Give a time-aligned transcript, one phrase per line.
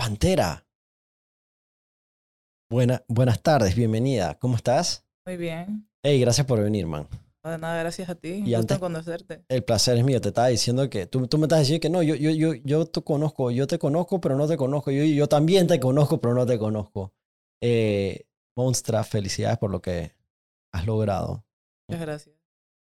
[0.00, 0.66] Pantera.
[2.70, 4.38] Buena, buenas tardes, bienvenida.
[4.38, 5.04] ¿Cómo estás?
[5.26, 5.90] Muy bien.
[6.02, 7.06] Hey, gracias por venir, man.
[7.44, 8.42] No, de nada, gracias a ti.
[8.46, 9.44] Y antes- conocerte.
[9.50, 10.18] El placer es mío.
[10.22, 12.86] Te estaba diciendo que tú, tú me estás diciendo que no, yo, yo, yo, yo
[12.86, 14.90] te conozco, yo te conozco, pero no te conozco.
[14.90, 17.12] Yo, yo también te conozco, pero no te conozco.
[17.62, 18.24] Eh,
[18.56, 20.14] Monstra, felicidades por lo que
[20.72, 21.44] has logrado.
[21.90, 22.36] Muchas gracias.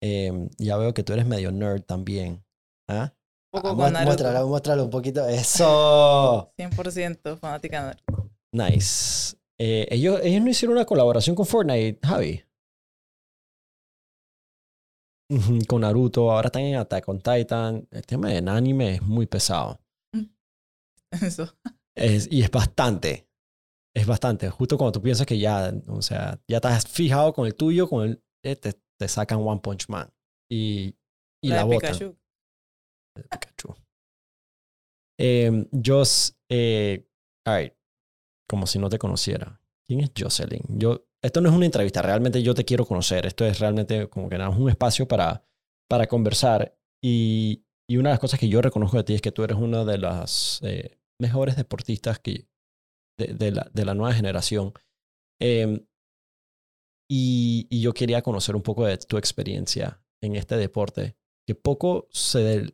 [0.03, 2.43] Eh, ya veo que tú eres medio nerd también.
[2.89, 3.13] ¿Ah?
[3.55, 4.05] Poco Ah, con mué- Naruto.
[4.05, 5.27] muéstralo, muéstralo un poquito.
[5.29, 6.51] Eso.
[6.57, 8.29] 100% fanática de Naruto.
[8.51, 9.35] Nice.
[9.57, 12.43] Eh, ellos, ellos no hicieron una colaboración con Fortnite, Javi.
[15.67, 17.87] Con Naruto, ahora están en Attack on Titan.
[17.89, 19.79] El tema del anime es muy pesado.
[21.11, 21.55] Eso.
[21.95, 23.27] Es- y es bastante.
[23.95, 24.49] Es bastante.
[24.49, 28.03] Justo cuando tú piensas que ya, o sea, ya estás fijado con el tuyo, con
[28.09, 30.13] el, eh, te, te sacan One Punch Man.
[30.51, 30.95] Y,
[31.41, 31.93] y la, botan.
[31.93, 32.15] Pikachu.
[33.23, 33.75] Pikachu.
[35.71, 37.07] Jos, eh,
[37.45, 37.73] alright,
[38.47, 39.61] como si no te conociera.
[39.87, 40.63] ¿Quién es Jocelyn?
[40.79, 43.25] Yo, esto no es una entrevista, realmente yo te quiero conocer.
[43.25, 45.43] Esto es realmente como que nada, es un espacio para,
[45.87, 46.77] para conversar.
[47.03, 49.57] Y, y una de las cosas que yo reconozco de ti es que tú eres
[49.57, 52.47] una de las eh, mejores deportistas que,
[53.17, 54.73] de, la, de la nueva generación.
[55.39, 55.85] Eh,
[57.09, 61.15] y, y yo quería conocer un poco de tu experiencia en este deporte,
[61.47, 62.73] que poco se,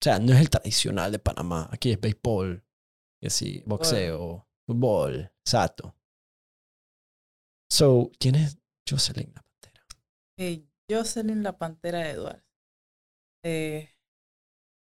[0.00, 1.68] o sea, no es el tradicional de Panamá.
[1.72, 2.62] Aquí es béisbol,
[3.20, 5.94] que sí, boxeo, fútbol, exacto.
[7.70, 8.58] So, ¿quién es
[8.88, 9.86] Jocelyn la Pantera?
[10.38, 12.44] Eh, Jocelyn la Pantera Edwards.
[13.44, 13.94] Eh,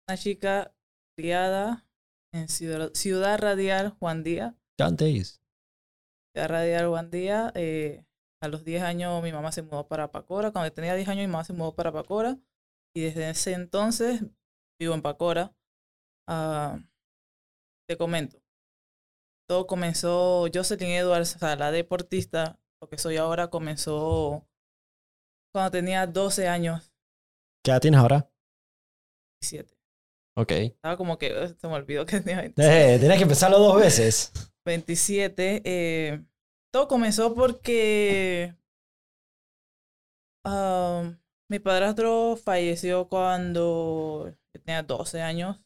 [0.09, 0.75] una chica
[1.17, 1.87] criada
[2.33, 4.55] en Ciudad, Ciudad Radial Juan Díaz.
[4.79, 5.43] Days.
[6.33, 7.53] Ciudad Radial Juan Díaz.
[7.55, 8.07] eh,
[8.43, 10.51] a los 10 años mi mamá se mudó para Pacora.
[10.51, 12.39] Cuando tenía 10 años mi mamá se mudó para Pacora.
[12.95, 14.23] Y desde ese entonces
[14.81, 15.55] vivo en Pacora.
[16.27, 16.79] Ah,
[17.87, 18.43] te comento.
[19.49, 24.47] Todo comenzó, Jocelyn Edwards, o sea, la deportista, lo que soy ahora, comenzó
[25.53, 26.93] cuando tenía 12 años,
[27.63, 28.31] ¿Qué edad tienes ahora?
[29.43, 29.77] 17.
[30.39, 30.51] Ok.
[30.53, 32.99] Eh, Estaba como que, eh, se me olvidó que tenía 27.
[33.01, 34.33] tienes que empezarlo dos veces.
[34.65, 35.61] 27.
[35.65, 36.25] eh,
[36.73, 38.55] todo comenzó porque
[40.47, 41.13] ah,
[41.51, 45.61] mi padrastro falleció cuando yo tenía 12 años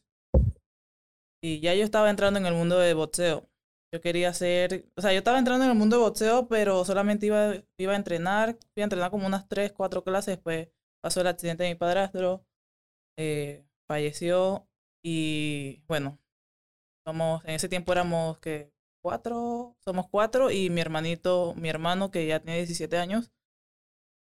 [1.41, 3.49] y ya yo estaba entrando en el mundo de boxeo.
[3.93, 7.27] Yo quería hacer, o sea, yo estaba entrando en el mundo de boxeo, pero solamente
[7.27, 10.69] iba, iba a entrenar, iba a entrenar como unas 3, 4 clases, después
[11.01, 12.45] pasó el accidente de mi padrastro,
[13.17, 14.67] eh, falleció
[15.03, 16.19] y bueno,
[17.05, 18.71] somos, en ese tiempo éramos que
[19.03, 23.31] cuatro, somos cuatro y mi hermanito, mi hermano que ya tiene 17 años.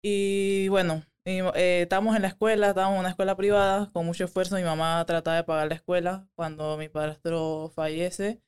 [0.03, 4.25] Y bueno, y, eh, estábamos en la escuela, estábamos en una escuela privada, con mucho
[4.25, 6.27] esfuerzo mi mamá trataba de pagar la escuela.
[6.35, 8.41] Cuando mi padrastro fallece,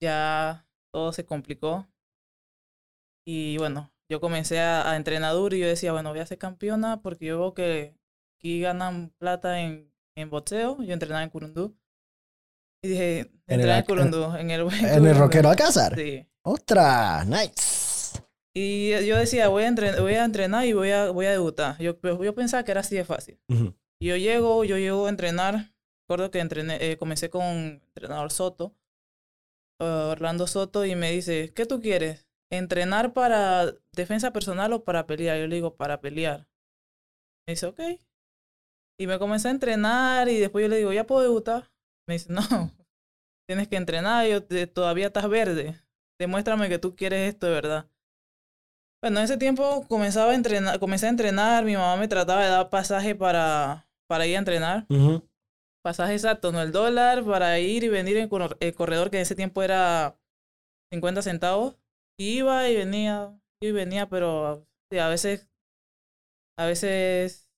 [0.00, 1.86] ya todo se complicó.
[3.24, 6.38] Y bueno, yo comencé a, a entrenar duro y yo decía, bueno, voy a ser
[6.38, 7.96] campeona porque yo veo que
[8.38, 10.82] aquí ganan plata en, en boxeo.
[10.82, 11.74] Yo entrenaba en Curundú.
[12.82, 15.94] Y dije, En el entrenar en Curundú, en el, En el Rockero Alcázar.
[15.96, 16.26] Sí.
[16.42, 17.26] ¡Ostras!
[17.26, 17.75] ¡Nice!
[18.58, 21.76] Y yo decía, voy a, entren- voy a entrenar y voy a, voy a debutar.
[21.78, 23.38] Yo, yo pensaba que era así de fácil.
[24.00, 25.74] Y yo llego, yo llego a entrenar.
[26.04, 28.74] Recuerdo que entrené, eh, comencé con entrenador Soto,
[29.80, 32.26] eh, Orlando Soto, y me dice, ¿qué tú quieres?
[32.50, 35.38] ¿Entrenar para defensa personal o para pelear?
[35.38, 36.46] Yo le digo, para pelear.
[37.46, 37.80] Me dice, ok.
[38.98, 41.70] Y me comencé a entrenar y después yo le digo, ¿ya puedo debutar?
[42.08, 42.40] Me dice, no,
[43.46, 45.78] tienes que entrenar, yo te- todavía estás verde.
[46.18, 47.90] Demuéstrame que tú quieres esto de verdad.
[49.06, 52.50] Bueno, en ese tiempo comenzaba a entrenar, comencé a entrenar, mi mamá me trataba de
[52.50, 54.86] dar pasaje para, para ir a entrenar.
[54.88, 55.22] Ujú.
[55.80, 59.36] Pasaje exacto, no el dólar, para ir y venir en el corredor, que en ese
[59.36, 60.18] tiempo era
[60.92, 61.76] 50 centavos.
[62.18, 65.48] Iba y venía, iba y venía, pero sí, a veces,
[66.58, 67.48] a veces,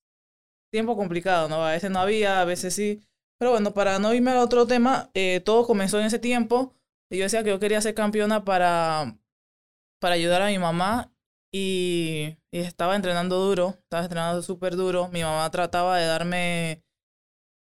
[0.70, 1.64] tiempo complicado, ¿no?
[1.64, 3.00] A veces no había, a veces sí.
[3.38, 6.74] Pero bueno, para no irme al otro tema, eh, todo comenzó en ese tiempo.
[7.10, 9.16] Y yo decía que yo quería ser campeona para,
[9.98, 11.10] para ayudar a mi mamá.
[11.52, 15.08] Y, y estaba entrenando duro, estaba entrenando súper duro.
[15.08, 16.84] Mi mamá trataba de darme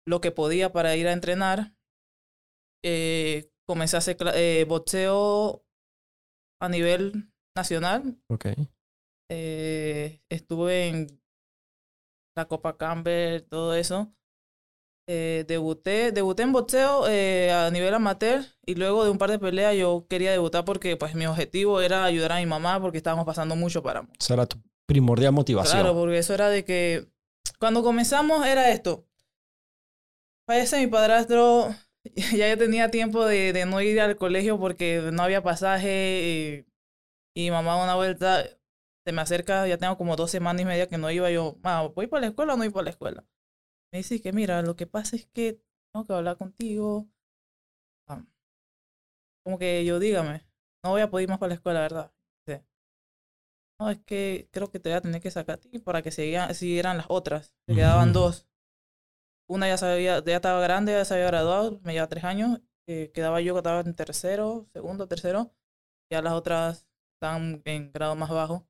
[0.06, 1.74] lo que podía para ir a entrenar.
[2.84, 5.64] Eh, comencé a hacer eh, boxeo
[6.62, 8.20] a nivel nacional.
[8.30, 8.48] Ok.
[9.32, 11.22] Eh, estuve en
[12.36, 14.14] la Copa Campbell, todo eso.
[15.12, 19.40] Eh, debuté, debuté en boxeo eh, a nivel amateur y luego de un par de
[19.40, 23.26] peleas yo quería debutar porque pues mi objetivo era ayudar a mi mamá porque estábamos
[23.26, 25.80] pasando mucho para Esa era tu primordial motivación.
[25.82, 27.08] Claro, porque eso era de que
[27.58, 29.08] cuando comenzamos era esto.
[30.46, 31.74] Fallece mi padrastro,
[32.14, 36.66] ya yo tenía tiempo de, de no ir al colegio porque no había pasaje.
[37.34, 38.44] Y, y mamá una vuelta
[39.04, 41.32] se me acerca, ya tengo como dos semanas y media que no iba.
[41.32, 43.26] Yo, ma, ¿voy para la escuela o no voy para la escuela?
[43.92, 47.08] Me dice que mira, lo que pasa es que tengo que hablar contigo.
[48.08, 48.24] Ah,
[49.44, 50.46] Como que yo, dígame,
[50.84, 52.12] no voy a poder ir más para la escuela, ¿verdad?
[52.46, 52.64] Dice,
[53.80, 56.12] no, es que creo que te voy a tener que sacar a ti para que
[56.12, 57.54] siguieran, siguieran las otras.
[57.68, 58.48] Me quedaban dos.
[59.48, 62.62] Una ya, sabía, ya estaba grande, ya se había graduado, me lleva tres años.
[62.88, 65.54] eh, quedaba yo que estaba en tercero, segundo, tercero.
[66.12, 68.69] Ya las otras estaban en grado más bajo.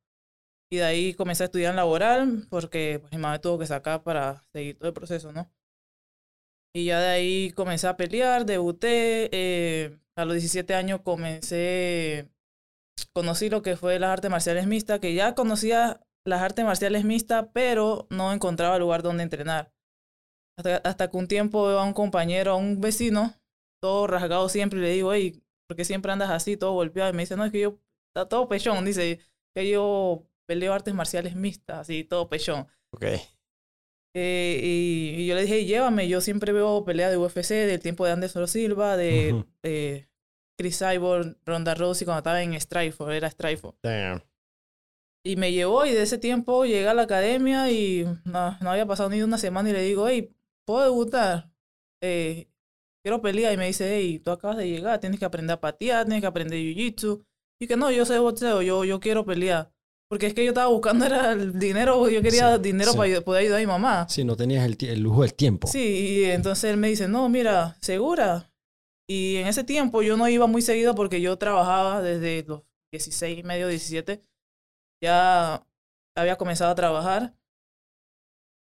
[0.71, 4.04] Y de ahí comencé a estudiar en laboral porque pues, mi mamá tuvo que sacar
[4.04, 5.51] para seguir todo el proceso, ¿no?
[6.74, 9.30] Y ya de ahí comencé a pelear, debuté.
[9.31, 12.30] eh, a los 17 años comencé,
[13.13, 17.48] conocí lo que fue las artes marciales mixtas, que ya conocía las artes marciales mixtas,
[17.54, 19.72] pero no encontraba lugar donde entrenar.
[20.57, 23.33] Hasta, hasta que un tiempo veo a un compañero, a un vecino,
[23.81, 27.12] todo rasgado siempre, y le digo, hey, ¿por qué siempre andas así, todo golpeado?
[27.12, 27.80] Y me dice, no, es que yo,
[28.10, 29.22] está todo pechón, dice,
[29.56, 32.68] que yo peleo artes marciales mixtas, así, todo pechón.
[32.90, 33.06] Ok.
[34.16, 38.04] Eh, y, y yo le dije, llévame, yo siempre veo pelea de UFC del tiempo
[38.06, 39.46] de Anderson Silva, de
[40.57, 43.78] Chris Cyborg, Ronda Rousey cuando estaba en Strikeforce, era Strikeforce.
[43.84, 44.24] Damn.
[45.24, 48.88] Y me llevó y de ese tiempo llegué a la academia y no, no había
[48.88, 50.36] pasado ni una semana y le digo, hey,
[50.66, 51.51] ¿puedo debutar?
[52.01, 52.50] Eh,
[53.04, 56.06] quiero pelear y me dice, hey, tú acabas de llegar, tienes que aprender a patear,
[56.06, 57.24] tienes que aprender jiu-jitsu.
[57.62, 59.72] Y que no, yo sé boxeo, yo, yo quiero pelear.
[60.10, 62.98] Porque es que yo estaba buscando era el dinero, yo quería Sí, dinero sí.
[62.98, 64.08] para poder ayudar a mi mamá.
[64.10, 65.68] Sí, no tenías el, el lujo del tiempo.
[65.68, 65.80] Sí,
[66.22, 68.52] y entonces él me dice, no, mira, segura.
[69.08, 73.44] Y en ese tiempo yo no iba muy seguido porque yo trabajaba desde los 16,
[73.44, 74.22] medio 17.
[75.04, 75.64] Ya
[76.18, 77.36] había comenzado a trabajar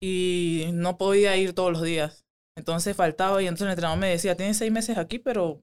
[0.03, 2.27] y no podía ir todos los días.
[2.57, 5.63] Entonces faltaba y entonces el entrenador me decía, tienes seis meses aquí, pero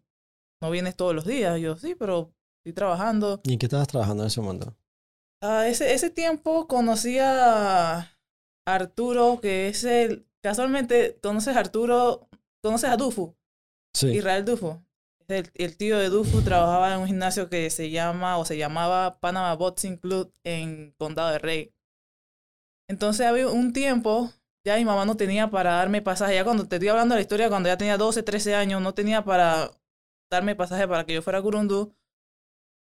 [0.61, 1.57] no vienes todos los días.
[1.59, 3.41] Y yo, sí, pero estoy trabajando.
[3.43, 4.75] ¿Y en qué estabas trabajando en ese momento?
[5.45, 8.17] Ah, ese, ese tiempo conocí a
[8.65, 10.25] Arturo, que es el...
[10.41, 12.29] Casualmente, ¿conoces a Arturo?
[12.61, 13.35] ¿Conoces a Dufu?
[13.93, 14.07] Sí.
[14.07, 14.81] Israel Dufu.
[15.27, 18.57] Es El, el tío de Dufu trabajaba en un gimnasio que se llama o se
[18.57, 21.73] llamaba Panama Boxing Club en Condado de Rey.
[22.89, 24.31] Entonces había un tiempo,
[24.65, 26.35] ya mi mamá no tenía para darme pasaje.
[26.35, 28.93] Ya cuando te estoy hablando de la historia, cuando ya tenía 12, 13 años, no
[28.93, 29.71] tenía para
[30.31, 31.93] darme pasaje para que yo fuera a Curundú.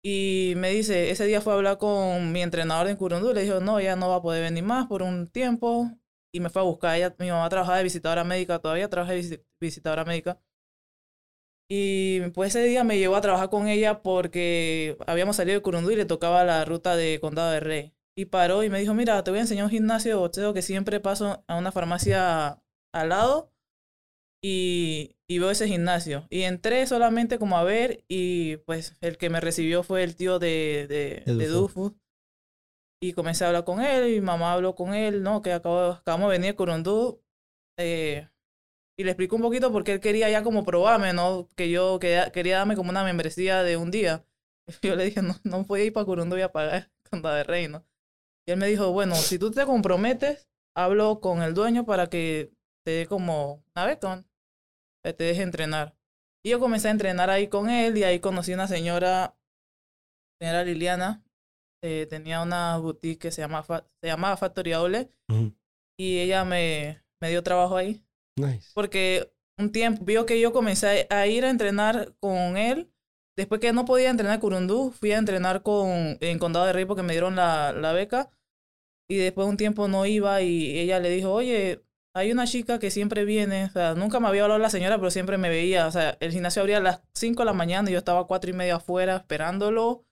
[0.08, 3.34] Y me dice, ese día fue a hablar con mi entrenador en Curundú.
[3.34, 5.90] Le dijo, no, ya no va a poder venir más por un tiempo.
[6.32, 6.96] Y me fue a buscar.
[6.96, 10.40] Ella, mi mamá trabajaba de visitadora médica, todavía trabaja de visi- visitadora médica.
[11.68, 15.90] Y pues ese día me llevó a trabajar con ella porque habíamos salido de Curundú
[15.92, 17.94] y le tocaba la ruta de Condado de Rey.
[18.16, 20.62] Y paró y me dijo, mira, te voy a enseñar un gimnasio de boxeo que
[20.62, 22.62] siempre paso a una farmacia
[22.94, 23.52] al lado
[24.46, 26.28] y, y veo ese gimnasio.
[26.30, 30.40] Y entré solamente como a ver y pues el que me recibió fue el tío
[30.40, 31.82] de, de, De de Dufu.
[31.84, 31.96] Dufu.
[33.02, 35.42] Y comencé a hablar con él y mi mamá habló con él, ¿no?
[35.42, 37.22] Que acabo, acabamos de venir de Curundú.
[37.78, 38.30] eh,
[38.98, 41.50] y le explicó un poquito porque él quería ya como probarme, ¿no?
[41.56, 44.26] Que yo quería, quería darme como una membresía de un día.
[44.84, 47.44] Yo le dije, no, no voy a ir para Curundú y a pagar con de
[47.44, 47.86] Reino.
[48.48, 52.52] Y él me dijo, bueno, si tú te comprometes, hablo con el dueño para que
[52.86, 54.26] te dé como una beca,
[55.06, 55.96] que te deje entrenar.
[56.44, 59.36] Y yo comencé a entrenar ahí con él y ahí conocí una señora,
[60.40, 61.24] señora Liliana,
[61.84, 65.12] eh, tenía una boutique que se llamaba, Fa- se llamaba Factory Outlet
[65.98, 68.04] y ella me, me dio trabajo ahí
[68.38, 68.72] Nice.
[68.74, 72.92] porque un tiempo vio que yo comencé a ir a entrenar con él.
[73.38, 76.86] Después que no podía entrenar en Curundú, fui a entrenar con, en Condado de Rey
[76.86, 78.30] porque me dieron la, la beca.
[79.10, 81.85] Y después un tiempo no iba y ella le dijo, oye,
[82.16, 83.66] hay una chica que siempre viene.
[83.66, 85.86] O sea, nunca me había hablado la señora, pero siempre me veía.
[85.86, 88.24] O sea, el gimnasio abría a las 5 de la mañana y yo estaba a
[88.24, 90.06] 4 y media afuera esperándolo.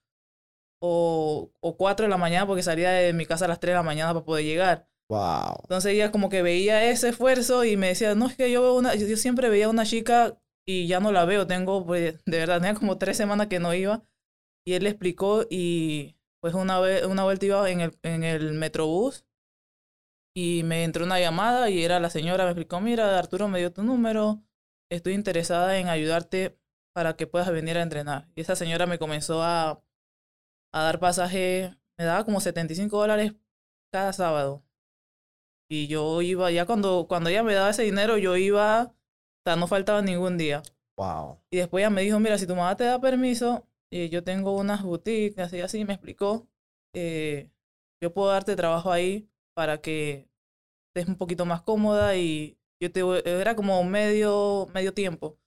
[0.82, 3.76] O, o 4 de la mañana porque salía de mi casa a las 3 de
[3.76, 4.86] la mañana para poder llegar.
[5.08, 5.60] Wow.
[5.62, 8.74] Entonces ella como que veía ese esfuerzo y me decía, no, es que yo veo
[8.74, 12.38] una, yo yo siempre veía una chica y ya no la veo, tengo, pues, de
[12.38, 14.02] verdad, tenía como tres semanas que no iba.
[14.66, 18.52] Y él le explicó y pues una vez, una vuelta iba en el, en el
[18.52, 19.24] metrobús
[20.34, 23.72] y me entró una llamada y era la señora, me explicó, mira, Arturo me dio
[23.72, 24.42] tu número,
[24.90, 26.58] estoy interesada en ayudarte
[26.92, 28.28] para que puedas venir a entrenar.
[28.34, 29.82] Y esa señora me comenzó a,
[30.72, 33.34] a dar pasaje, me daba como 75 dólares
[33.92, 34.64] cada sábado.
[35.70, 38.94] Y yo iba, ya cuando, cuando ella me daba ese dinero, yo iba, o
[39.44, 40.62] sea, no faltaba ningún día.
[40.96, 41.40] Wow.
[41.50, 44.56] Y después ella me dijo, mira, si tu mamá te da permiso, eh, yo tengo
[44.56, 46.48] unas boutiques, así, así, me explicó,
[46.92, 47.50] eh,
[48.00, 50.28] yo puedo darte trabajo ahí para que
[50.88, 53.02] estés un poquito más cómoda y yo te
[53.40, 55.38] era como medio, medio tiempo.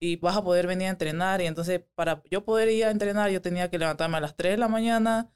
[0.00, 1.40] y vas a poder venir a entrenar.
[1.40, 4.52] Y entonces, para yo poder ir a entrenar, yo tenía que levantarme a las 3
[4.52, 5.32] de la mañana,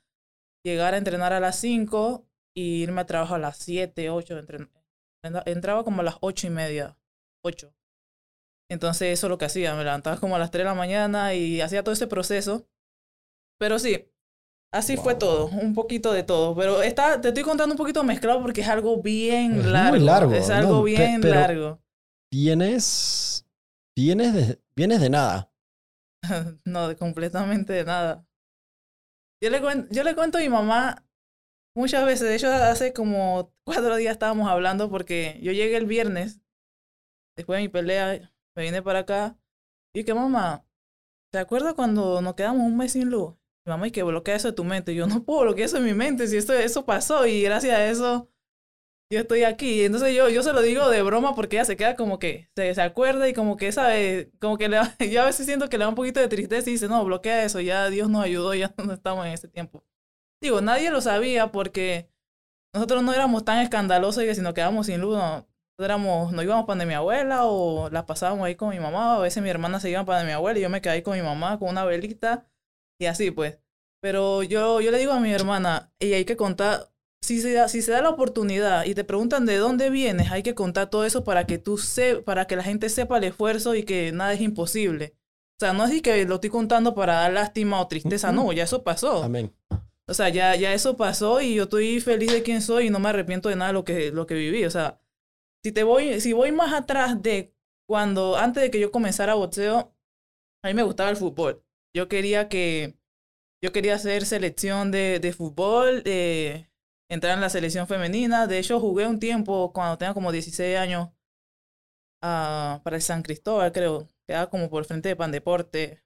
[0.65, 4.39] llegar a entrenar a las 5 y irme a trabajo a las 7, 8.
[5.47, 6.99] Entraba como a las 8 y media,
[7.43, 7.73] 8.
[8.71, 9.75] Entonces, eso es lo que hacía.
[9.75, 12.69] Me levantaba como a las 3 de la mañana y hacía todo ese proceso.
[13.59, 14.11] Pero sí,
[14.73, 16.55] Así fue todo, un poquito de todo.
[16.55, 19.91] Pero está, te estoy contando un poquito mezclado porque es algo bien largo.
[19.91, 20.33] Muy largo.
[20.33, 21.81] Es algo bien largo.
[22.33, 23.47] Vienes.
[23.97, 25.53] Vienes de, vienes de nada.
[26.65, 28.25] no, de completamente de nada.
[29.43, 31.05] Yo le, cuento, yo le cuento a mi mamá
[31.75, 32.29] muchas veces.
[32.29, 36.41] De hecho, hace como cuatro días estábamos hablando porque yo llegué el viernes,
[37.37, 39.37] después de mi pelea, me vine para acá.
[39.95, 40.65] Y que mamá,
[41.33, 43.40] ¿te acuerdas cuando nos quedamos un mes sin luz?
[43.67, 44.95] Mamá, y que bloquea eso de tu mente.
[44.95, 47.87] Yo no puedo bloquear eso en mi mente, si esto, eso pasó y gracias a
[47.87, 48.31] eso
[49.11, 49.85] yo estoy aquí.
[49.85, 52.75] Entonces yo, yo se lo digo de broma porque ella se queda como que se,
[52.75, 54.79] se acuerda y como que sabe, como que le,
[55.11, 57.45] yo a veces siento que le da un poquito de tristeza y dice, no, bloquea
[57.45, 59.85] eso, ya Dios nos ayudó, ya no estamos en ese tiempo.
[60.41, 62.09] Digo, nadie lo sabía porque
[62.75, 65.47] nosotros no éramos tan escandalosos que si nos quedamos sin luz, no,
[65.79, 69.19] éramos, no íbamos para de mi abuela o la pasábamos ahí con mi mamá, a
[69.21, 71.17] veces mi hermana se iba para de mi abuela y yo me quedé ahí con
[71.17, 72.47] mi mamá con una velita
[73.01, 73.59] y así pues.
[74.01, 76.91] Pero yo, yo le digo a mi hermana, y hay que contar,
[77.21, 80.43] si se, da, si se da la oportunidad y te preguntan de dónde vienes, hay
[80.43, 83.75] que contar todo eso para que tú se, para que la gente sepa el esfuerzo
[83.75, 85.17] y que nada es imposible.
[85.59, 88.65] O sea, no es que lo estoy contando para dar lástima o tristeza, no, ya
[88.65, 89.23] eso pasó.
[89.23, 89.53] Amén.
[90.09, 92.99] O sea, ya, ya eso pasó y yo estoy feliz de quién soy y no
[92.99, 94.65] me arrepiento de nada de lo que, lo que viví.
[94.65, 95.01] O sea,
[95.63, 97.55] si te voy, si voy más atrás de
[97.87, 99.95] cuando, antes de que yo comenzara boxeo,
[100.65, 101.63] a mí me gustaba el fútbol.
[101.95, 102.97] Yo quería que,
[103.63, 106.69] yo quería hacer selección de, de fútbol, eh,
[107.09, 108.47] entrar en la selección femenina.
[108.47, 111.09] De hecho, jugué un tiempo cuando tenía como 16 años
[112.23, 114.09] uh, para el San Cristóbal, creo.
[114.27, 116.03] Quedaba como por el frente de Pan Deporte.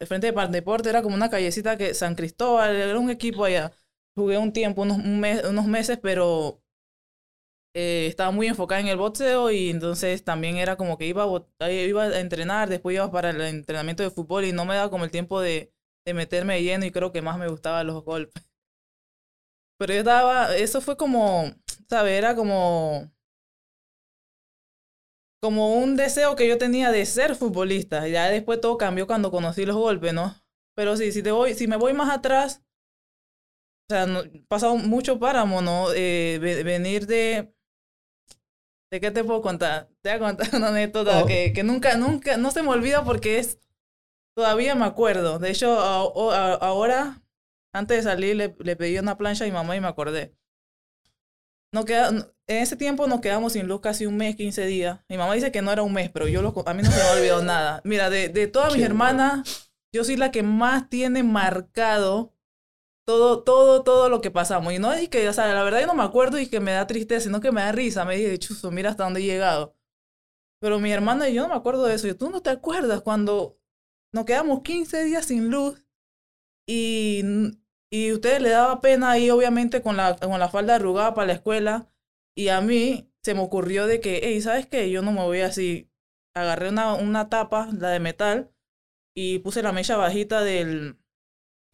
[0.00, 3.44] El frente de Pan Deporte era como una callecita que San Cristóbal, era un equipo
[3.44, 3.72] allá.
[4.16, 6.63] Jugué un tiempo, unos, unos meses, pero
[7.74, 11.70] eh, estaba muy enfocada en el boxeo y entonces también era como que iba a,
[11.70, 15.04] iba a entrenar, después iba para el entrenamiento de fútbol y no me daba como
[15.04, 15.72] el tiempo de,
[16.06, 18.42] de meterme lleno y creo que más me gustaban los golpes.
[19.78, 21.52] Pero yo estaba, eso fue como,
[21.88, 22.12] ¿sabes?
[22.12, 23.10] Era como,
[25.40, 28.08] como un deseo que yo tenía de ser futbolista.
[28.08, 30.34] Ya después todo cambió cuando conocí los golpes, ¿no?
[30.74, 32.62] Pero sí, si, te voy, si me voy más atrás,
[33.88, 35.92] o sea, no, pasado mucho páramo, ¿no?
[35.94, 37.53] Eh, venir de...
[38.94, 39.88] ¿De qué te puedo contar?
[40.02, 41.26] Te voy a contar una anécdota oh.
[41.26, 43.58] que, que nunca, nunca, no se me olvida porque es
[44.36, 45.40] Todavía me acuerdo.
[45.40, 47.20] De hecho, ahora,
[47.72, 50.36] antes de salir, le, le, pedí una plancha a mi mamá y me acordé.
[51.72, 55.00] No queda, en ese tiempo nos quedamos sin luz casi un mes, 15 días.
[55.08, 56.96] Mi mamá dice que no era un mes, pero yo lo, a mí no se
[56.96, 57.80] me ha olvidado nada.
[57.82, 62.33] Mira, de, de todas mis hermanas, yo soy la que más tiene marcado
[63.04, 64.72] todo, todo, todo lo que pasamos.
[64.72, 66.72] Y no es que, o sea, la verdad yo no me acuerdo y que me
[66.72, 68.04] da tristeza, sino que me da risa.
[68.04, 69.76] Me dije, chuzo, mira hasta dónde he llegado.
[70.60, 72.08] Pero mi hermana y yo no me acuerdo de eso.
[72.08, 73.58] Y tú no te acuerdas cuando
[74.12, 75.86] nos quedamos 15 días sin luz
[76.66, 77.22] y,
[77.90, 81.34] y ustedes le daba pena ahí, obviamente, con la, con la falda arrugada para la
[81.34, 81.90] escuela.
[82.36, 84.90] Y a mí se me ocurrió de que, hey, ¿sabes qué?
[84.90, 85.90] Yo no me voy así.
[86.34, 88.52] Agarré una, una tapa, la de metal,
[89.14, 90.98] y puse la mecha bajita del,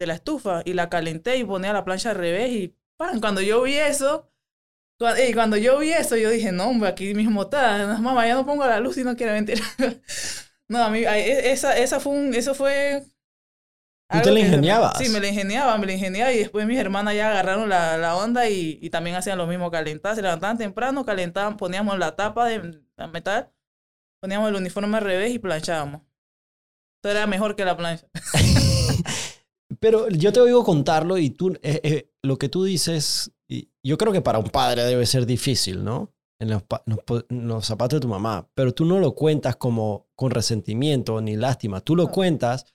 [0.01, 3.21] de la estufa y la calenté y ponía la plancha al revés y ¡pam!
[3.21, 4.31] Cuando yo vi eso,
[4.97, 7.99] cuando, cuando yo vi eso, yo dije, no, hombre, aquí mismo está.
[7.99, 9.61] Mamá, ya no pongo la luz y no quiere mentir.
[10.67, 13.03] No, a mí, e, esa, esa fue un, eso fue...
[14.09, 14.97] ¿Tú te la ingeniabas?
[14.97, 18.15] Sí, me la ingeniaba, me la ingeniaba y después mis hermanas ya agarraron la, la
[18.15, 22.45] onda y, y, también hacían lo mismo, calentar, se levantaban temprano, calentaban, poníamos la tapa
[22.45, 22.79] de
[23.11, 23.51] metal,
[24.21, 26.03] poníamos el uniforme al revés y planchábamos.
[27.03, 28.07] Eso era mejor que la plancha.
[29.81, 33.31] Pero yo te oigo contarlo y tú, eh, eh, lo que tú dices,
[33.83, 36.13] yo creo que para un padre debe ser difícil, ¿no?
[36.41, 41.35] en los, zapatos de tu mamá, pero tú no lo cuentas como con resentimiento ni
[41.35, 42.65] lástima, tú lo cuentas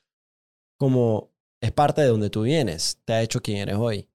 [0.78, 4.08] como es parte de donde tú vienes, te ha hecho quien eres hoy.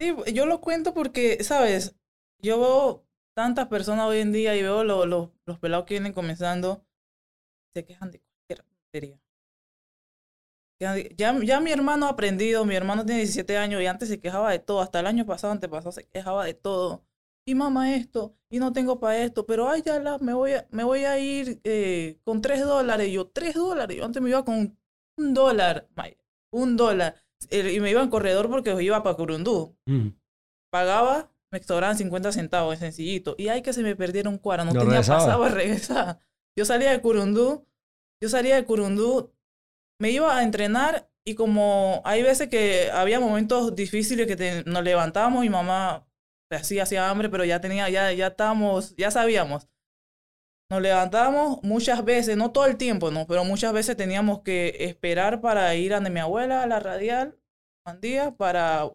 [0.00, 1.94] Sí, yo lo cuento porque, sabes,
[2.40, 6.82] yo veo tantas personas hoy en día y veo los pelados que vienen comenzando,
[7.74, 9.21] se quejan de cualquier tontería.
[11.16, 14.50] Ya, ya mi hermano ha aprendido, mi hermano tiene 17 años y antes se quejaba
[14.50, 17.04] de todo, hasta el año pasado, antepasado, se quejaba de todo
[17.44, 20.66] y mamá esto, y no tengo para esto, pero ay, ya la, me, voy a,
[20.70, 23.10] me voy a ir eh, con tres dólares.
[23.10, 23.96] yo, tres dólares.
[23.96, 24.78] Yo antes me iba con
[25.16, 25.88] un dólar,
[26.50, 27.16] un dólar.
[27.50, 29.76] Y me iba en corredor porque iba para Curundú.
[29.86, 30.10] Mm.
[30.70, 33.34] Pagaba, me sobraban 50 centavos, sencillito.
[33.36, 36.20] Y ay, que se me perdieron un cuadro, no tenía pasado a regresar.
[36.56, 37.66] Yo salía de Curundú
[38.22, 39.32] yo salía de Curundú,
[40.02, 45.44] me iba a entrenar y como hay veces que había momentos difíciles que nos levantábamos
[45.44, 46.08] y mamá
[46.50, 49.68] así hacía hambre, pero ya tenía, ya, ya estábamos, ya sabíamos.
[50.68, 55.40] Nos levantábamos muchas veces, no todo el tiempo, no, pero muchas veces teníamos que esperar
[55.40, 57.38] para ir a mi abuela, a la radial,
[58.36, 58.90] para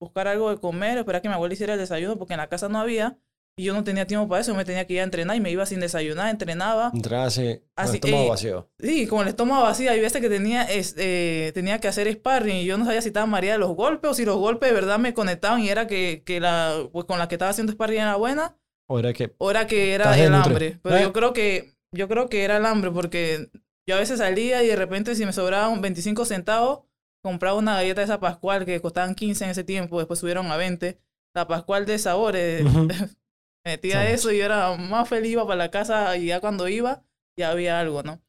[0.00, 2.68] buscar algo de comer, esperar que mi abuela hiciera el desayuno, porque en la casa
[2.68, 3.18] no había,
[3.56, 5.50] y yo no tenía tiempo para eso, me tenía que ir a entrenar y me
[5.50, 6.90] iba sin desayunar, entrenaba.
[6.94, 8.70] Entrar así, con el estómago eh, vacío.
[8.78, 9.90] Sí, con el estómago vacío.
[9.90, 13.26] Hay veces que tenía, eh, tenía que hacer sparring y yo no sabía si estaba
[13.26, 16.22] mareada de los golpes o si los golpes de verdad me conectaban y era que,
[16.24, 18.56] que la, pues con la que estaba haciendo sparring era buena
[18.88, 20.78] O era que o era que era el hambre.
[20.82, 21.02] Pero Eh.
[21.02, 23.50] yo creo que, yo creo que era el hambre porque
[23.86, 26.84] yo a veces salía y de repente si me sobraban 25 centavos,
[27.22, 30.56] compraba una galleta de esa Pascual que costaban 15 en ese tiempo, después subieron a
[30.56, 30.98] 20.
[31.34, 32.64] La Pascual de sabores.
[33.64, 37.04] Metía eso y yo era más feliz, iba para la casa y ya cuando iba
[37.36, 38.22] ya había algo, ¿no?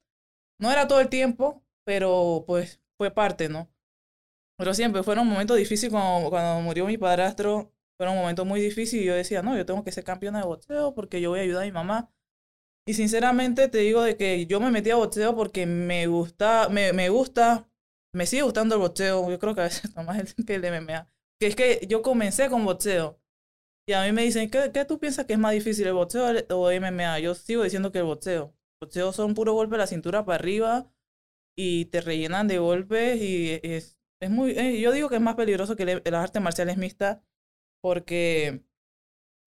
[0.59, 3.69] No era todo el tiempo, pero pues fue parte, ¿no?
[4.57, 9.07] Pero siempre fueron momentos difíciles cuando, cuando murió mi padrastro, fueron momentos muy difíciles y
[9.07, 11.63] yo decía, no, yo tengo que ser campeona de boxeo porque yo voy a ayudar
[11.63, 12.11] a mi mamá.
[12.85, 16.93] Y sinceramente te digo de que yo me metí a boxeo porque me gusta, me,
[16.93, 17.69] me gusta,
[18.13, 21.07] me sigue gustando el boxeo, yo creo que a veces más el- que el MMA.
[21.39, 23.19] Que es que yo comencé con boxeo.
[23.85, 26.25] Y a mí me dicen, ¿qué, qué tú piensas que es más difícil, el boxeo
[26.55, 27.19] o el MMA?
[27.19, 28.55] Yo sigo diciendo que el boxeo.
[28.81, 30.89] El boxeo son puros golpes de la cintura para arriba
[31.57, 34.51] y te rellenan de golpes y es, es muy...
[34.51, 37.19] eh, yo digo que es más peligroso que el- las artes marciales mixtas
[37.81, 38.63] porque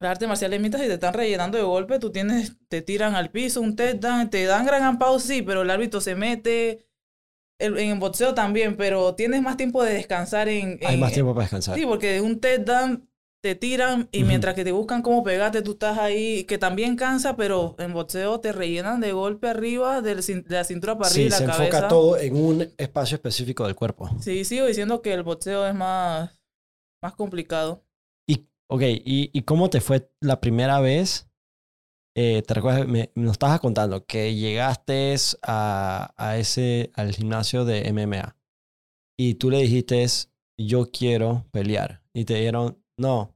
[0.01, 3.31] las artes marciales mixtas si te están rellenando de golpes, tú tienes, te tiran al
[3.31, 6.87] piso, un takedown, te dan gran ampao, sí, pero el árbitro se mete...
[7.59, 10.79] El- en el boxeo también, pero tienes más tiempo de descansar en...
[10.85, 11.75] hay más tiempo para descansar.
[11.79, 13.09] Sí, porque un takedown
[13.47, 17.37] te tiran y mientras que te buscan cómo pegarte, tú estás ahí, que también cansa,
[17.37, 20.17] pero en boxeo te rellenan de golpe arriba, de
[20.49, 21.65] la cintura para arriba Sí, y la se cabeza.
[21.65, 24.11] enfoca todo en un espacio específico del cuerpo.
[24.21, 26.37] Sí, sigo diciendo que el boxeo es más,
[27.03, 27.85] más complicado.
[28.29, 31.29] Y, ok, ¿y, y cómo te fue la primera vez?
[32.17, 32.89] Eh, ¿Te recuerdas?
[32.89, 38.37] Me, nos estabas contando que llegaste a, a ese, al gimnasio de MMA
[39.19, 40.05] y tú le dijiste,
[40.59, 42.03] yo quiero pelear.
[42.15, 43.36] Y te dijeron, no,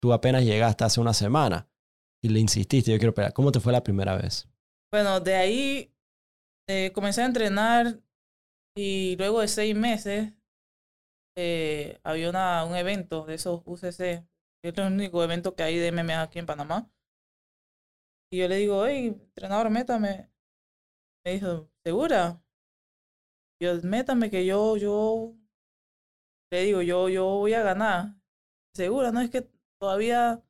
[0.00, 1.68] tú apenas llegaste hace una semana
[2.22, 3.32] y le insististe, yo quiero pelear.
[3.32, 4.48] ¿Cómo te fue la primera vez?
[4.90, 5.94] Bueno, de ahí
[6.68, 8.00] eh, comencé a entrenar
[8.76, 10.32] y luego de seis meses
[11.36, 12.30] eh, había
[12.64, 14.26] un evento de esos UCC,
[14.62, 16.90] que es el único evento que hay de MMA aquí en Panamá.
[18.32, 20.30] Y yo le digo, hey, entrenador, métame.
[21.24, 22.42] Me dijo, ¿segura?
[23.60, 25.34] Yo, métame que yo, yo,
[26.50, 28.14] le digo, yo, yo voy a ganar.
[28.74, 30.42] Segura, no es que todavía...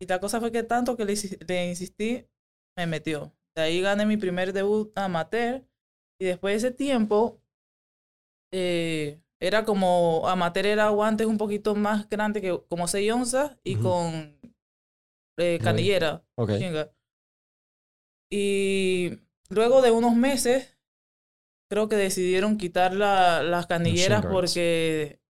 [0.00, 2.26] Y la cosa fue que tanto que le, insi- le insistí,
[2.76, 3.34] me metió.
[3.56, 5.64] De ahí gané mi primer debut amateur.
[6.20, 7.40] Y después de ese tiempo,
[8.52, 13.76] eh, era como, amateur era guantes un poquito más grande que como 6 onzas y
[13.76, 14.38] con
[15.38, 16.24] eh, canillera.
[16.36, 16.50] Ok.
[16.58, 16.92] chinga.
[18.30, 20.76] Y luego de unos meses,
[21.70, 25.20] creo que decidieron quitar la, las canilleras porque,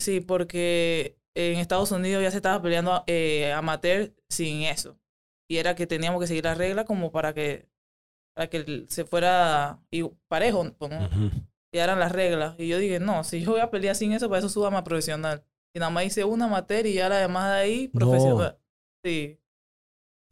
[0.00, 4.98] sí, porque en Estados Unidos ya se estaba peleando eh, amateur sin eso.
[5.48, 7.68] Y era que teníamos que seguir la regla como para que,
[8.34, 11.08] para que se fuera y parejo, pues, ¿no?
[11.72, 12.54] Y eran las reglas.
[12.58, 14.82] Y yo dije, no, si yo voy a pelear sin eso, para eso suba más
[14.84, 15.44] profesional.
[15.74, 17.98] Y nada más hice una materia y ya la demás de ahí, No.
[17.98, 18.58] profesional.
[19.04, 19.38] Sí.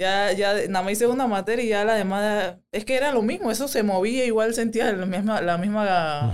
[0.01, 3.13] Ya, ya, nada más hice una materia y ya la demás, de- es que era
[3.13, 6.33] lo mismo, eso se movía, igual sentía la misma, la misma,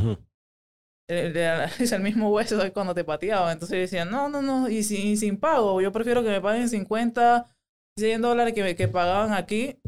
[1.78, 3.52] es el mismo hueso cuando te pateaba.
[3.52, 6.40] Entonces yo decía, no, no, no, y sin, y sin pago, yo prefiero que me
[6.40, 7.46] paguen 50,
[7.98, 9.78] 100 dólares que, me- que pagaban aquí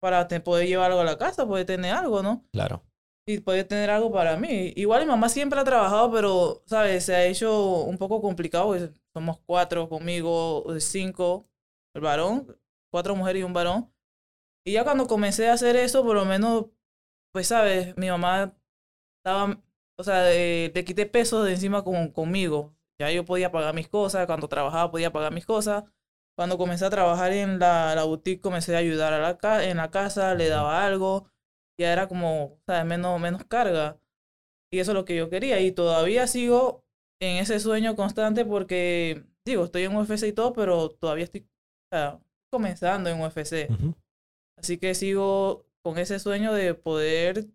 [0.00, 2.44] para te- poder llevar algo a la casa, poder tener algo, ¿no?
[2.52, 2.82] Claro.
[3.28, 4.72] y poder tener algo para mí.
[4.76, 7.04] Igual mi mamá siempre ha trabajado, pero, ¿sabes?
[7.04, 8.66] Se ha hecho un poco complicado.
[8.68, 11.48] pues, Somos cuatro conmigo, eh, cinco,
[11.94, 12.56] el varón,
[12.92, 13.92] cuatro mujeres y un varón.
[14.64, 16.66] Y ya cuando comencé a hacer eso, por lo menos,
[17.32, 17.96] pues, ¿sabes?
[17.96, 18.54] Mi mamá
[19.18, 19.60] estaba,
[19.98, 22.74] o sea, eh, le quité peso de encima con, conmigo.
[22.98, 25.84] Ya yo podía pagar mis cosas, cuando trabajaba podía pagar mis cosas.
[26.36, 29.78] Cuando comencé a trabajar en la, la boutique, comencé a ayudar a la ca- en
[29.78, 31.30] la casa, le daba algo
[31.78, 32.84] ya era como, ¿sabes?
[32.86, 33.98] Menos, menos carga.
[34.72, 35.60] Y eso es lo que yo quería.
[35.60, 36.84] Y todavía sigo
[37.20, 41.46] en ese sueño constante porque, digo, estoy en UFC y todo, pero todavía estoy
[42.50, 43.68] comenzando en UFC.
[44.58, 47.46] Así que sigo con ese sueño de poder...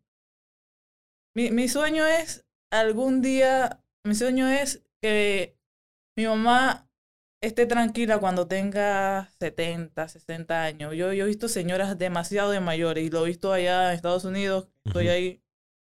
[1.35, 5.57] Mi, mi sueño es algún día, mi sueño es que
[6.17, 6.89] mi mamá
[7.41, 10.93] esté tranquila cuando tenga 70, 60 años.
[10.95, 14.25] Yo, yo he visto señoras demasiado de mayores y lo he visto allá en Estados
[14.25, 14.67] Unidos.
[14.85, 15.41] Estoy ahí,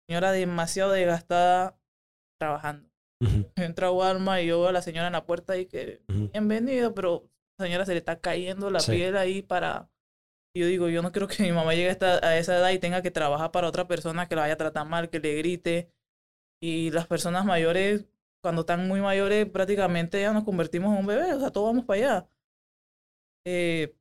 [0.08, 1.78] señora demasiado desgastada
[2.38, 2.88] trabajando.
[3.20, 5.66] Ujú, Yo entro a Walmart y yo veo a la señora en la puerta y
[5.66, 6.28] que ujú.
[6.32, 8.92] bienvenido, pero la señora se le está cayendo la Sí.
[8.92, 9.90] piel ahí para...
[10.58, 13.00] Y yo digo, yo no creo que mi mamá llegue a, esa edad y tenga
[13.00, 15.92] que trabajar para otra persona que la vaya a tratar mal, que le grite.
[16.60, 18.06] Y las personas mayores,
[18.42, 21.84] cuando están muy mayores, prácticamente ya nos convertimos en un bebé, o sea, todos vamos
[21.84, 22.28] para allá.
[23.46, 23.94] Eh,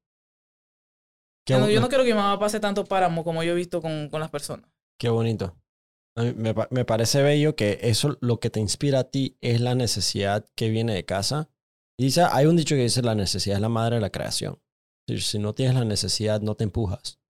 [1.48, 3.80] yo, no, yo no quiero que mi mamá pase tanto páramo como yo he visto
[3.80, 4.68] con, con las personas.
[5.00, 5.56] qué bonito.
[6.16, 9.62] A mí me, me parece bello que eso lo que te inspira a ti es
[9.62, 11.52] la necesidad que viene de casa.
[12.00, 14.60] Y dice, hay un dicho que dice la necesidad es la madre de la creación.
[15.08, 17.22] Si, no tienes la necesidad, no te empujas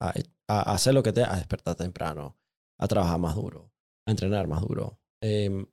[0.00, 0.12] a,
[0.48, 1.22] hacer lo que te...
[1.22, 2.38] a despertar temprano,
[2.78, 3.72] a trabajar más duro,
[4.06, 5.66] a entrenar más duro, em,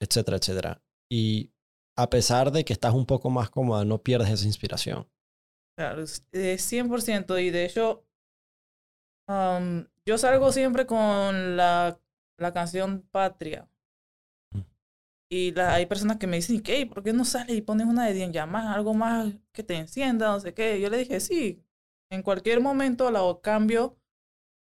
[0.00, 0.82] etcétera, etcétera.
[1.10, 1.52] Y
[1.96, 5.08] a pesar de que estás un poco más cómoda, no pierdes esa inspiración.
[5.76, 7.38] Claro, es 100%.
[7.40, 8.04] Y de hecho,
[9.28, 12.00] am, yo salgo siempre con la,
[12.38, 13.68] la canción Patria.
[15.30, 16.86] Y la- hay personas que me dicen, ¿qué?
[16.86, 20.28] ¿Por qué no sales y pones una de Dien Yaman, algo más que te encienda,
[20.32, 20.80] no sé qué?
[20.80, 21.62] Yo le dije, sí,
[22.10, 23.98] en cualquier momento la cambio,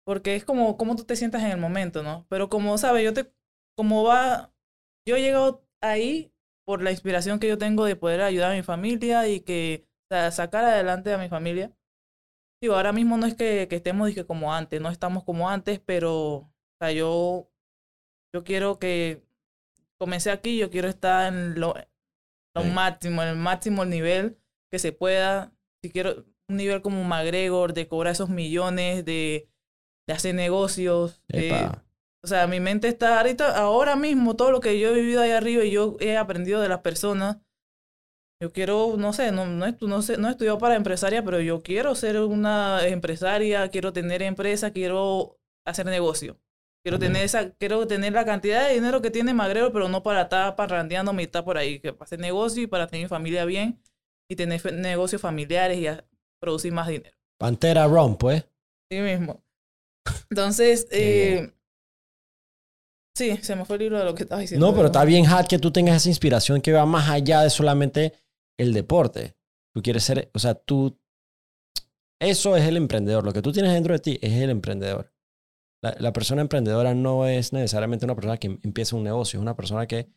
[0.05, 2.27] porque es como, como tú te sientas en el momento, ¿no?
[2.31, 3.05] Pero como, ¿sabes?
[3.05, 3.33] Yo te,
[3.77, 4.53] como va,
[5.07, 6.33] yo he llegado ahí
[6.67, 10.15] por la inspiración que yo tengo de poder ayudar a mi familia y que o
[10.15, 11.73] sea, sacar adelante a mi familia.
[12.61, 15.81] Digo, ahora mismo no es que, que estemos dije, como antes, no estamos como antes,
[15.81, 17.51] pero o sea, yo,
[18.35, 19.23] yo quiero que
[19.99, 21.75] comencé aquí, yo quiero estar en lo,
[22.57, 22.71] lo Sí.
[22.71, 24.39] máximo, en el máximo nivel
[24.73, 25.53] que se pueda.
[25.83, 29.49] Si quiero un nivel como McGregor, de cobrar esos millones, de,
[30.09, 31.23] de hacer negocios.
[31.29, 31.71] de-
[32.25, 35.31] o sea, mi mente está ahorita, ahora mismo, todo lo que yo he vivido ahí
[35.31, 37.39] arriba y yo he aprendido de las personas.
[38.43, 41.63] Yo quiero, no sé, no, no, no, sé, no he estudiado para empresaria, pero yo
[41.63, 46.39] quiero ser una empresaria, quiero tener empresa, quiero hacer negocio.
[46.89, 50.23] Quiero tener esa, quiero tener la cantidad de dinero que tiene Magrero, pero no para
[50.23, 53.79] estar parrandeando mitad por ahí, que para hacer negocio y para tener mi familia bien
[54.27, 56.03] y tener negocios familiares y a-
[56.41, 57.15] producir más dinero.
[57.39, 58.43] Pantera Ron, pues.
[58.91, 59.45] Sí mismo.
[60.31, 61.53] Entonces, eh,
[63.15, 64.67] sí, se me fue el libro de lo que estaba diciendo.
[64.67, 67.51] No, pero está bien, Hat, que tú tengas esa inspiración que va más allá de
[67.51, 68.15] solamente
[68.59, 69.37] el deporte.
[69.75, 70.99] Tú quieres ser, o sea, tú...
[72.19, 73.25] Eso es el emprendedor.
[73.25, 75.13] Lo que tú tienes dentro de ti es el emprendedor.
[75.83, 79.55] La, la persona emprendedora no es necesariamente una persona que empieza un negocio, es una
[79.57, 80.09] persona que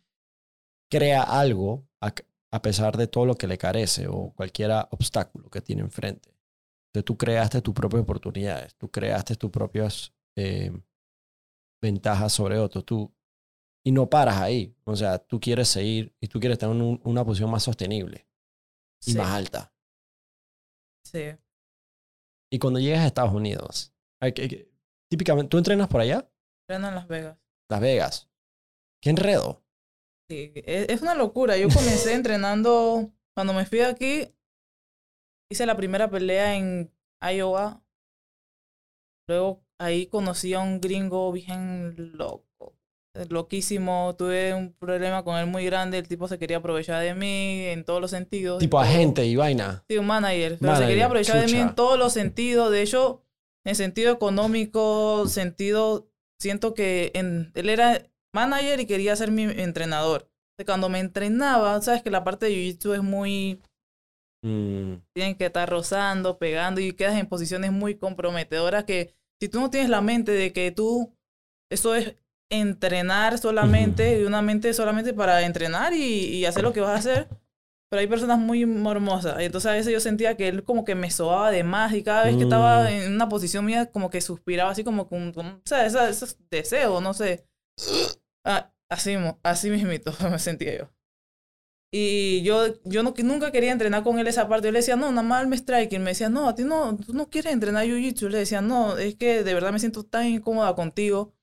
[0.92, 2.14] crea algo a,
[2.52, 6.30] a pesar de todo lo que le carece o cualquier obstáculo que tiene enfrente.
[6.88, 10.72] Entonces tú creaste tus propias oportunidades, tú creaste tus propias eh,
[11.82, 12.86] ventajas sobre otros.
[12.86, 13.14] Tú,
[13.86, 14.76] y no paras ahí.
[14.84, 18.28] O sea, tú quieres seguir y tú quieres tener un- una posición más sostenible
[19.06, 19.74] y Sí, más alta.
[21.06, 21.32] sí.
[22.52, 24.71] Y cuando llegas a Estados Unidos, ay, que- que-
[25.12, 26.26] típicamente, ¿tú entrenas por allá?
[26.64, 27.38] Entreno en Las Vegas.
[27.70, 28.30] Las Vegas.
[29.04, 29.62] ¿Qué enredo?
[30.30, 31.58] Sí, es, es una locura.
[31.58, 34.34] Yo comencé entrenando, cuando me fui de aquí,
[35.52, 36.90] hice la primera pelea en
[37.22, 37.84] Iowa.
[39.28, 42.78] Luego ahí conocí a un gringo bien loco,
[43.30, 44.16] loquísimo.
[44.18, 45.98] Tuve un problema con él muy grande.
[45.98, 48.60] El tipo se quería aprovechar de mí en todos los sentidos.
[48.60, 49.84] Tipo agente y vaina.
[49.90, 50.58] Sí, un manager.
[50.58, 52.72] Pero se quería aprovechar de mí en todos los sentidos.
[52.72, 53.26] De hecho,
[53.66, 58.02] en sentido económico, sentido, siento que en, él era
[58.34, 60.28] manager y quería ser mi entrenador.
[60.66, 63.62] Cuando me entrenaba, sabes que la parte de Jiu-Jitsu es muy...
[64.44, 69.60] Mm, Tienen que estar rozando, pegando y quedas en posiciones muy comprometedoras que si tú
[69.60, 71.16] no tienes la mente de que tú...
[71.72, 72.16] Eso es
[72.52, 77.00] entrenar solamente, y una mente solamente para entrenar y, y hacer lo que vas a
[77.00, 77.41] hacer.
[77.92, 79.42] Pero hay personas muy mormosas.
[79.42, 82.04] Y entonces a veces yo sentía que él como que me sobaba de más y
[82.04, 82.88] cada vez que estaba Mm.
[82.88, 87.04] en una posición mía como que suspiraba así como con, con- o sea, esos deseos,
[87.04, 87.46] no sé.
[88.46, 90.90] Ah, así, así mismito me sentía yo.
[91.94, 94.68] Y yo, yo no, nunca quería entrenar con él esa parte.
[94.70, 96.02] Yo le decía, no, nada más me striking.
[96.02, 98.30] Me decía, no, a ti no, tú no quieres entrenar jiu-jitsu.
[98.30, 101.34] Le decía, no, es que de verdad me siento tan incómoda contigo.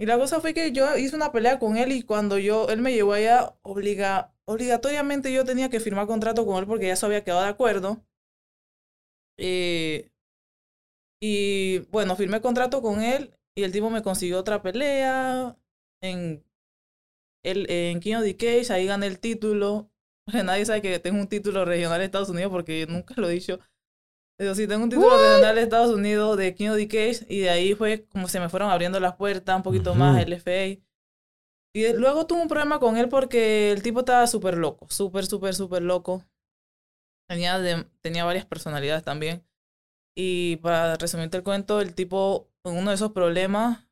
[0.00, 2.80] Y la cosa fue que yo hice una pelea con él y cuando yo, él
[2.80, 7.06] me llevó allá, obliga, obligatoriamente yo tenía que firmar contrato con él porque ya se
[7.06, 8.04] había quedado de acuerdo.
[9.38, 10.10] Eh,
[11.22, 15.56] y bueno, firmé contrato con él y el tipo me consiguió otra pelea
[16.02, 16.44] en,
[17.44, 19.90] el, en King of the Cage, ahí gané el título.
[20.44, 23.60] Nadie sabe que tengo un título regional de Estados Unidos porque nunca lo he dicho.
[24.36, 27.40] Pero sí, tengo un título regional de Estados Unidos de King of the Cage y
[27.40, 30.22] de ahí fue como se me fueron abriendo las puertas un poquito más, Ujú.
[30.22, 30.89] el FA.
[31.72, 35.54] Y luego tuve un problema con él porque el tipo estaba súper loco, súper, súper,
[35.54, 36.24] súper loco.
[37.28, 39.44] Tenía, de- tenía varias personalidades también.
[40.16, 43.86] Y para resumirte el cuento, el tipo, uno de esos problemas,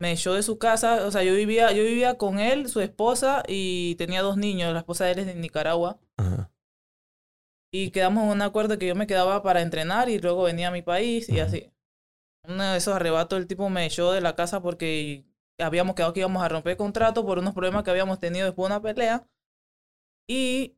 [0.00, 1.06] me echó de su casa.
[1.06, 4.72] O sea, yo vivía, yo vivía con él, su esposa, y tenía dos niños.
[4.72, 6.00] La esposa de él es de Nicaragua.
[6.16, 6.50] Ajá.
[7.72, 10.72] Y quedamos en un acuerdo que yo me quedaba para entrenar y luego venía a
[10.72, 11.70] mi país y así.
[12.48, 15.25] Uno de esos arrebatos, el tipo me echó de la casa porque
[15.58, 18.74] habíamos quedado que íbamos a romper contrato por unos problemas que habíamos tenido después de
[18.74, 19.28] una pelea.
[20.28, 20.76] Y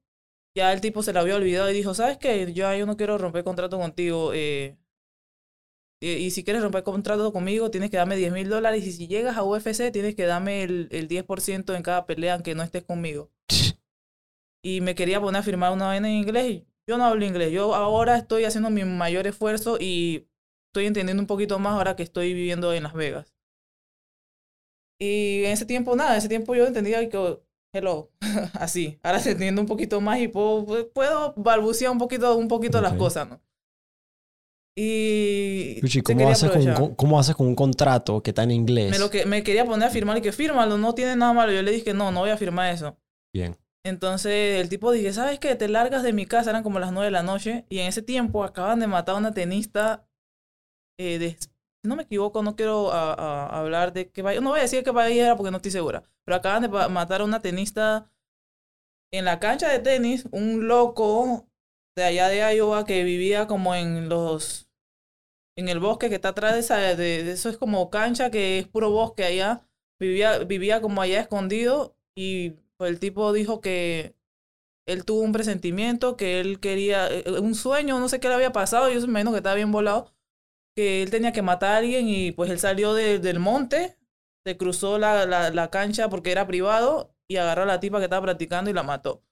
[0.56, 2.52] ya el tipo se la había olvidado y dijo, ¿sabes qué?
[2.52, 4.32] Yo, yo no quiero romper contrato contigo.
[4.34, 4.76] eh,
[6.00, 8.86] y, si quieres romper contrato conmigo, tienes que darme 10 mil dólares.
[8.86, 12.54] Y si llegas a UFC, tienes que darme el, el 10% en cada pelea, aunque
[12.54, 13.30] no estés conmigo
[14.62, 17.52] y me quería poner a firmar una vaina en inglés y yo no hablo inglés.
[17.52, 20.28] Yo ahora estoy haciendo mi mayor esfuerzo y
[20.70, 23.34] estoy entendiendo un poquito más ahora que estoy viviendo en Las Vegas.
[25.00, 27.40] Y en ese tiempo, nada, en ese tiempo yo entendía que,
[27.72, 28.10] hello,
[28.54, 28.98] así.
[29.02, 32.92] Ahora se entiende un poquito más y puedo, puedo balbucear un poquito, un poquito las
[32.92, 32.98] Ok.
[32.98, 33.40] cosas, ¿no?
[34.80, 35.80] Y...
[36.02, 38.92] ¿cómo haces, con, un ¿cómo haces con un contrato que está en inglés?
[38.92, 41.50] Me, lo que, me quería poner a firmar y que fírmalo, no tiene nada malo.
[41.50, 42.96] Yo le dije, no, no voy a firmar eso.
[43.34, 43.56] Bien.
[43.84, 45.56] Entonces el tipo dije, ¿sabes qué?
[45.56, 48.02] Te largas de mi casa, eran como las nueve de la noche, y en ese
[48.02, 50.06] tiempo acaban de matar a una tenista,
[50.96, 51.36] eh, de,
[51.82, 54.62] si no me equivoco, no quiero a- a- hablar de qué país, no voy a
[54.62, 58.10] decir qué país era porque no estoy segura, pero acaban de matar a una tenista
[59.10, 61.46] en la cancha de tenis, un loco
[61.96, 64.68] de allá de Iowa que vivía como en los,
[65.56, 68.90] en el bosque que está atrás de esa, eso es como cancha que es puro
[68.90, 69.66] bosque allá,
[70.00, 74.14] vivía, vivía como allá escondido y el tipo dijo que
[74.86, 78.52] él tuvo un presentimiento, que él quería, eh, un sueño, no sé qué le había
[78.52, 80.12] pasado, yo me imagino que estaba bien volado,
[80.78, 83.96] que él tenía que matar a alguien y pues él salió de- del monte,
[84.46, 88.04] se cruzó la, la, la cancha porque era privado y agarró a la tipa que
[88.04, 89.24] estaba practicando y la mató.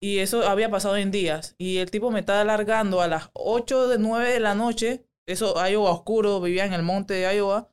[0.00, 1.56] Y eso había pasado en días.
[1.58, 5.04] Y el tipo me estaba alargando a las 8 de 9 de la noche.
[5.26, 7.68] Eso, Iowa oscuro, vivía en el monte de Iowa.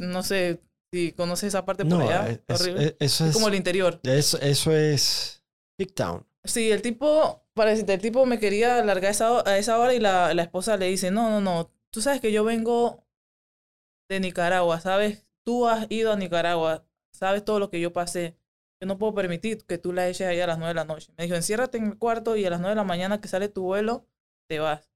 [0.00, 0.60] No sé
[0.92, 2.28] si conoces esa parte por No, allá.
[2.28, 2.96] es- es- horrible.
[2.98, 4.00] eso Es es, como el interior.
[4.02, 5.44] eso, eso es
[5.78, 6.26] Big Town.
[6.44, 10.00] Sí, el tipo, parece, el tipo me quería largar a esa, a esa hora y
[10.00, 13.04] la, la esposa le dice, no, no, no, tú sabes que yo vengo
[14.08, 15.26] de Nicaragua, ¿sabes?
[15.44, 18.36] Tú has ido a Nicaragua, sabes todo lo que yo pasé.
[18.80, 21.12] Yo no puedo permitir que tú la eches ahí a las nueve de la noche.
[21.16, 23.48] Me dijo, enciérrate en el cuarto y a las nueve de la mañana que sale
[23.48, 24.06] tu vuelo,
[24.48, 24.90] te vas.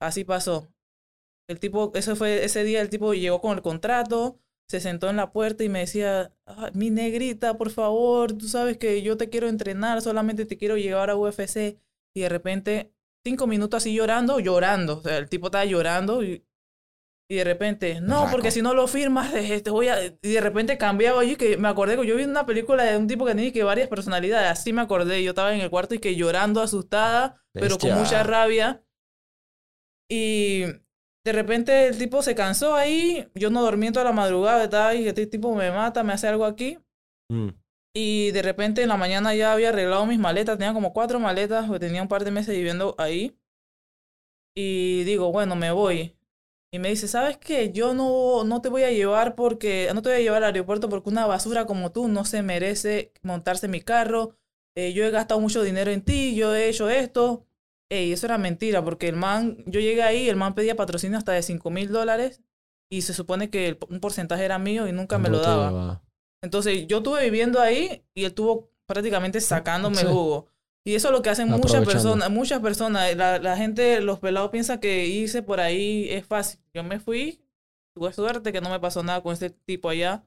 [0.00, 0.72] Así pasó.
[1.48, 5.16] El tipo, ese fue ese día, el tipo llegó con el contrato, se sentó en
[5.16, 9.30] la puerta y me decía, "Ah, mi negrita, por favor, tú sabes que yo te
[9.30, 11.78] quiero entrenar, solamente te quiero llevar a UFC.
[12.14, 12.92] Y de repente,
[13.24, 14.98] cinco minutos así llorando, llorando.
[14.98, 16.44] O sea, el tipo estaba llorando y,
[17.30, 20.04] y de repente, no, porque si no lo firmas, eh, te voy a...
[20.04, 23.06] Y de repente cambiaba, oye, que me acordé que yo vi una película de un
[23.06, 25.98] tipo que tenía que varias personalidades, así me acordé, yo estaba en el cuarto y
[26.00, 28.82] que llorando, asustada, pero con mucha rabia.
[30.08, 30.64] Y
[31.24, 35.06] de repente el tipo se cansó ahí, yo no dormí toda la madrugada, estaba ahí,
[35.06, 36.78] este tipo me mata, me hace algo aquí.
[37.30, 37.50] Mm.
[37.94, 41.66] Y de repente en la mañana ya había arreglado mis maletas, tenía como cuatro maletas,
[41.66, 43.36] porque tenía un par de meses viviendo ahí.
[44.54, 46.16] Y digo, bueno, me voy.
[46.72, 47.72] Y me dice, ¿sabes qué?
[47.72, 50.88] Yo no, no te voy a llevar porque, no te voy a llevar al aeropuerto
[50.88, 54.36] porque una basura como tú no se merece montarse en mi carro.
[54.76, 57.46] Eh, yo he gastado mucho dinero en ti, yo he hecho esto.
[57.90, 61.32] Ey, eso era mentira, porque el man, yo llegué ahí, el man pedía patrocinio hasta
[61.32, 62.40] de 5 mil dólares
[62.88, 66.02] y se supone que el- un porcentaje era mío y nunca me lo No daba.
[66.42, 70.06] Entonces yo estuve viviendo ahí y él estuvo prácticamente sacándome sí.
[70.06, 70.48] jugo.
[70.84, 73.14] Y eso es lo que hacen muchas personas, muchas personas.
[73.14, 76.58] La, la gente, los pelados piensan que irse por ahí es fácil.
[76.72, 77.42] Yo me fui,
[77.94, 80.24] tuve suerte que no me pasó nada con este tipo allá.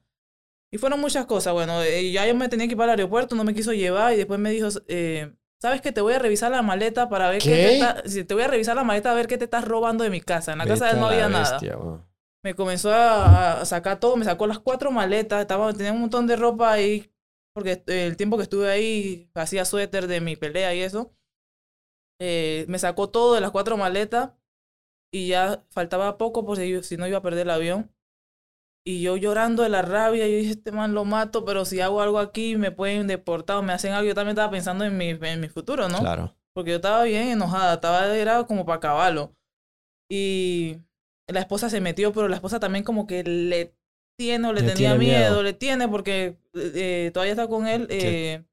[0.70, 1.52] Y fueron muchas cosas.
[1.52, 4.12] Bueno, eh, ya yo me tenía que ir para el aeropuerto, no me quiso llevar
[4.12, 7.42] y después me dijo, eh, ¿sabes que Te voy a revisar la maleta para ver
[7.42, 7.54] qué, ¿Qué?
[7.56, 10.10] te está- te voy a revisar la maleta a ver qué te estás robando de
[10.10, 10.52] mi casa.
[10.52, 12.04] En la casa de Vete él no había nada bestia, weón.
[12.44, 16.26] Me comenzó a, a sacar todo, me sacó las cuatro maletas, estaba, tenía un montón
[16.28, 17.10] de ropa ahí,
[17.54, 21.12] porque el tiempo que estuve ahí hacía suéter de mi pelea y eso.
[22.20, 24.30] Eh, me sacó todo de las cuatro maletas
[25.12, 27.90] y ya faltaba poco porque yo- si no iba a perder el avión.
[28.86, 32.02] Y yo llorando de la rabia, yo dije, este man lo mato, pero si hago
[32.02, 34.06] algo aquí me pueden deportar o me hacen algo.
[34.08, 36.00] Yo también estaba pensando en mi, en mi futuro, ¿no?
[36.00, 36.36] Claro.
[36.54, 39.34] porque yo estaba bien enojada, estaba era como para caballo.
[40.10, 40.78] Y
[41.28, 43.74] la esposa se metió, pero la esposa también como que le
[44.18, 45.42] tiene o le, Le tenía miedo, miedo.
[45.42, 47.86] le tiene porque eh, todavía está con él.
[47.90, 48.44] Eh,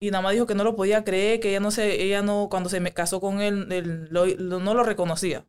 [0.00, 2.48] y nada más dijo que no lo podía creer, que ella no se, ella no,
[2.50, 5.46] cuando se me casó con él, él lo- lo- no lo reconocía.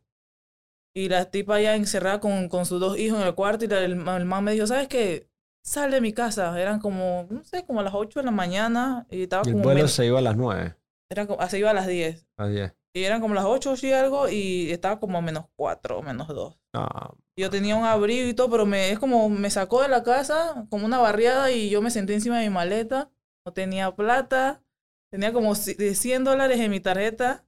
[0.96, 3.80] Y la tipa ya encerrada con, con sus dos hijos en el cuarto y la-
[3.84, 5.28] el, el man me dijo, ¿sabes qué?
[5.66, 6.60] sal de mi casa.
[6.60, 9.64] Eran como, no sé, como a las 8 de la mañana y estaba el como...
[9.64, 10.76] vuelo se iba a las 9.
[11.10, 12.26] era como, se iba a las 10.
[12.36, 12.74] A 10.
[12.94, 16.28] Y eran como las 8 y algo y estaba como a menos 4 o menos
[16.28, 16.58] 2.
[16.74, 20.04] Ah, Yo tenía un abrigo y todo, pero me, es como me sacó de la
[20.04, 23.10] casa como una barriada y yo me senté encima de mi maleta.
[23.44, 24.62] No tenía plata.
[25.10, 27.44] Tenía como ci- de 100 dólares en mi tarjeta.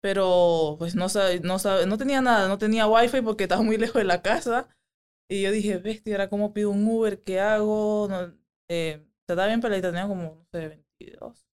[0.00, 1.06] Pero pues no,
[1.42, 2.48] no, no tenía nada.
[2.48, 4.68] No tenía wifi porque estaba muy lejos de la casa.
[5.28, 8.08] Y yo dije, bestia, ahora cómo pido un Uber, ¿qué hago?
[8.10, 8.34] No,
[8.68, 11.46] eh, estaba bien peladita, tenía como, no sé, 22.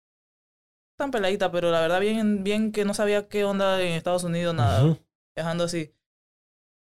[1.01, 4.53] Tan peladita, pero la verdad bien, bien que no sabía qué onda en Estados Unidos,
[4.53, 4.99] nada
[5.35, 5.95] viajando así.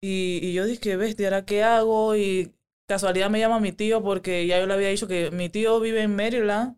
[0.01, 2.13] Y, y yo dije, bestia, ¿ahora qué hago?
[2.17, 2.53] Y
[2.85, 6.01] casualidad me llama mi tío porque ya yo le había dicho que mi tío vive
[6.01, 6.75] en Maryland.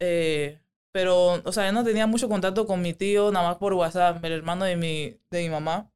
[0.00, 0.58] Eh,
[0.94, 4.24] pero, o sea, yo no tenía mucho contacto con mi tío, nada más por WhatsApp,
[4.24, 5.92] el hermano de mi, de mi mamá.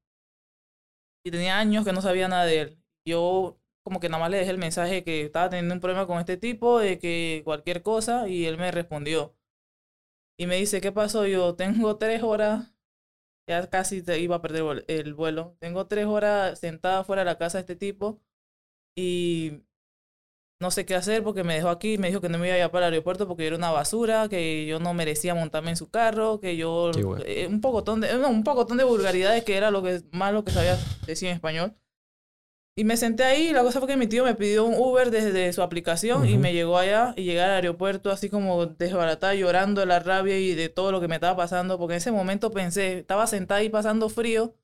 [1.24, 2.78] Y tenía años que no sabía nada de él.
[3.06, 6.18] Yo como que nada más le dejé el mensaje que estaba teniendo un problema con
[6.18, 9.34] este tipo, de que cualquier cosa, y él me respondió.
[10.42, 11.24] Y me dice, ¿qué pasó?
[11.24, 12.74] Yo tengo tres horas
[13.48, 15.54] ya casi te iba a perder el vuelo.
[15.60, 18.20] Tengo tres horas sentada fuera de la casa de este tipo
[18.96, 19.62] y
[20.60, 22.56] no sé qué hacer porque me dejó aquí, me dijo que no me iba a
[22.56, 25.76] llevar para el aeropuerto porque yo era una basura, que yo no merecía montarme en
[25.76, 27.22] su carro, que yo bueno.
[27.24, 30.42] eh, un pocotón de no, un pocotón de vulgaridades que era lo que más lo
[30.42, 30.76] que sabía
[31.06, 31.76] decir en español.
[32.74, 35.10] Y me senté ahí, y la cosa fue que mi tío me pidió un Uber
[35.10, 39.82] desde su aplicación y me llegó allá y llegué al aeropuerto así como desbaratada, llorando
[39.82, 42.50] de la rabia y de todo lo que me estaba pasando, porque en ese momento
[42.50, 44.54] pensé, estaba sentada ahí pasando frío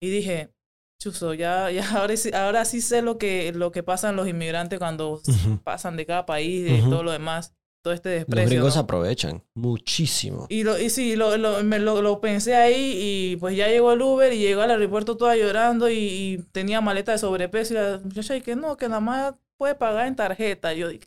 [0.00, 0.52] y dije,
[1.00, 4.80] chuzo, ya, ya ahora, sí- ahora sí sé lo que, lo que pasan los inmigrantes
[4.80, 5.22] cuando
[5.62, 6.90] pasan de cada país, de Ujú.
[6.90, 8.48] todo lo demás, todo este Los desprecio.
[8.50, 8.82] gringos ¿no?
[8.82, 10.46] aprovechan muchísimo.
[10.48, 12.94] Y, lo, y sí, lo, lo, me lo, lo pensé ahí
[13.32, 16.80] y pues ya llegó el Uber y llegó al aeropuerto toda llorando y, y tenía
[16.80, 20.16] maleta de sobrepeso y la muchacha y que no, que nada más puede pagar en
[20.16, 20.72] tarjeta.
[20.74, 21.06] Yo dije,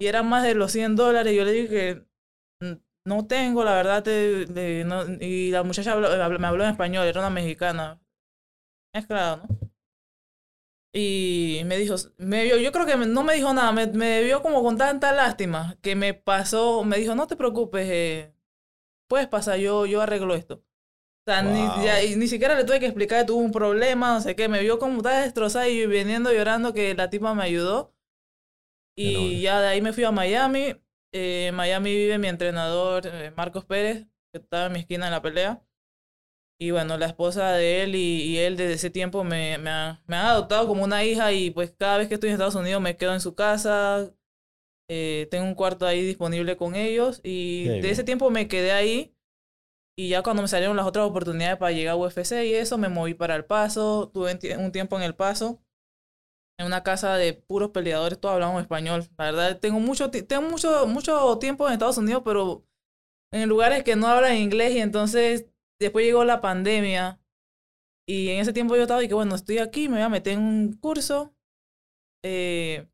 [0.00, 1.34] y era más de los 100 dólares.
[1.34, 2.06] Yo le dije que
[2.66, 2.74] "Mm,
[3.06, 7.06] no tengo, la verdad, te- de- no", y la muchacha habló- me habló en español,
[7.06, 8.00] era una mexicana.
[8.94, 9.65] Es claro, ¿no?
[10.98, 14.40] Y me dijo, me vio, yo creo que no me dijo nada, me, me vio
[14.42, 18.34] como con tanta lástima que me pasó, me dijo, no te preocupes, eh,
[19.08, 20.56] puedes pasar, yo, yo arreglo esto.
[21.26, 21.52] O sea, Wow.
[21.52, 24.36] ni, ya- y ni siquiera le tuve que explicar que tuvo un problema, no sé
[24.36, 27.94] qué, me vio como estaba destrozada y viniendo llorando que la tipa me ayudó.
[28.94, 30.74] Y ya de ahí me fui a Miami.
[31.12, 35.12] Eh, en Miami vive mi entrenador, eh, Marcos Pérez, que estaba en mi esquina en
[35.12, 35.62] la pelea.
[36.58, 40.02] Y bueno, la esposa de él y, y él desde ese tiempo me, me, ha-
[40.06, 42.80] me han adoptado como una hija y pues cada vez que estoy en Estados Unidos
[42.82, 44.10] me quedo en su casa.
[44.88, 47.90] Eh, tengo un cuarto ahí disponible con ellos y Qué de bien.
[47.90, 49.14] ese tiempo me quedé ahí.
[49.96, 52.88] Y ya cuando me salieron las otras oportunidades para llegar a UFC y eso, me
[52.88, 54.10] moví para El Paso.
[54.14, 55.62] Tuve un tie- un tiempo en El Paso,
[56.58, 59.04] en una casa de puros peleadores, todos hablamos español.
[59.18, 62.64] La verdad, tengo mucho, tengo mucho, mucho tiempo en Estados Unidos, pero
[63.32, 65.46] en lugares que no hablan inglés y entonces
[65.78, 67.20] después llegó la pandemia
[68.08, 70.34] y en ese tiempo yo estaba y que bueno, estoy aquí, me voy a meter
[70.34, 71.34] en un curso,
[72.24, 72.86] eh,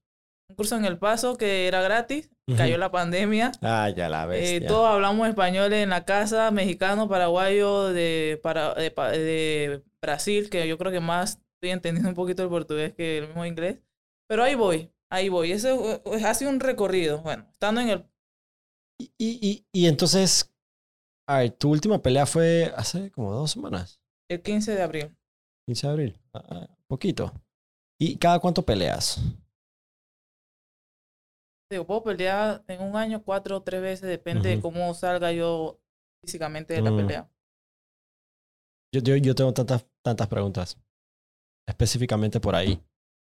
[0.48, 3.52] un curso en El Paso que era gratis, cayó la pandemia.
[3.62, 4.50] Ah, ya la ves.
[4.50, 10.66] Eh, todos hablamos español en la casa, mexicano, paraguayo, de, para, de, de Brasil, que
[10.66, 13.78] yo creo que más estoy entendiendo un poquito el portugués que el mismo inglés.
[14.28, 15.52] Pero ahí voy, ahí voy.
[15.52, 17.22] Ese eh, ha sido un recorrido.
[17.22, 18.04] Bueno, estando en el...
[18.98, 20.51] Y, y, y entonces,
[21.28, 25.16] a ver, tu última pelea fue hace como dos semanas, el 15 de abril.
[25.66, 27.32] 15 de abril, ah, ah, poquito.
[28.00, 29.20] ¿Y cada cuánto peleas?
[31.70, 35.80] Digo, puedo pelear en un año cuatro o tres veces, depende de cómo salga yo
[36.22, 36.96] físicamente de la Mm.
[36.96, 37.30] pelea.
[38.94, 40.76] Yo, yo, yo tengo tantas, tantas preguntas,
[41.66, 42.82] específicamente por ahí.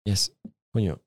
[0.05, 0.35] Y es,
[0.73, 0.99] coño,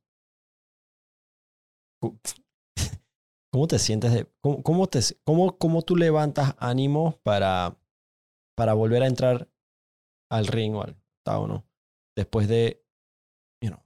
[3.56, 4.12] ¿cómo te sientes?
[4.12, 7.74] De, cómo, cómo, te, cómo, ¿Cómo tú levantas ánimo para,
[8.54, 9.48] para volver a entrar
[10.30, 11.64] al ring o al octágono
[12.14, 12.84] después de,
[13.62, 13.80] you know,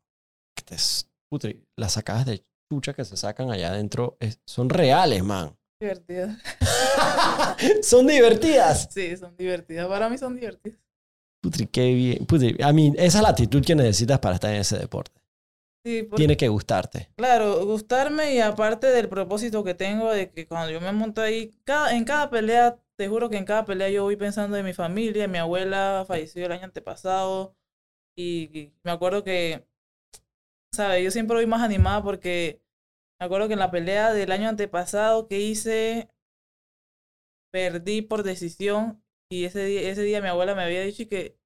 [0.56, 4.70] que te, s- putri, las sacadas de chucha que se sacan allá adentro es- son
[4.70, 5.56] reales, man.
[5.80, 6.36] Divertidas.
[7.82, 8.88] son divertidas.
[8.90, 9.86] Sí, son divertidas.
[9.86, 10.80] Para mí son divertidas.
[11.44, 12.26] Putri, qué bien.
[12.26, 15.19] Putri, a mí, esa es la actitud que necesitas para estar en ese deporte.
[15.84, 17.08] Sí, porque- Tiene que gustarte.
[17.16, 21.52] Claro, gustarme y aparte del propósito que tengo de que cuando yo me monto ahí,
[21.64, 24.74] cada, en cada pelea, te juro que en cada pelea yo voy pensando en mi
[24.74, 27.56] familia, mi abuela falleció el año antepasado
[28.16, 29.66] y, y me acuerdo que,
[30.72, 31.02] ¿sabes?
[31.04, 32.62] Yo siempre voy más animada porque
[33.20, 36.10] me acuerdo que en la pelea del año antepasado que hice,
[37.52, 41.36] perdí por decisión y ese día, ese día mi abuela me había dicho que,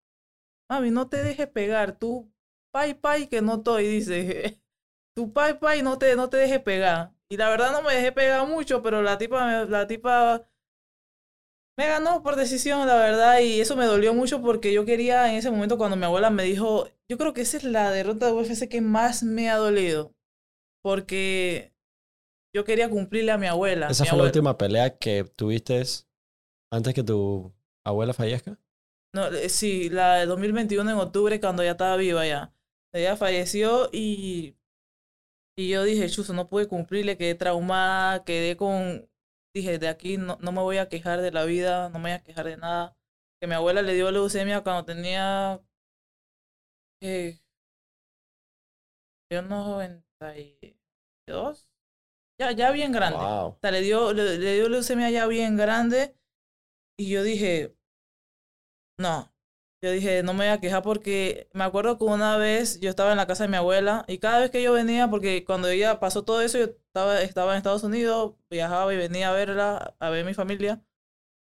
[0.71, 2.33] mami, no te dejes pegar, tú
[2.75, 4.61] pai pai que no estoy, dice.
[5.17, 7.13] Tu pai pai no te, no te deje pegar.
[7.29, 10.45] Y la verdad no me dejé pegar mucho, pero la tipa, la tipa
[11.79, 15.37] me ganó por decisión, la verdad, y eso me dolió mucho porque yo quería en
[15.37, 18.33] ese momento cuando mi abuela me dijo, yo creo que esa es la derrota de
[18.33, 20.15] UFC que más me ha dolido,
[20.83, 21.73] porque
[22.55, 23.89] yo quería cumplirle a mi abuela.
[23.89, 25.83] ¿Esa Mi fue la última pelea que tuviste
[26.71, 27.53] antes que tu
[27.85, 28.59] abuela fallezca?
[29.13, 32.54] No, eh, sí, la de 2021 en octubre cuando ya estaba viva ya.
[32.95, 34.57] Ella falleció y,
[35.57, 39.09] y yo dije, chuzo, no pude cumplirle, quedé traumada, quedé con,
[39.53, 42.13] dije, de aquí no, no me voy a quejar de la vida, no me voy
[42.13, 42.97] a quejar de nada.
[43.41, 45.61] Que mi abuela le dio leucemia cuando tenía,
[47.01, 47.39] eh,
[49.31, 51.69] yo 92,
[52.39, 53.19] ya, ya bien grande.
[53.19, 53.49] Wow.
[53.49, 56.17] O sea, le dio, le, le dio leucemia ya bien grande.
[56.99, 57.75] Y yo dije,
[58.99, 59.34] no.
[59.85, 63.11] Yo dije, no me voy a quejar porque me acuerdo que una vez yo estaba
[63.11, 66.01] en la casa de mi abuela y cada vez que yo venía, porque cuando ella
[66.01, 70.09] pasó todo eso, yo estaba, estaba en Estados Unidos, viajaba y venía a verla, a
[70.09, 70.83] ver mi familia.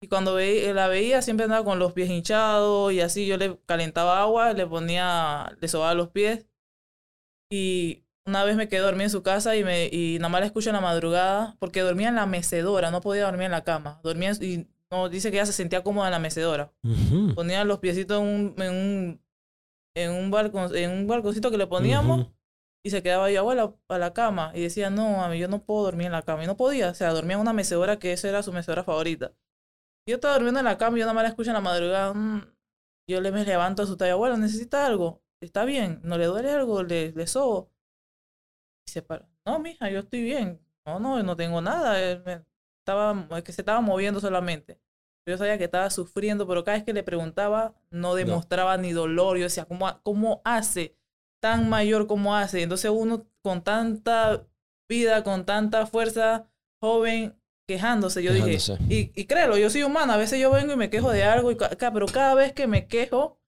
[0.01, 3.27] Y cuando la veía, siempre andaba con los pies hinchados y así.
[3.27, 6.47] Yo le calentaba agua, le ponía, le sobaba los pies.
[7.51, 10.71] Y una vez me quedé dormida en su casa y, me, nada más la escucho
[10.71, 14.01] en la madrugada, porque dormía en la mecedora, no podía dormir en la cama.
[14.03, 16.73] Dormía y no, dice que ella se sentía cómoda en la mecedora.
[17.35, 19.23] Ponía los piecitos en un, en un,
[19.97, 22.29] en un, en un balconcito que le poníamos
[22.85, 24.53] y se quedaba yo, abuela, a la cama.
[24.55, 26.45] Y decía, no, mami, yo no puedo dormir en la cama.
[26.45, 29.33] Y no podía, o sea, dormía en una mecedora que esa era su mecedora favorita.
[30.09, 32.13] Yo estaba durmiendo en la cama y yo nada más la escucho en la madrugada.
[32.15, 32.55] mm,
[33.09, 35.23] Yo le me levanto a su talla, abuela, ¿necesita algo?
[35.43, 36.01] ¿Está bien?
[36.05, 36.83] ¿No le duele algo?
[36.83, 37.71] ¿Le, le sobo?
[38.87, 39.29] Y se para.
[39.47, 40.61] No, mija, yo estoy bien.
[40.87, 42.45] No, no, no tengo nada.
[42.85, 44.79] Estaba, es que se estaba moviendo solamente.
[45.27, 49.39] Yo sabía que estaba sufriendo, pero cada vez que le preguntaba, no demostraba ni dolor.
[49.39, 50.95] Yo decía, ¿cómo, cómo hace?
[51.41, 52.63] Tan mayor como hace.
[52.63, 54.47] Entonces uno con tanta
[54.87, 56.47] vida, con tanta fuerza,
[56.79, 57.35] joven,
[57.67, 58.23] quejándose.
[58.23, 58.59] Yo dije,
[58.91, 60.15] y, y créelo, yo soy humana.
[60.15, 62.87] A veces yo vengo y me quejo de algo, y, pero cada vez que me
[62.87, 63.39] quejo,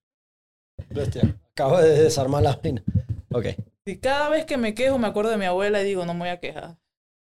[0.91, 1.39] Bestia.
[1.53, 2.83] Acabo de desarmar la vaina.
[3.33, 3.47] Ok.
[3.85, 6.21] y cada vez que me quejo me acuerdo de mi abuela y digo, no me
[6.21, 6.71] voy a quejar.
[6.73, 6.79] O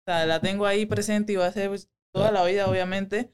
[0.05, 1.71] sea, la tengo ahí presente y va a ser
[2.15, 3.31] toda la vida, obviamente.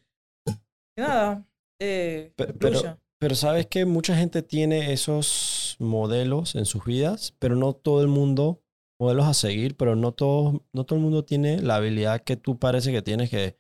[0.97, 1.45] Y nada,
[1.79, 2.99] eh, Pe- pero-.
[3.19, 8.07] Pero sabes que mucha gente tiene esos modelos en sus vidas, pero no todo el
[8.07, 8.63] mundo,
[8.99, 12.57] modelos a seguir, pero no todo, no todo el mundo tiene la habilidad que tú
[12.57, 13.59] parece que tienes que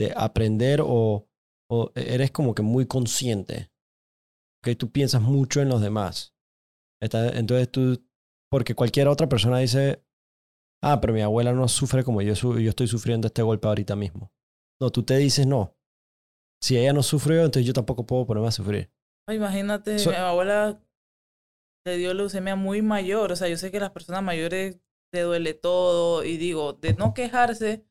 [0.00, 1.28] de aprender o,
[1.70, 3.70] o eres como que muy consciente.
[4.62, 6.34] Que tú piensas mucho en los demás.
[7.02, 8.02] Entonces tú,
[8.50, 10.02] porque cualquier otra persona dice,
[10.82, 14.32] ah, pero mi abuela no sufre como yo, yo estoy sufriendo este golpe ahorita mismo.
[14.80, 15.76] No, tú te dices, no.
[16.62, 18.90] Si ella no sufrió, entonces yo tampoco puedo ponerme a sufrir.
[19.28, 20.80] Ay, imagínate, So- mi abuela
[21.86, 23.32] le dio leucemia muy mayor.
[23.32, 24.78] O sea, yo sé que las personas mayores
[25.12, 26.24] le duele todo.
[26.24, 27.84] Y digo, de no quejarse,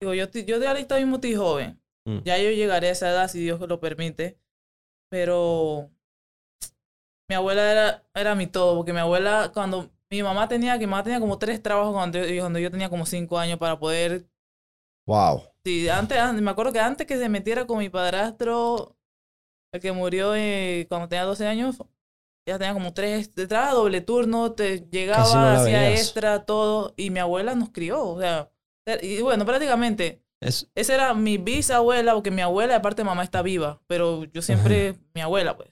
[0.00, 1.80] digo, yo, yo de ahorita mismo estoy joven.
[2.06, 2.18] Mm.
[2.24, 4.38] Ya yo llegaré a esa edad si Dios lo permite.
[5.10, 5.90] Pero
[7.28, 8.76] mi abuela era, era mi todo.
[8.76, 12.24] Porque mi abuela, cuando mi mamá tenía, que mi mamá tenía como tres trabajos cuando
[12.24, 14.26] yo, cuando yo tenía como cinco años para poder
[15.06, 15.42] Wow.
[15.64, 18.96] Sí, antes, an- me acuerdo que antes que se metiera con mi padrastro,
[19.72, 21.76] el que murió eh, cuando tenía 12 años,
[22.46, 26.00] ya tenía como tres, te trabajaba doble turno, te llegaba, no hacía veías.
[26.00, 28.50] extra, todo, y mi abuela nos crió, o sea,
[29.02, 33.22] y bueno, prácticamente, Es, esa era mi bisabuela, porque mi abuela, de parte de mamá,
[33.22, 35.70] está viva, pero yo siempre, mi abuela, pues.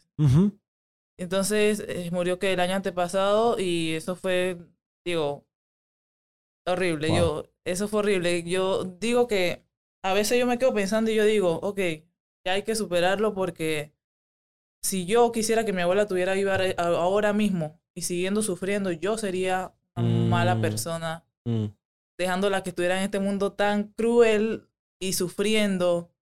[1.17, 4.59] Entonces, eh, murió que el año antepasado, y eso fue,
[5.05, 5.47] digo,
[6.67, 7.09] horrible.
[7.09, 7.17] Wow.
[7.17, 8.43] Yo, eso fue horrible.
[8.45, 9.65] Yo digo que
[10.03, 11.79] a veces yo me quedo pensando y yo digo, ok,
[12.47, 13.93] ya hay que superarlo porque
[14.83, 19.75] si yo quisiera que mi abuela tuviera viva ahora mismo y siguiendo sufriendo, yo sería
[19.97, 20.61] una mala Mm.
[20.63, 21.67] persona, Mm.
[22.19, 24.69] dejándola que estuviera en este mundo tan cruel
[25.01, 26.13] y sufriendo,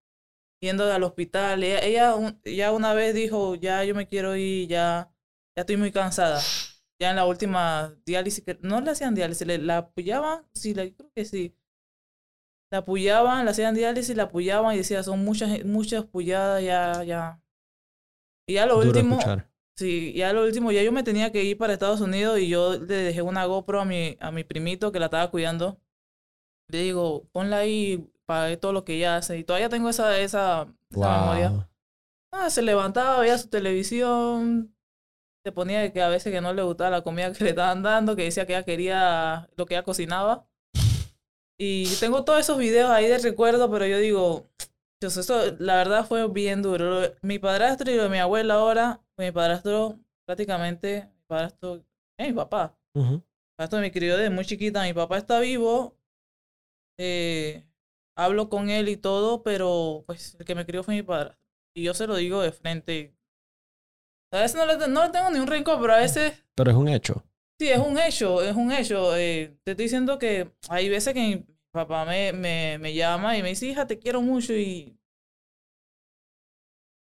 [0.62, 1.62] yendo al hospital.
[1.64, 5.11] Ella, ella un- ya una vez dijo, ya yo me quiero ir, ya,
[5.57, 6.41] ya estoy muy cansada.
[7.01, 10.95] Ya en la última diálisis, que no le hacían diálisis, le, la apoyaban, sí, le,
[10.95, 11.56] creo que sí.
[12.71, 17.41] La apoyaban, le hacían diálisis, la apoyaban y decía, son muchas, muchas pulladas, ya, ya.
[18.49, 19.49] Y ya lo Duro último, escuchar.
[19.77, 22.79] Sí, ya lo último, ya yo me tenía que ir para Estados Unidos y yo
[22.79, 25.79] le dejé una GoPro a mi, a mi primito que la estaba cuidando.
[26.69, 29.39] Le digo, ponla ahí para ver todo lo que ella hace.
[29.39, 31.69] Y todavía tengo esa, esa, esa memoria.
[32.33, 34.75] Ah, se levantaba, veía su televisión,
[35.45, 38.17] se ponía que a veces que no le gustaba la comida que le estaban dando,
[38.17, 40.47] que decía que ella quería lo que ella cocinaba.
[41.59, 44.51] Y tengo todos esos videos ahí de recuerdo, pero yo digo,
[45.01, 47.01] Dios, eso la verdad fue bien duro.
[47.23, 51.85] Mi padrastro y mi abuela ahora, mi padrastro prácticamente, mi padrastro
[52.19, 52.79] es mi papá.
[52.95, 53.23] Ujú.
[53.59, 54.83] Esto me crió desde muy chiquita.
[54.83, 55.97] Mi papá está vivo.
[56.99, 57.65] Eh,
[58.17, 61.37] hablo con él y todo, pero pues el que me crió fue mi padre.
[61.75, 63.15] Y yo se lo digo de frente.
[64.33, 66.77] A veces no le, no le tengo ni un rencor, pero a veces Pero es
[66.77, 67.25] un hecho.
[67.59, 69.17] Sí, es un hecho, es un hecho.
[69.17, 73.43] Eh, te estoy diciendo que hay veces que mi papá me, me, me llama y
[73.43, 74.97] me dice, hija, te quiero mucho y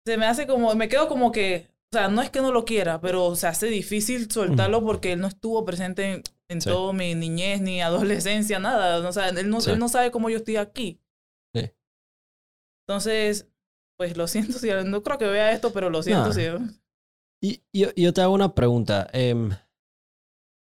[0.06, 2.66] se me hace como, me quedo como que, o sea, no es que no lo
[2.66, 6.70] quiera, pero se hace difícil soltarlo porque él no estuvo presente en, en Sí.
[6.70, 9.08] toda mi niñez ni adolescencia, nada.
[9.08, 9.72] O sea, él no, Sí.
[9.72, 11.00] él no sabe cómo yo estoy aquí.
[11.56, 11.72] Sí.
[12.88, 13.48] Entonces,
[13.98, 16.28] pues lo siento, si no creo que vea esto, pero lo siento.
[16.28, 16.34] No.
[16.34, 16.42] si
[17.44, 19.08] Y, y- y yo te hago una pregunta.
[19.14, 19.52] Em,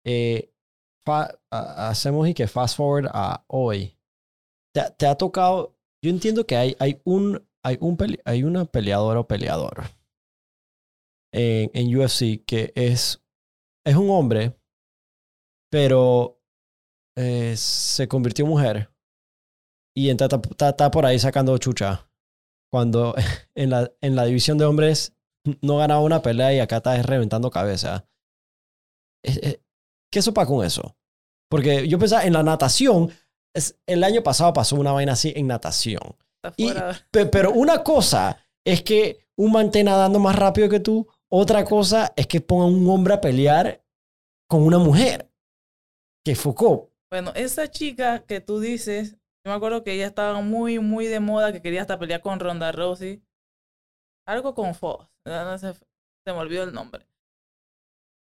[0.06, 0.54] eh,
[1.52, 3.98] hacemos y que fast forward a hoy.
[4.74, 5.76] ¿Te, te ha tocado?
[6.04, 9.84] Yo entiendo que hay, hay, un, hay, un pele- hay una peleadora o peleador
[11.34, 13.24] en, en UFC que es,
[13.86, 14.56] es un hombre,
[15.72, 16.42] pero
[17.18, 18.94] eh, se convirtió en mujer
[19.96, 22.10] y está, por ahí sacando chucha.
[22.72, 23.14] Cuando
[23.56, 25.16] en la, en la división de hombres
[25.62, 28.08] no ganaba una pelea y acá está reventando cabeza.
[30.12, 30.96] ¿Qué sopa con eso?
[31.50, 33.12] Porque yo pensaba en la natación,
[33.56, 36.02] es, el año pasado pasó una vaina así en natación.
[36.44, 41.08] está Y- pero una cosa es que un man esté nadando más rápido que tú,
[41.30, 43.84] otra cosa es que pongan un hombre a pelear
[44.50, 45.32] con una mujer.
[46.24, 46.90] Que Foucault.
[47.10, 51.20] Bueno, esa chica que tú dices, yo me acuerdo que ella estaba muy, muy de
[51.20, 53.24] moda, que quería hasta pelear con Ronda Rousey.
[54.28, 57.06] Algo con Fox, no no sé, se me olvidó el nombre.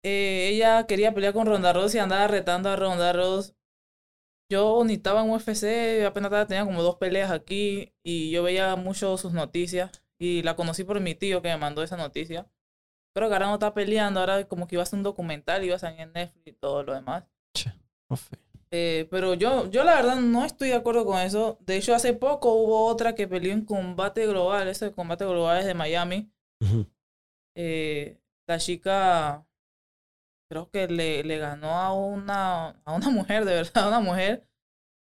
[0.05, 3.57] Eh, ella quería pelear con Ronda Rousey, andaba retando a Ronda Rousey.
[4.51, 9.17] Yo ni estaba en UFC, apenas tenía como dos peleas aquí y yo veía mucho
[9.17, 12.47] sus noticias y la conocí por mi tío que me mandó esa noticia.
[13.15, 15.77] Creo que ahora no está peleando, ahora como que iba a hacer un documental, iba
[15.77, 17.25] a salir en Netflix y todo lo demás.
[18.77, 21.59] Eh, pero yo, yo la verdad no estoy de acuerdo con eso.
[21.61, 24.67] De hecho, hace poco hubo otra que peleó en combate global.
[24.67, 26.29] Ese combate global es de Miami.
[27.55, 29.47] Eh, la chica
[30.55, 34.47] creo que le, le ganó a una, a una mujer, de verdad, a una mujer.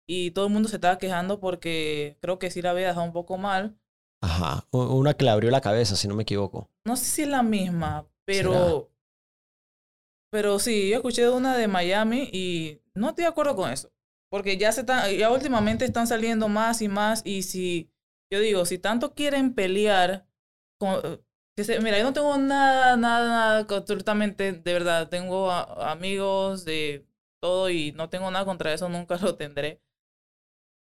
[0.08, 3.12] Y todo el mundo se estaba quejando porque creo que sí la había dejado un
[3.12, 3.78] poco mal.
[4.22, 4.66] Ajá.
[4.70, 6.70] Una que le abrió la cabeza, si no me equivoco.
[6.86, 8.52] No sé si es la misma, pero.
[8.52, 8.96] ¿Será?
[10.30, 13.92] Pero sí, yo escuché de una de Miami y no estoy de acuerdo con eso.
[14.30, 17.22] Porque ya se están, ya últimamente están saliendo más y más.
[17.24, 17.90] Y si,
[18.30, 20.26] yo digo, si tanto quieren pelear,
[20.78, 21.20] con,
[21.56, 26.64] que se- mira, yo no tengo nada, nada, nada, absolutamente, de verdad, tengo a- amigos
[26.64, 27.06] de
[27.40, 29.80] todo y no tengo nada contra eso, nunca lo tendré.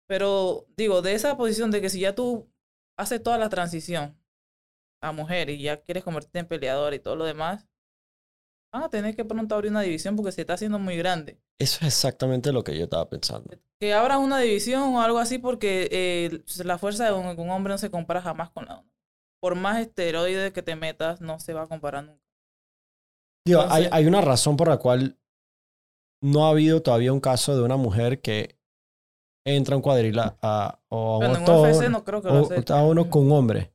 [0.07, 2.49] Pero digo, de esa posición de que si ya tú
[2.97, 4.17] haces toda la transición
[5.01, 7.67] a mujer y ya quieres convertirte en peleador y todo lo demás,
[8.73, 11.39] van a tener que pronto abrir una división porque se está haciendo muy grande.
[11.59, 13.57] Eso es exactamente lo que yo estaba pensando.
[13.79, 17.73] Que abran una división o algo así porque eh, la fuerza de un, un hombre
[17.73, 18.83] no se compara jamás con la
[19.41, 22.23] Por más esteroides que te metas, no se va a comparar nunca.
[23.45, 25.17] Digo, hay, Entonces- hay una razón por la cual
[26.23, 28.57] no ha habido todavía un caso de una mujer que
[29.45, 32.41] entra a un cuadril a, o a un en octógono, UFC no creo que lo
[32.41, 32.75] o- acepten.
[32.75, 33.73] a uno con hombre.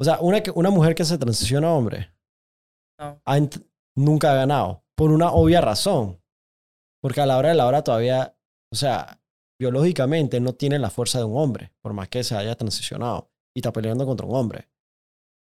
[0.00, 2.14] O sea, una, una mujer que se transiciona a hombre
[3.00, 3.20] No.
[3.24, 3.64] ha ent-
[3.96, 4.84] nunca ha ganado.
[4.96, 6.20] Por una obvia razón.
[7.02, 8.36] Porque a la hora de la hora todavía,
[8.72, 9.20] o sea,
[9.60, 13.30] biológicamente no tiene la fuerza de un hombre, por más que se haya transicionado.
[13.56, 14.68] Y está peleando contra un hombre.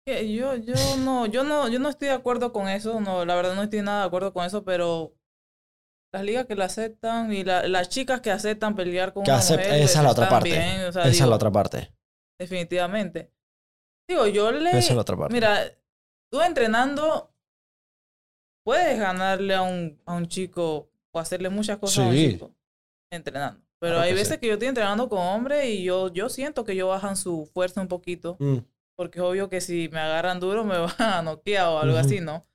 [0.09, 3.57] Yo, yo no, yo no, yo no estoy de acuerdo con eso, no, la verdad
[3.57, 5.13] no estoy nada de acuerdo con eso, pero
[6.15, 9.41] las ligas que la aceptan y la- las chicas que aceptan pelear con Que una
[9.41, 10.49] mujer, esa es la otra parte.
[10.51, 11.93] bien, o sea, Esa es la otra parte.
[12.39, 13.33] definitivamente.
[14.09, 15.35] Digo, yo le, Esa es la otra parte.
[15.35, 15.65] mira,
[16.31, 17.33] tú entrenando
[18.65, 22.55] puedes ganarle a un, a un chico o hacerle muchas cosas a un chico
[23.11, 23.61] entrenando.
[23.81, 24.39] Pero Claro hay veces sí.
[24.39, 27.81] que yo estoy entrenando con hombres y yo, yo siento que ellos bajan su fuerza
[27.81, 28.37] un poquito.
[28.39, 28.59] Mm.
[28.97, 32.21] Porque es obvio que si me agarran duro me van a noquear o algo así,
[32.21, 32.47] ¿no?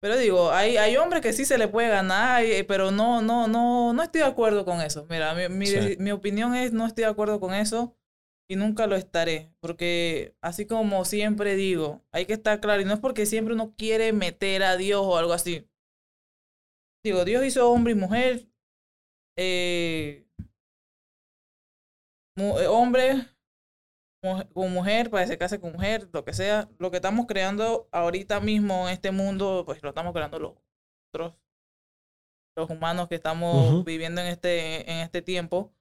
[0.00, 3.48] Pero digo, hay, hay hombres que sí se le puede ganar, eh, pero no, no,
[3.48, 5.06] no, no estoy de acuerdo con eso.
[5.10, 5.96] Mira, mi, mi, Sí.
[5.98, 7.96] mi opinión es no estoy de acuerdo con eso
[8.48, 9.52] y nunca lo estaré.
[9.60, 13.74] Porque así como siempre digo, hay que estar claro, y no es porque siempre uno
[13.76, 15.68] quiere meter a Dios o algo así.
[17.04, 18.48] Digo, Dios hizo hombre y mujer,
[19.36, 20.26] eh,
[22.36, 23.26] mu- eh, hombre
[24.20, 26.68] con mujer, para que se case con mujer, lo que sea.
[26.78, 30.52] Lo que estamos creando ahorita mismo en este mundo, pues lo estamos creando los
[31.12, 31.34] otros,
[32.56, 33.84] los humanos que estamos Ujú.
[33.84, 35.72] viviendo en este, en este tiempo.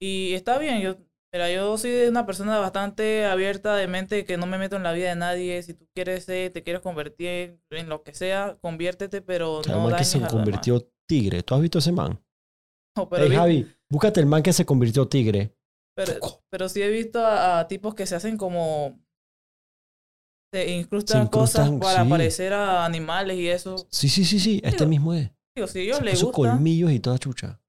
[0.00, 0.96] Y está bien, yo
[1.32, 4.92] Mira, yo soy una persona bastante abierta de mente que no me meto en la
[4.92, 5.60] vida de nadie.
[5.64, 9.78] Si tú quieres ser, te quieres convertir en lo que sea, conviértete, pero el no
[9.78, 11.42] man que dañes se a convirtió tigre.
[11.42, 12.22] ¿Tú has visto ese man?
[12.94, 13.08] demás.
[13.10, 15.52] pero, Ey, vi- Javi, búscate el man que se convirtió tigre.
[15.96, 16.12] Pero,
[16.50, 18.98] pero sí he visto a, a tipos que se hacen como...
[20.52, 22.10] Se incrustan, incrustan, cosas para sí.
[22.10, 23.76] parecer a animales y eso.
[23.90, 24.60] Sí, sí, sí, sí.
[24.62, 25.30] Este Digo, mismo es.
[25.56, 27.60] Digo, si gusta, colmillos y toda chucha.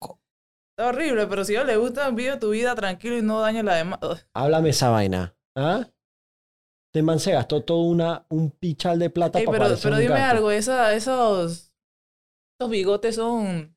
[0.00, 3.64] está horrible, pero si a ellos les gusta, vive tu vida tranquilo y no dañes
[3.64, 3.98] la demás.
[4.32, 5.36] Háblame esa vaina.
[5.54, 5.86] ¿Ah?
[6.90, 10.14] Este man se gastó todo una, un pichal de plata Ey, para pero pero dime
[10.14, 10.30] gato.
[10.36, 11.74] algo, esa, esos,
[12.58, 13.71] esos bigotes son...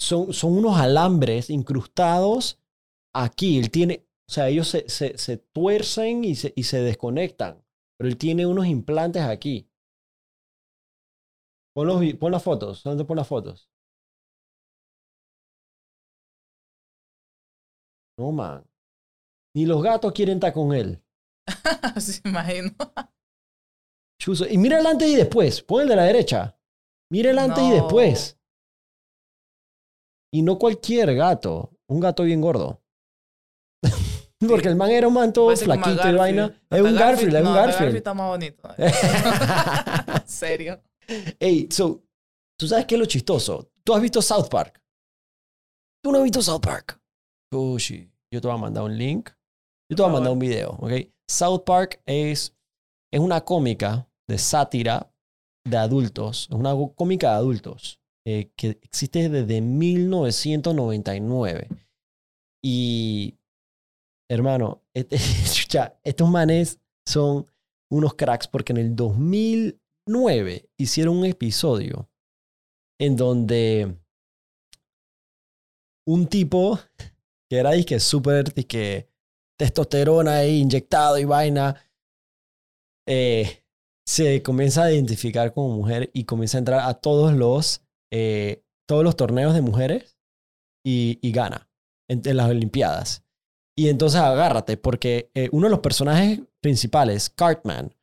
[0.00, 2.60] Son, son unos alambres incrustados
[3.14, 3.58] aquí.
[3.58, 7.64] Él tiene, o sea, ellos se, se, se tuercen y se, y se desconectan.
[7.98, 9.68] Pero él tiene unos implantes aquí.
[11.74, 12.82] Pon, los pon las fotos.
[12.82, 13.70] ¿Dónde pon las fotos?
[18.18, 18.64] No, man.
[19.54, 21.02] Ni los gatos quieren estar con él.
[21.96, 22.70] se imagino.
[24.20, 24.46] Chuzo.
[24.48, 25.62] Y mira el antes y después.
[25.62, 26.58] Pon el de la derecha.
[27.10, 28.37] Mira el antes y después.
[30.32, 31.72] Y no cualquier gato.
[31.88, 32.82] Un gato bien gordo.
[34.46, 36.62] Porque el man era un man todo Parece flaquito y vaina.
[36.70, 37.96] Es un Garfield, es un Garfield.
[37.96, 38.68] está más bonito.
[40.26, 40.80] Serio.
[41.40, 42.04] Ey, so,
[42.58, 43.72] ¿tú sabes qué es lo chistoso?
[43.82, 44.80] ¿Tú has visto South Park?
[46.04, 47.00] ¿Tú no has visto South Park?
[47.52, 48.08] Oh, sí.
[48.32, 49.30] Yo te voy a mandar un link.
[49.90, 50.92] Yo te voy a mandar un video, ¿ok?
[51.26, 52.54] South Park es,
[53.12, 55.10] es una cómica de sátira
[55.64, 56.46] de adultos.
[56.50, 57.97] Es una cómica de adultos
[58.30, 61.66] eh, que existe desde 1999.
[62.62, 63.38] Y,
[64.30, 65.16] hermano, este-
[65.50, 67.50] chucha, estos manes son
[67.90, 72.10] unos cracks porque en el 2009 hicieron un episodio
[73.00, 73.96] en donde
[76.06, 76.78] un tipo
[77.50, 78.52] que era disque súper
[79.58, 81.82] testosterona ahí inyectado y vaina
[83.08, 83.64] eh,
[84.06, 89.04] se comienza a identificar como mujer y comienza a entrar a todos los eh, todos
[89.04, 90.18] los torneos de mujeres
[90.84, 91.68] y, gana
[92.08, 93.24] en, las olimpiadas
[93.76, 97.94] y entonces agárrate porque eh, uno de los personajes principales Cartman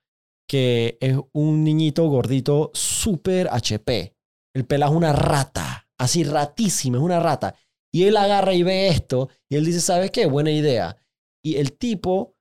[0.47, 4.16] que es un niñito gordito súper HP
[4.53, 7.56] el pela es una rata así ratísima es una rata
[7.95, 10.26] y él agarra y ve esto y él dice, ¿sabes qué?
[10.26, 10.97] Buena idea.
[11.41, 12.36] Y el tipo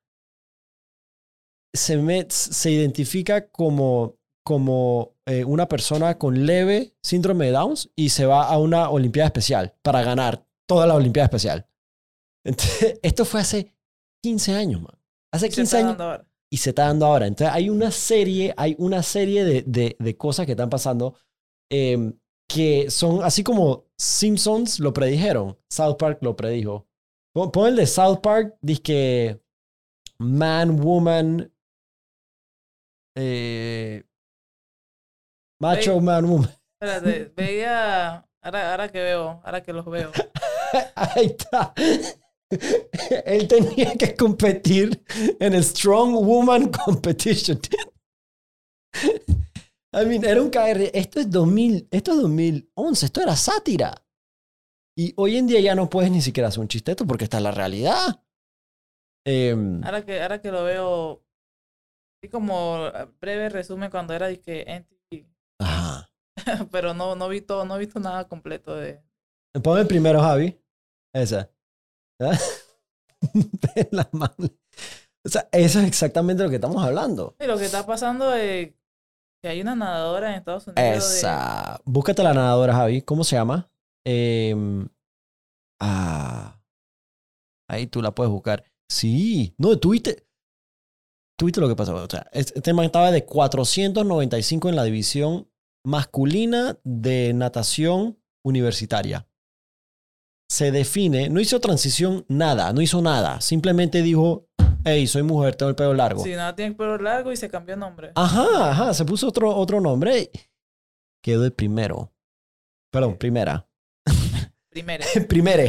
[1.72, 8.26] se, se identifica como, como eh, una persona con leve síndrome de Downs y se
[8.26, 11.66] va a una Olimpiada Especial para ganar toda la Olimpiada Especial.
[12.44, 13.74] Entonces, esto fue hace
[14.22, 14.98] 15 años, man.
[15.32, 16.26] Hace Se 15 está años ahora.
[16.52, 17.26] y se está dando ahora.
[17.26, 21.16] Entonces hay una serie, hay una serie de, de, de cosas que están pasando
[21.72, 22.12] eh,
[22.48, 26.86] que son así como Simpsons lo predijeron, South Park lo predijo.
[27.34, 29.40] Pon, pon el de South Park, dice que
[30.18, 31.52] man, woman,
[33.16, 34.04] eh,
[35.60, 36.50] macho, man, woman.
[36.80, 38.26] Espérate, veía...
[38.42, 40.12] Ahora, ahora que veo, ahora que los veo.
[40.94, 41.72] Ahí está.
[43.24, 45.02] Él tenía que competir
[45.40, 47.58] en el Strong Woman Competition.
[49.94, 50.90] I mean, era un KR.
[50.92, 53.94] Esto es 2000, esto es 2011, esto era sátira.
[54.96, 57.50] Y hoy en día ya no puedes ni siquiera hacer un chisteto porque está la
[57.50, 58.22] realidad.
[59.26, 61.24] Em, Ahora que, ahora que lo veo,
[62.20, 62.90] así como
[63.20, 64.93] breve resumen cuando era que NTV,
[65.58, 66.10] ajá.
[66.70, 69.02] pero no, no, vi todo, no he visto nada completo de...
[69.62, 70.60] Ponme el primero, Javi.
[71.14, 71.48] Esa.
[72.20, 72.36] ¿Ah?
[73.32, 74.08] De la.
[75.24, 77.36] O sea, eso es exactamente lo que estamos hablando.
[77.40, 78.74] Y lo que está pasando es
[79.42, 81.80] que hay una nadadora en Estados Unidos de- Esa.
[81.84, 83.02] Búscate la nadadora, Javi.
[83.02, 83.70] ¿Cómo se llama?
[84.04, 84.88] Em,
[85.80, 86.60] ah.
[87.70, 88.64] Ahí tú la puedes buscar.
[88.88, 89.54] Sí.
[89.56, 90.26] No, tuviste.
[91.36, 91.94] Tuviste lo que pasó.
[91.94, 95.48] O sea, este man estaba de 495 en la división
[95.84, 99.26] masculina de natación universitaria.
[100.48, 103.40] Se define, no hizo transición nada, no hizo nada.
[103.40, 104.46] Simplemente dijo,
[104.84, 106.22] hey, soy mujer, tengo el pelo largo.
[106.22, 108.12] Sí, nada, tiene el pelo largo y se cambió de nombre.
[108.14, 110.30] Ajá, ajá, se puso otro, otro nombre.
[111.22, 112.12] Quedó el primero.
[112.92, 113.66] Perdón, primera.
[114.70, 115.04] Primero.
[115.28, 115.68] Primere.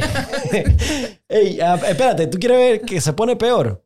[1.28, 3.85] Ey, ah, espérate, ¿tú quieres ver que se pone peor?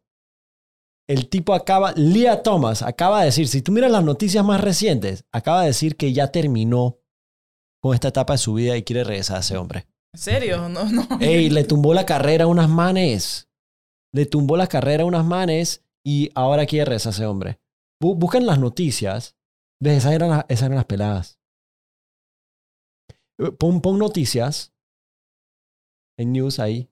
[1.10, 5.24] El tipo acaba, Leah Thomas acaba de decir, si tú miras las noticias más recientes,
[5.32, 6.98] acaba de decir que ya terminó
[7.82, 9.88] con esta etapa de su vida y quiere regresar a ese hombre.
[10.14, 10.68] ¿En serio?
[10.68, 11.08] No, no.
[11.20, 13.48] Ey, le tumbó la carrera a unas manes.
[14.14, 17.60] Le tumbó la carrera a unas manes y ahora quiere regresar a ese hombre.
[18.00, 19.36] Bu- buscan las noticias.
[19.82, 19.98] ¿Ves?
[19.98, 21.40] Esas eran, las- esas eran las peladas.
[23.40, 24.72] Eh, Pon, pon noticias
[26.18, 26.88] en news ahí.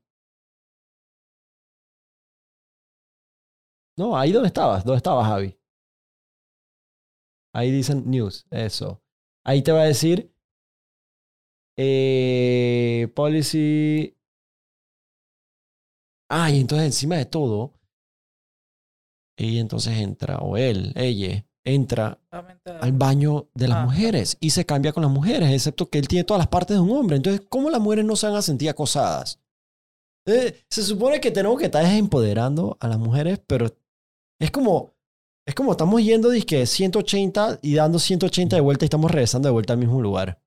[3.98, 4.84] No, ahí donde estabas.
[4.84, 5.58] ¿Dónde estabas, Javi?
[7.54, 8.46] Ahí dicen news.
[8.50, 9.02] Eso.
[9.44, 10.32] Ahí te va a decir.
[11.76, 14.14] Eh, policy.
[16.30, 17.74] Ah, y entonces encima de todo.
[19.36, 22.20] Ella entonces entra, o él, ella, entra
[22.80, 23.84] al baño de las Ah.
[23.84, 26.80] mujeres y se cambia con las mujeres, excepto que él tiene todas las partes de
[26.80, 27.16] un hombre.
[27.16, 29.40] Entonces, ¿cómo las mujeres no se van a sentir acosadas?
[30.26, 33.70] Eh, se supone que tenemos que estar empoderando a las mujeres, pero
[34.40, 34.94] es como,
[35.46, 39.52] es como estamos yendo dizque 180 y dando 180 de vuelta y estamos regresando de
[39.52, 40.40] vuelta al mismo lugar.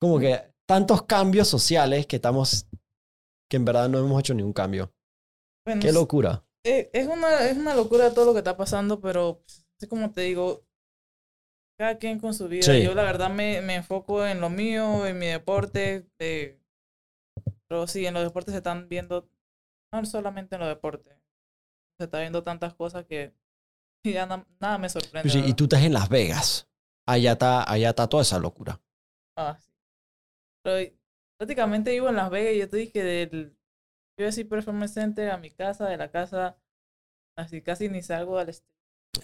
[0.00, 2.66] Como que tantos cambios sociales que estamos,
[3.50, 4.92] que en verdad no hemos hecho ningún cambio.
[5.64, 6.44] Bueno, Qué locura.
[6.64, 9.42] eh, es, una, es una locura todo lo que está pasando, pero
[9.80, 10.64] es como te digo,
[11.78, 12.62] cada quien con su vida.
[12.62, 12.82] Sí.
[12.82, 16.06] Yo la verdad me, me enfoco en lo mío, en mi deporte.
[16.18, 16.58] eh,
[17.68, 19.28] pero sí, en los deportes se están viendo,
[19.92, 21.15] no solamente en los deportes,
[21.98, 23.34] se está viendo tantas cosas que
[24.04, 25.28] ya na- nada me sorprende.
[25.30, 26.68] Sí, y tú estás en Las Vegas.
[27.08, 28.80] Allá está, allá está toda esa locura.
[29.36, 29.70] Ah, sí.
[30.64, 30.92] Pero
[31.38, 33.56] prácticamente vivo en Las Vegas y yo te dije del
[34.18, 36.58] UFC Performance Center a mi casa, de la casa,
[37.36, 38.72] así casi ni salgo al strip.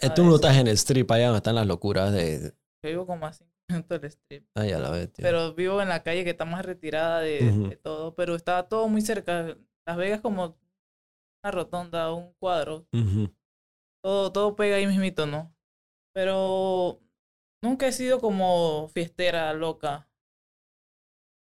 [0.00, 2.54] Eh, tú no estás en el strip allá donde están las locuras de...
[2.84, 4.46] Yo vivo como a cinco minutos del strip.
[4.54, 5.08] La.
[5.16, 8.14] Pero vivo en la calle que está más retirada de, todo.
[8.14, 9.56] Pero está todo muy cerca.
[9.86, 10.56] Las Vegas como
[11.43, 12.86] una rotonda, un cuadro.
[14.05, 15.55] Todo, todo pega ahí mismito, ¿no?
[16.14, 17.01] Pero
[17.62, 20.09] nunca he sido como fiestera, loca.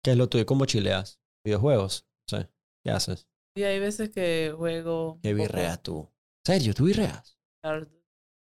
[0.05, 0.47] ¿Qué es lo tuyo?
[0.47, 1.21] ¿Cómo chileas?
[1.45, 2.07] ¿Videojuegos?
[2.29, 2.39] Sí.
[2.85, 3.29] ¿Qué haces?
[3.57, 5.19] Y hay veces que juego.
[5.23, 6.09] ¿Qué birreas tú?
[6.45, 6.75] ¿Serio?
[6.75, 7.03] ¿Tú Duty.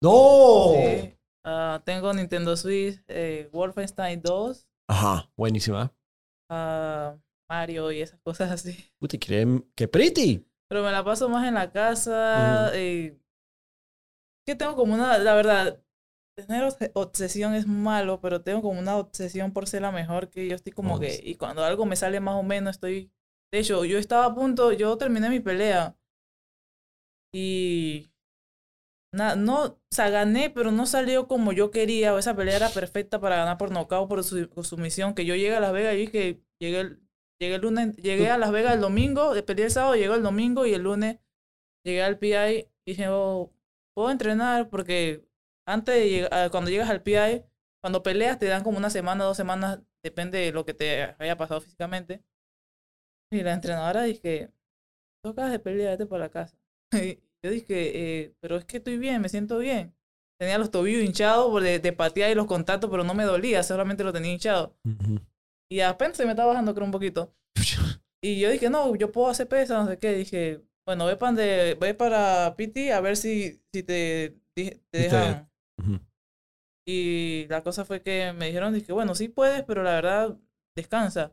[0.03, 0.73] ¡No!
[0.75, 1.15] Sí.
[1.45, 5.93] Ah, tengo Nintendo Switch, eh, Wolfenstein 2, Ajá, buenísima.
[6.51, 7.17] ah,
[7.49, 8.77] Mario y esas cosas así.
[8.99, 9.67] Puta, ¿quieren...
[9.75, 10.47] ¡Qué pretty!
[10.69, 12.71] Pero me la paso más en la casa.
[12.75, 13.19] eh,
[14.47, 15.81] que tengo como una, la verdad,
[16.37, 20.49] tener obs- obsesión es malo, pero tengo como una obsesión por ser la mejor que
[20.49, 23.13] yo estoy como Oh, que, y cuando algo me sale más o menos, estoy,
[23.53, 25.97] de hecho, yo estaba a punto, yo terminé mi pelea
[27.33, 28.11] y
[29.13, 33.21] na- no, o sea, gané, pero no salió como yo quería, esa pelea era perfecta
[33.21, 36.09] para ganar por nocaut, por su, por sumisión, que yo llegué a Las Vegas y
[36.09, 37.01] que llegué el,
[37.41, 40.67] llegué el lunes, llegué a Las Vegas el domingo, peleé el sábado, llegó el domingo
[40.67, 41.19] y el lunes
[41.85, 43.53] llegué al PI y dije, oh,
[43.95, 45.25] puedo entrenar porque
[45.67, 47.45] antes de llegar, cuando llegas al PI,
[47.81, 51.37] cuando peleas te dan como una semana, dos semanas, depende de lo que te haya
[51.37, 52.23] pasado físicamente.
[53.31, 54.51] Y la entrenadora dije,
[55.23, 56.57] tocas de pelear, vete para la casa.
[56.93, 59.95] Y yo dije, eh, pero es que estoy bien, me siento bien.
[60.41, 63.63] Tenía los tobillos hinchados por de, de patear y los contactos, pero no me dolía,
[63.63, 64.77] solamente lo tenía hinchado.
[64.85, 65.21] Ujú.
[65.71, 67.35] Y apenas se me estaba bajando, creo, un poquito.
[68.21, 70.13] Y yo dije, no, yo puedo hacer pesa, no sé qué.
[70.13, 74.37] Dije, bueno, ve, pan de, ve para PT a ver si, si te,
[74.91, 75.49] dejan.
[76.85, 80.37] Y la cosa fue que me dijeron, dije, bueno, sí puedes, pero la verdad,
[80.75, 81.33] descansa.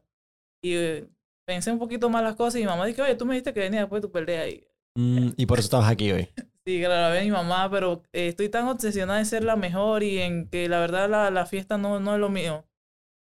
[0.64, 1.10] Y eh,
[1.48, 3.62] pensé un poquito más las cosas y mi mamá dije, oye, tú me dijiste que
[3.62, 4.48] venía después de tu pelea.
[4.48, 6.30] Y Mm, y por eso estabas aquí hoy.
[6.66, 10.04] sí, que la ve mi mamá, pero eh, estoy tan obsesionada en ser la mejor
[10.04, 12.66] y en que la verdad la, la fiesta no, no es lo mío.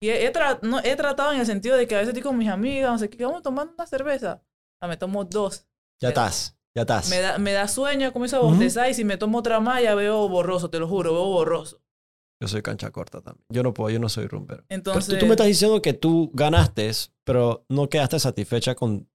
[0.01, 2.23] Y he, he tra- no, he tratado en el sentido de que a veces estoy
[2.23, 4.43] con mis amigas, no sé qué, vamos tomando una cerveza.
[4.81, 5.67] Ah, me tomo dos.
[5.99, 7.09] Ya estás, ya estás.
[7.09, 9.95] Me da, me da sueño, comienzo a bostezar y si me tomo otra más ya
[9.95, 11.81] veo borroso, te lo juro, veo borroso.
[12.39, 13.43] Yo soy cancha corta también.
[13.49, 14.63] Yo no puedo, yo no soy rumbero.
[14.67, 16.91] Pero Entonces, tú, tú me estás diciendo que tú ganaste,
[17.23, 19.09] pero no quedaste satisfecha con,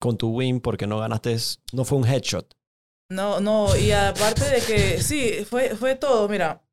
[0.00, 1.36] con tu win porque no ganaste,
[1.72, 2.52] no fue un headshot.
[3.12, 6.64] no, no, y aparte de que, sí, fue, fue todo, mira,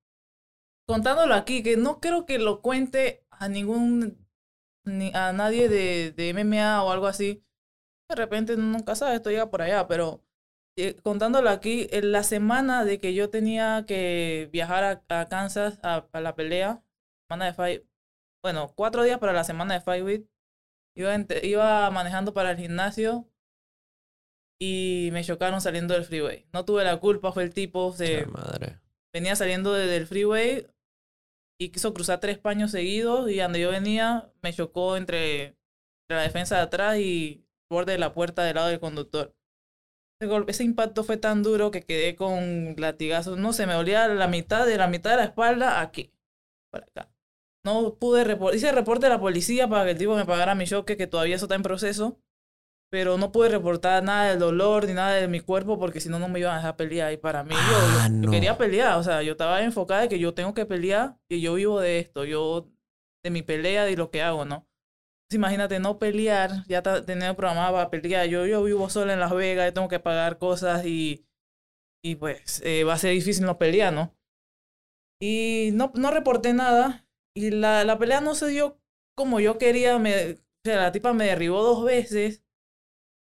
[0.87, 4.27] contándolo aquí, que no creo que lo cuente a ningún,
[4.85, 7.43] ni a nadie de, de MMA o algo así.
[8.09, 10.23] De repente nunca sabes, esto llega por allá, pero
[10.77, 15.79] eh, contándolo aquí, en la semana de que yo tenía que viajar a, a Kansas
[15.83, 16.83] a, a la pelea,
[17.27, 17.83] semana de Fight,
[18.43, 20.27] bueno, cuatro días para la semana de Fight Week,
[20.95, 23.27] iba, iba manejando para el gimnasio
[24.59, 26.47] y me chocaron saliendo del freeway.
[26.53, 28.79] No tuve la culpa, fue el tipo, se, La madre.
[29.13, 30.67] venía saliendo de- del freeway
[31.59, 35.55] y quiso cruzar tres paños seguidos y donde yo venía me chocó entre,
[36.09, 39.35] la defensa de atrás y el borde de la puerta del lado del conductor.
[40.19, 43.37] Ese, golpe- impacto fue tan duro que quedé con latigazos.
[43.37, 46.11] No se me dolía la mitad de la mitad de la espalda aquí,
[46.71, 47.09] acá.
[47.65, 48.55] No pude reportar.
[48.55, 51.35] Hice reporte a la policía para que el tipo me pagara mi choque, que todavía
[51.35, 52.19] eso está en proceso.
[52.89, 56.19] Pero no pude reportar nada del dolor ni nada de mi cuerpo porque si no,
[56.19, 57.11] no me iban a dejar pelear.
[57.13, 58.31] Y para mí, yo- yo, Ah, yo no.
[58.31, 58.97] quería pelear.
[58.97, 61.99] O sea, yo estaba enfocada de que yo tengo que pelear y yo vivo de
[61.99, 62.23] esto.
[62.25, 62.69] Yo,
[63.23, 64.67] de mi pelea y lo que hago, ¿no?
[65.29, 68.27] Entonces, imagínate no pelear, ya tener programada para pelear.
[68.27, 71.23] Yo, yo vivo sola en Las Vegas, yo tengo que pagar cosas y
[72.03, 74.15] y pues eh, va a ser difícil no pelear, ¿no?
[75.21, 77.05] Y no, no reporté nada.
[77.35, 78.79] Y la, la pelea no se dio
[79.15, 79.97] como yo quería.
[79.99, 82.43] Me, o sea, la tipa me derribó dos veces.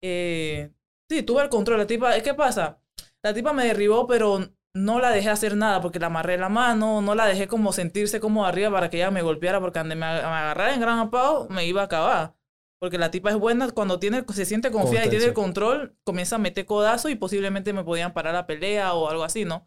[0.03, 0.71] Eh,
[1.09, 1.79] sí, tuve el control.
[1.79, 2.81] La tipa, ¿qué pasa?
[3.23, 4.41] La tipa me derribó, pero
[4.75, 8.21] no la dejé hacer nada porque la amarré la mano, no la dejé como sentirse
[8.21, 11.67] como arriba para que ella me golpeara porque me, me agarrara en gran apao me
[11.67, 12.35] iba a acabar.
[12.81, 16.37] Porque la tipa es buena cuando tiene, se siente confiada y tiene el control, comienza
[16.37, 19.67] a meter codazo y posiblemente me podían parar la pelea o algo así, ¿no?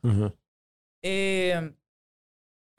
[1.01, 1.73] eh,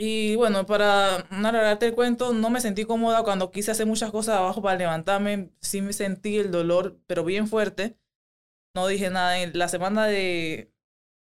[0.05, 4.11] y bueno, para no alargarte el cuento, no me sentí cómoda cuando quise hacer muchas
[4.11, 5.51] cosas abajo para levantarme.
[5.61, 7.97] Sí me sentí el dolor, pero bien fuerte.
[8.75, 9.39] No dije nada.
[9.39, 10.73] En la semana de,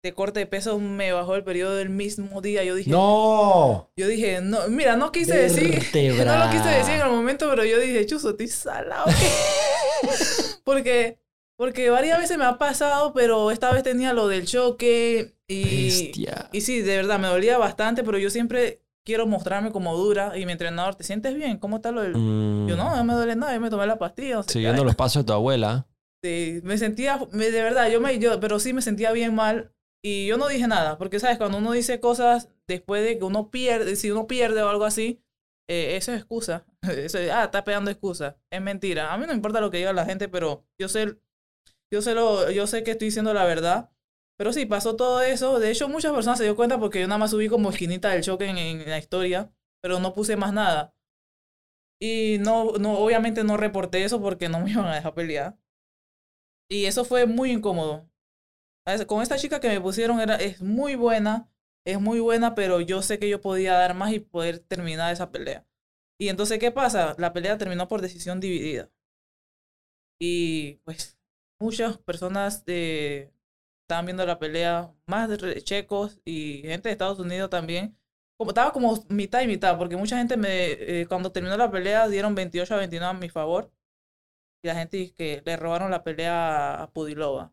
[0.02, 2.64] de corte de peso me bajó el periodo del mismo día.
[2.64, 3.90] Yo dije, ¡No!
[3.94, 5.74] Yo dije, no, mira, no quise decir,
[6.24, 9.04] no lo quise decir en el momento, pero yo dije, chuzo, estoy salado.
[10.64, 11.18] porque,
[11.62, 16.10] porque varias veces me ha pasado, pero esta vez tenía lo del choque y,
[16.50, 20.44] y sí, de verdad, me dolía bastante, pero yo siempre quiero mostrarme como dura y
[20.44, 21.58] mi entrenador, ¿te sientes bien?
[21.58, 22.14] ¿Cómo está lo del...?
[22.14, 22.96] Yo no, mm.
[22.96, 24.42] no me duele nada, yo me tomé la pastilla.
[24.42, 25.86] Siguiendo los pasos de tu abuela.
[26.24, 29.72] Sí, me sentía, de verdad, yo me, yo, pero sí me sentía bien mal
[30.04, 33.52] y yo no dije nada, porque sabes, cuando uno dice cosas después de que uno
[33.52, 35.22] pierde, si uno pierde o algo así,
[35.70, 36.66] eh, eso es excusa.
[36.82, 38.36] Eso ah, está pegando excusa.
[38.50, 39.12] Es mentira.
[39.12, 41.18] A mí no me importa lo que diga la gente, pero yo sé,
[41.92, 43.90] yo sé, lo, yo sé que estoy diciendo la verdad.
[44.38, 45.60] Pero sí, pasó todo eso.
[45.60, 48.22] De hecho, muchas personas se dio cuenta porque yo nada más subí como esquinita del
[48.22, 50.94] choque en, en la historia, pero no puse más nada.
[52.00, 55.56] Y no, no, obviamente no reporté eso porque no me iban a dejar pelear.
[56.68, 58.08] Y eso fue muy incómodo.
[59.06, 61.50] Con esta chica que me pusieron era, es muy buena,
[61.86, 65.30] es muy buena, pero yo sé que yo podía dar más y poder terminar esa
[65.30, 65.66] pelea.
[66.18, 67.14] Y entonces, ¿qué pasa?
[67.18, 68.90] La pelea terminó por decisión dividida.
[70.18, 71.18] Y pues
[71.62, 73.32] muchas personas de,
[73.82, 77.96] estaban viendo la pelea, más de checos y gente de Estados Unidos también.
[78.36, 82.08] Como, estaba como mitad y mitad, porque mucha gente me, eh, cuando terminó la pelea
[82.08, 83.70] dieron 28 a 29 a mi favor.
[84.64, 87.52] Y la gente que le robaron la pelea a Pudilova.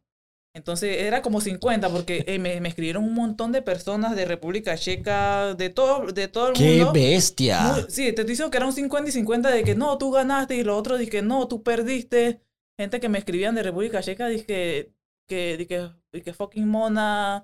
[0.55, 4.75] Entonces era como 50 porque eh, me, me, escribieron un montón de personas de República
[4.77, 6.91] Checa, de todo, de todo el mundo.
[6.91, 7.85] ¡Qué bestia!
[7.87, 10.63] sí, te diciendo que era un 50 y 50 de que no, tú ganaste y
[10.63, 12.41] lo otro dice que no, tú perdiste.
[12.79, 14.93] Gente que me escribían de República Checa dice que,
[15.27, 17.43] que, que fucking mona,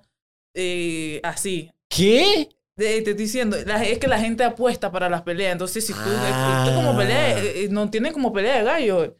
[0.54, 1.70] eh, así.
[1.90, 2.48] ¿Qué?
[2.74, 5.52] te estoy diciendo, es que la gente apuesta para las peleas.
[5.52, 6.72] Entonces, si tú, ah.
[6.74, 9.18] como pelea, eh, no tienen como pelea de gallo.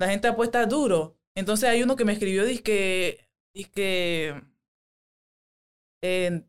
[0.00, 1.16] La gente apuesta duro.
[1.36, 4.42] Entonces hay uno que me escribió, dice que, dice que,
[6.02, 6.42] eh,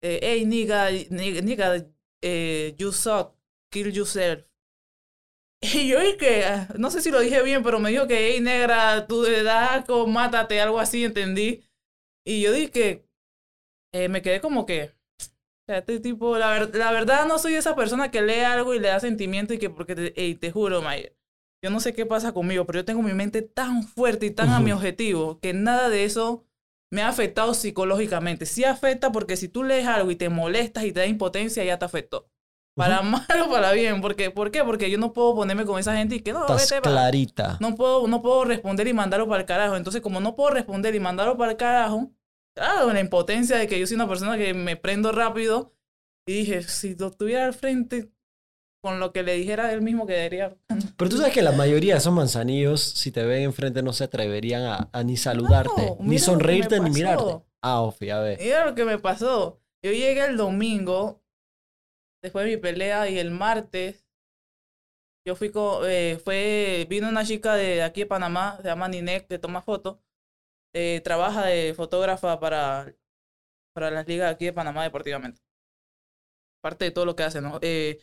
[0.00, 1.84] hey nigga, nigga,
[2.22, 3.34] eh, you suck,
[3.68, 4.44] kill yourself.
[5.74, 8.40] Y yo dije, ah, no sé si lo dije bien, pero me dijo que, hey
[8.40, 11.64] negra, tú de daco, mátate, algo así, entendí.
[12.26, 13.06] Y yo dije,
[13.92, 17.74] eh, me quedé como que, o sea, este tipo, la, la verdad no soy esa
[17.74, 20.82] persona que lee algo y le da sentimiento y que porque, te, hey, te juro,
[20.82, 21.16] Mayer
[21.64, 24.50] yo no sé qué pasa conmigo, pero yo tengo mi mente tan fuerte y tan
[24.50, 26.44] a mi objetivo que nada de eso
[26.92, 28.44] me ha afectado psicológicamente.
[28.44, 31.78] Sí afecta porque si tú lees algo y te molestas y te da impotencia, ya
[31.78, 32.28] te afectó.
[32.76, 34.00] Para mal o para bien.
[34.00, 34.64] Porque, ¿Por qué?
[34.64, 37.56] Porque yo no puedo ponerme con esa gente y que no, Estás clarita.
[37.60, 39.76] No puedo, no puedo responder y mandarlo para el carajo.
[39.76, 42.10] Entonces, como no puedo responder y mandarlo para el carajo,
[42.54, 45.72] claro, la impotencia de que yo soy una persona que me prendo rápido.
[46.26, 48.10] Y dije, si lo tuviera al frente,
[48.84, 50.56] con lo que le dijera él mismo quedaría.
[50.98, 54.04] Pero tú sabes que la mayoría de esos manzanillos, si te ven enfrente, no se
[54.04, 57.42] atreverían a, ni saludarte, ni sonreírte, ni mirarte.
[57.62, 58.38] Ah, Ofi, a ver.
[58.38, 59.58] Mira lo que me pasó.
[59.82, 61.22] Yo llegué el domingo,
[62.24, 64.06] después de mi pelea, y el martes,
[65.26, 69.28] yo fui con, eh, fue, vino una chica de aquí de Panamá, se llama Ninek,
[69.28, 69.98] que toma fotos.
[70.74, 72.94] Eh, trabaja de fotógrafa para,
[73.74, 75.40] para las ligas aquí de Panamá deportivamente.
[76.62, 77.58] Parte de todo lo que hace, ¿no?
[77.62, 77.98] Eh,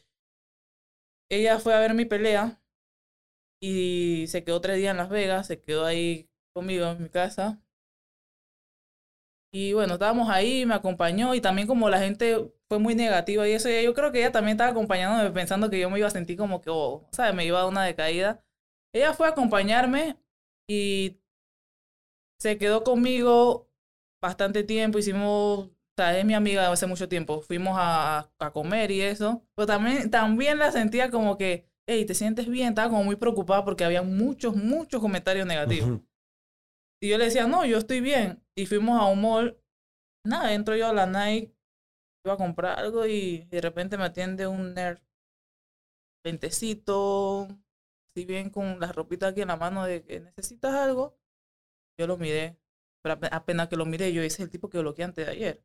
[1.29, 2.61] ella fue a ver mi pelea
[3.61, 7.61] y se quedó tres días en Las Vegas, se quedó ahí conmigo en mi casa.
[9.53, 13.51] Y bueno, estábamos ahí, me acompañó y también como la gente fue muy negativa y
[13.51, 16.37] eso, yo creo que ella también estaba acompañándome pensando que yo me iba a sentir
[16.37, 17.35] como que, oh, ¿sabes?
[17.35, 18.43] Me iba a dar una decaída.
[18.93, 20.17] Ella fue a acompañarme
[20.69, 21.19] y
[22.39, 23.69] se quedó conmigo
[24.21, 25.69] bastante tiempo, hicimos
[26.09, 27.41] es mi amiga de hace mucho tiempo.
[27.41, 29.45] Fuimos a, a comer y eso.
[29.55, 32.69] Pero también, también la sentía como que, hey, ¿te sientes bien?
[32.69, 36.01] Estaba como muy preocupada porque había muchos, muchos comentarios negativos.
[36.99, 38.43] Y yo le decía, no, yo estoy bien.
[38.61, 39.57] Y fuimos a un mall.
[40.23, 41.51] Nada, entro yo a la Nike,
[42.23, 44.99] iba a comprar algo y de repente me atiende un nerd.
[46.23, 47.47] Ventecito,
[48.15, 51.17] si bien con la ropita aquí en la mano de que necesitas algo.
[51.99, 52.57] Yo lo miré.
[53.03, 55.63] Pero ape- apenas que lo miré, yo es el tipo que bloqueé antes de ayer.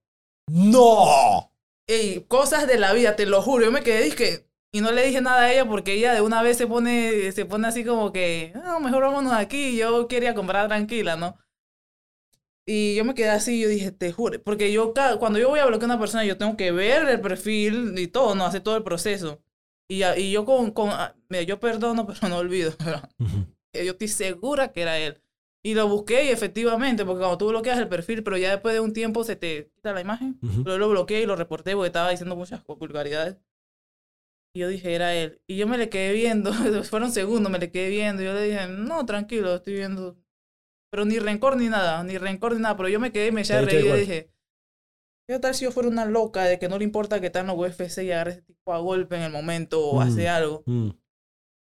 [0.49, 1.53] ¡No!
[1.87, 3.67] Ey, cosas de la vida, te lo juro.
[3.67, 6.43] Yo me quedé, dije, y no le dije nada a ella porque ella de una
[6.43, 9.77] vez se pone, se pone así como que, no, mejor vámonos aquí.
[9.77, 11.37] Yo quería comprar tranquila, ¿no?
[12.69, 15.67] Y yo me quedé así, yo dije, te juro, porque yo cuando yo voy a
[15.67, 18.77] bloquear a una persona, yo tengo que ver el perfil y todo, no, hacer todo
[18.77, 19.41] el proceso.
[19.89, 22.73] Y, y yo con, con ah, mira, yo perdono, pero no olvido.
[23.21, 23.47] Ujú.
[23.73, 25.21] yo estoy segura que era él.
[25.63, 28.81] Y lo busqué y efectivamente, porque cuando tú bloqueas el perfil, pero ya después de
[28.81, 30.63] un tiempo se te quita la imagen, Ujú.
[30.65, 33.37] pero yo lo bloqueé y lo reporté porque estaba diciendo muchas vulgaridades.
[34.55, 35.41] Y yo dije, era él.
[35.47, 36.53] Y yo me le quedé viendo,
[36.85, 38.23] fueron segundos, me le quedé viendo.
[38.23, 40.17] Y yo le dije, no, tranquilo, estoy viendo.
[40.91, 42.77] Pero ni rencor ni nada, ni rencor ni nada.
[42.77, 44.31] Pero yo me quedé me eché a Te reír y dije,
[45.29, 47.49] ¿qué tal si yo fuera una loca de que no le importa que está en
[47.49, 50.03] la UFC y agarre ese tipo a golpe en el momento o Mm.
[50.09, 50.63] hace algo?
[50.67, 50.91] Mm.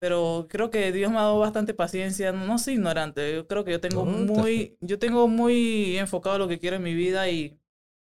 [0.01, 2.31] pero creo que Dios me ha dado bastante paciencia.
[2.31, 3.33] No, no soy ignorante.
[3.35, 6.77] Yo creo que yo tengo No, te muy, yo tengo muy enfocado lo que quiero
[6.77, 7.59] en mi vida y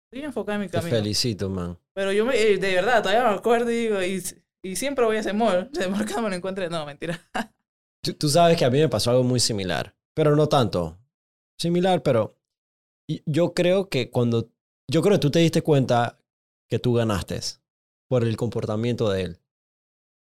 [0.09, 0.95] estoy enfocado en mi Te camino.
[0.95, 1.77] felicito, man.
[1.93, 4.23] Pero yo me, eh, de verdad, todavía me acuerdo y digo, y,
[4.63, 5.69] y siempre voy a ese mall.
[5.73, 5.89] Que
[6.21, 6.69] me lo encuentre.
[6.69, 7.19] No, mentira.
[8.01, 10.97] Tú, tú sabes que a mí me pasó algo muy similar, pero no tanto.
[11.59, 12.37] Similar, pero
[13.25, 14.51] yo creo que cuando...
[14.89, 16.19] Yo creo que tú te diste cuenta
[16.69, 17.39] que tú ganaste
[18.09, 19.37] por el comportamiento de él.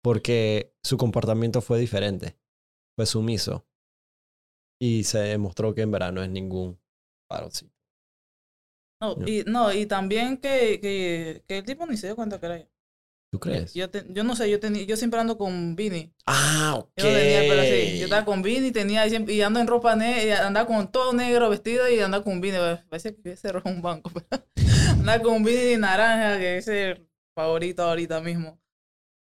[0.03, 2.37] Porque su comportamiento fue diferente.
[2.95, 3.65] Fue sumiso.
[4.79, 6.79] Y se demostró que en verdad no es ningún
[7.29, 7.73] paroncito.
[9.01, 9.27] No, No.
[9.27, 12.57] y, no, y también que, que, que el tipo ni se dio cuenta que era
[12.59, 12.65] yo.
[13.31, 13.73] ¿Tú crees?
[13.73, 16.13] Yo, te- yo no sé, yo, tenía, yo siempre ando con Vini.
[16.25, 16.91] Ah, ok.
[16.97, 17.97] Yo no tenía el pelo así.
[17.99, 21.13] Yo estaba con Vini, tenía y siempre, y ando en ropa negra, andaba con todo
[21.13, 22.57] negro vestido y andaba con Vini.
[22.89, 24.11] Parece que hubiese robado un banco.
[24.19, 24.39] pero
[24.93, 28.59] andaba con Vini naranja, que es el favorito ahorita mismo.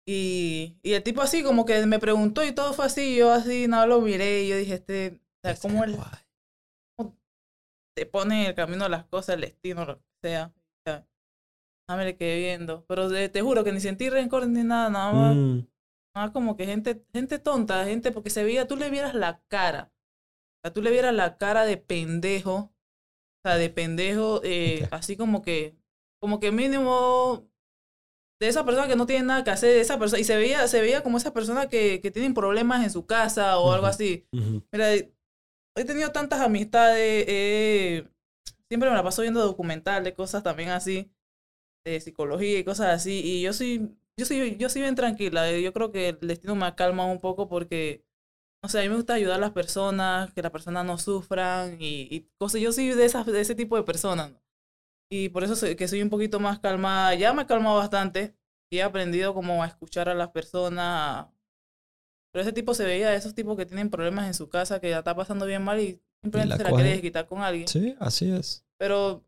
[0.06, 3.16] Y, y el tipo así como que me preguntó y todo fue así.
[3.16, 5.96] Yo así nada lo miré y yo dije, este, o sea, ¿cómo Guay.
[7.96, 10.54] te pone en el camino las cosas, el destino, lo que sea?
[10.56, 11.08] O sea,
[11.94, 12.86] nada me le quedé viendo.
[12.88, 15.36] Pero de- te juro que ni sentí rencor ni nada, nada más.
[15.36, 15.60] Mm,
[16.16, 19.92] Ah, como que gente, gente tonta, gente, porque se veía, tú le vieras la cara.
[19.92, 22.56] O sea, tú le vieras la cara de pendejo.
[22.56, 25.76] O sea, de pendejo, eh, así como que,
[26.22, 27.50] como que mínimo
[28.40, 30.68] de esa persona que no tiene nada que hacer, de esa persona, y se veía,
[30.68, 34.28] se veía como esa persona que, que tienen problemas en su casa o algo así.
[34.72, 38.08] Mira, he tenido tantas amistades, eh,
[38.68, 41.10] siempre me la paso viendo documentales, cosas también así,
[41.86, 45.74] de psicología y cosas así, y yo soy, yo soy, yo soy bien tranquila, yo
[45.74, 48.04] creo que el destino me calma un poco porque,
[48.64, 51.78] no sé, a mí me gusta ayudar a las personas, que las personas no sufran
[51.82, 54.42] y, y cosas, yo soy de, esas, de ese tipo de personas, ¿no?
[55.12, 58.36] Y por eso soy, que soy un poquito más calmada, ya me he calmado bastante,
[58.72, 61.28] y he aprendido como a escuchar a las personas,
[62.32, 64.90] pero ese tipo se veía de esos tipos que tienen problemas en su casa, que
[64.90, 66.86] ya está pasando bien mal y simplemente la se la cogen.
[66.86, 67.68] quiere quitar con alguien.
[67.68, 68.66] Sí, así es.
[68.78, 69.24] Pero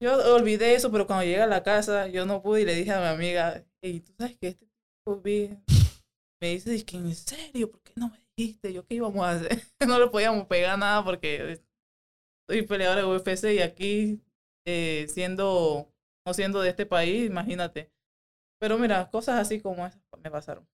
[0.00, 2.92] yo olvidé eso, pero cuando llegué a la casa, yo no pude y le dije
[2.92, 5.56] a mi amiga, y tú sabes que este tipo vi-".
[6.40, 8.72] me dice, "Es que en serio, ¿por qué no me dijiste?
[8.72, 9.48] ¿Yo qué íbamos a hacer?
[9.88, 11.60] no le podíamos pegar nada porque
[12.48, 14.22] soy peleadora de UFC y aquí,
[14.66, 15.92] eh, siendo,
[16.26, 17.90] no siendo de este país, imagínate.
[18.60, 20.66] Pero mira, cosas así como esas me pasaron.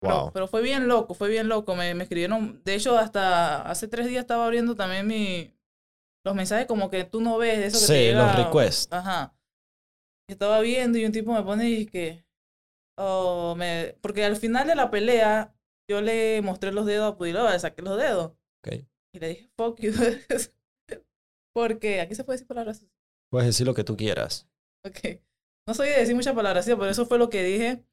[0.00, 0.32] Pero, Wow.
[0.32, 1.76] pero fue bien loco, fue bien loco.
[1.76, 5.54] Me, me escribieron, de hecho, hasta hace tres días estaba abriendo también mi,
[6.24, 8.26] los mensajes como que tú no ves, de eso que te Sí, llega.
[8.36, 8.92] los requests.
[8.92, 9.34] Ajá.
[10.30, 12.24] Estaba viendo y un tipo me pone y que,
[12.98, 15.54] oh, me, porque al final de la pelea
[15.90, 18.32] yo le mostré los dedos a Pudilova, le saqué los dedos
[18.64, 18.74] Ok.
[19.14, 19.92] y le dije, fuck you.
[21.54, 22.86] porque aquí se puede decir palabras.
[23.30, 24.48] Puedes decir lo que tú quieras.
[24.86, 25.20] Ok.
[25.66, 27.84] No soy de decir muchas palabras, sí, pero eso fue lo que dije.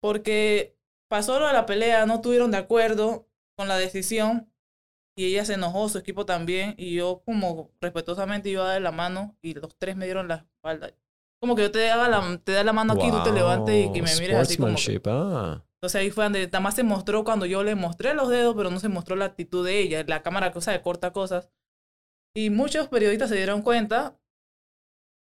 [0.00, 0.76] Porque
[1.10, 4.52] pasó lo de la pelea, no estuvieron de acuerdo con la decisión.
[5.18, 6.74] Y ella se enojó, su equipo también.
[6.78, 9.36] Y yo, como respetuosamente, iba a dar la mano.
[9.42, 10.92] Y los tres me dieron la espalda.
[11.40, 13.92] Como que yo te haga la, te da la mano aquí, tú te levantes y
[13.92, 14.76] que me mires así como.
[14.76, 14.82] que-
[15.36, 15.64] ah.
[15.74, 18.70] Entonces ahí fue donde nada más se mostró cuando yo le mostré los dedos, pero
[18.70, 20.04] no se mostró la actitud de ella.
[20.06, 21.50] La cámara, cosa de corta cosas.
[22.36, 24.20] Y muchos periodistas se dieron cuenta,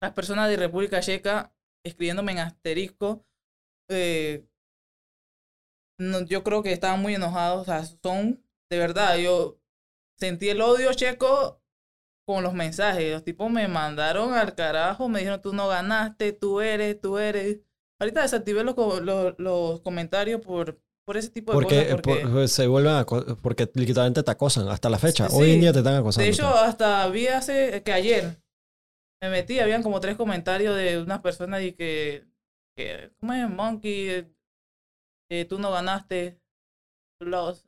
[0.02, 1.52] las personas de República Checa,
[1.84, 3.24] escribiéndome en asterisco,
[3.88, 4.44] eh,
[6.00, 7.62] no, yo creo que estaban muy enojados.
[7.62, 9.58] O sea, son, de verdad, yo
[10.18, 11.60] sentí el odio checo
[12.26, 13.12] con los mensajes.
[13.12, 17.60] Los tipos me mandaron al carajo, me dijeron, tú no ganaste, tú eres, tú eres.
[18.00, 22.00] Ahorita desactivé los, los, los comentarios por, por ese tipo de Porque, cosas.
[22.00, 25.28] Porque, por- pues, se vuelven a porque literalmente te acosan hasta la fecha.
[25.28, 26.24] Sí, Hoy en día te están acosando.
[26.24, 28.42] de hecho, hasta vi hace que ayer
[29.22, 32.26] me metí, habían como tres comentarios de unas personas y que,
[32.76, 33.48] que ¿cómo es?
[33.48, 34.26] Monkey,
[35.30, 36.40] eh, tú no ganaste.
[37.20, 37.66] Los,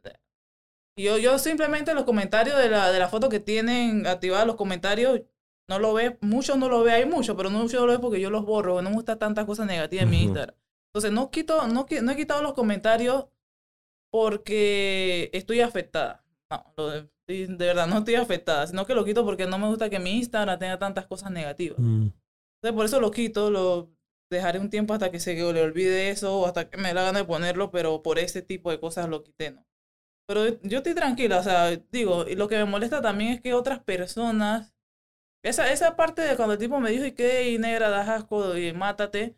[0.97, 5.21] yo, yo simplemente los comentarios de la, de la foto que tienen activados los comentarios,
[5.69, 8.21] no lo ve, muchos no lo ve, hay muchos, pero no muchos lo ve porque
[8.21, 10.23] yo los borro, no me gusta tantas cosas negativas en mi.
[10.23, 10.57] Instagram.
[10.89, 13.27] Entonces no quito, no, no he quitado los comentarios
[14.11, 16.25] porque estoy afectada.
[16.51, 17.09] No, lo de,
[17.59, 20.59] verdad no estoy afectada, sino que lo quito porque no me gusta que mi Instagram
[20.59, 21.79] tenga tantas cosas negativas.
[21.79, 22.09] Mm,
[22.57, 23.91] Entonces por eso lo quito, lo
[24.31, 27.03] dejaré un tiempo hasta que se le olvide eso o hasta que me dé la
[27.03, 29.67] gana de ponerlo, pero por ese tipo de cosas lo quité, ¿no?
[30.29, 33.55] Pero yo estoy tranquila, o sea, digo, y lo que me molesta también es que
[33.55, 34.75] otras personas,
[35.45, 38.57] esa, esa parte de cuando el tipo me dijo, y qué, y negra, das asco,
[38.57, 39.37] y mátate,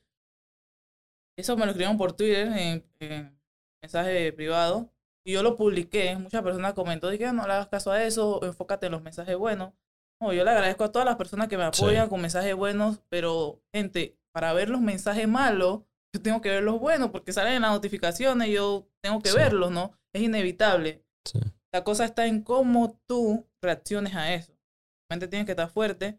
[1.36, 3.38] eso me lo escribieron por Twitter en, en
[3.82, 4.90] mensaje privado,
[5.24, 8.86] y yo lo publiqué, muchas personas comentó, dije, no le hagas caso a eso, enfócate
[8.86, 9.72] en los mensajes buenos.
[10.20, 11.82] No, yo le agradezco a todas las personas que me Sí.
[11.82, 15.82] apoyan con mensajes buenos, pero gente, para ver los mensajes malos,
[16.14, 19.36] yo tengo que ver los buenos, porque salen en las notificaciones, yo tengo que Sí.
[19.36, 19.92] verlos, ¿no?
[20.18, 21.04] Es inevitable.
[21.24, 21.38] sí.
[21.72, 24.52] La cosa está en cómo tú reacciones a eso.
[24.52, 26.18] Tu mente tiene que estar fuerte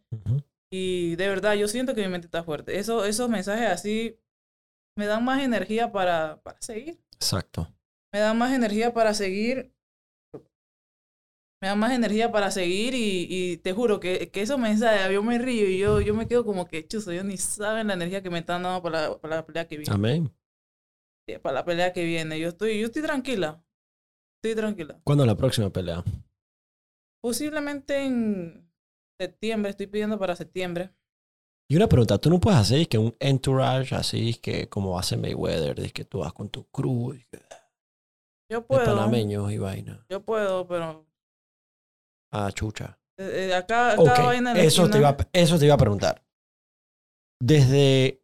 [0.71, 2.77] y de verdad yo siento que mi mente está fuerte.
[2.77, 4.19] Eso, esos mensajes así
[4.95, 6.99] me dan más energía para, para seguir.
[7.13, 7.67] Exacto.
[8.13, 9.73] Me dan más energía para seguir.
[11.61, 15.23] Me dan más energía para seguir y, y te juro que, que esos mensajes, yo
[15.23, 18.21] me río y yo, yo me quedo como que chuzo, yo ni saben la energía
[18.21, 19.93] que me están dando para la, para la pelea que viene.
[19.93, 20.31] Amén.
[21.41, 22.39] Para la pelea que viene.
[22.39, 23.63] Yo estoy, yo estoy tranquila.
[24.41, 24.97] Estoy tranquila.
[25.03, 26.01] ¿Cuándo es la próxima pelea?
[27.21, 28.71] Posiblemente en
[29.19, 30.93] septiembre, estoy pidiendo para septiembre.
[31.69, 35.75] Y una pregunta, tú no puedes hacer que un entourage así que como hace Mayweather,
[35.79, 37.45] de que tú vas con tu crew que- de
[38.49, 38.85] Yo puedo.
[38.85, 40.05] panameños y vaina.
[40.09, 41.05] Yo puedo, pero
[42.31, 42.97] Ah, chucha.
[43.19, 46.23] eh, eh, acá, acá Ok, vaina eso te, iba, a- eso te iba a preguntar.
[47.41, 48.23] Desde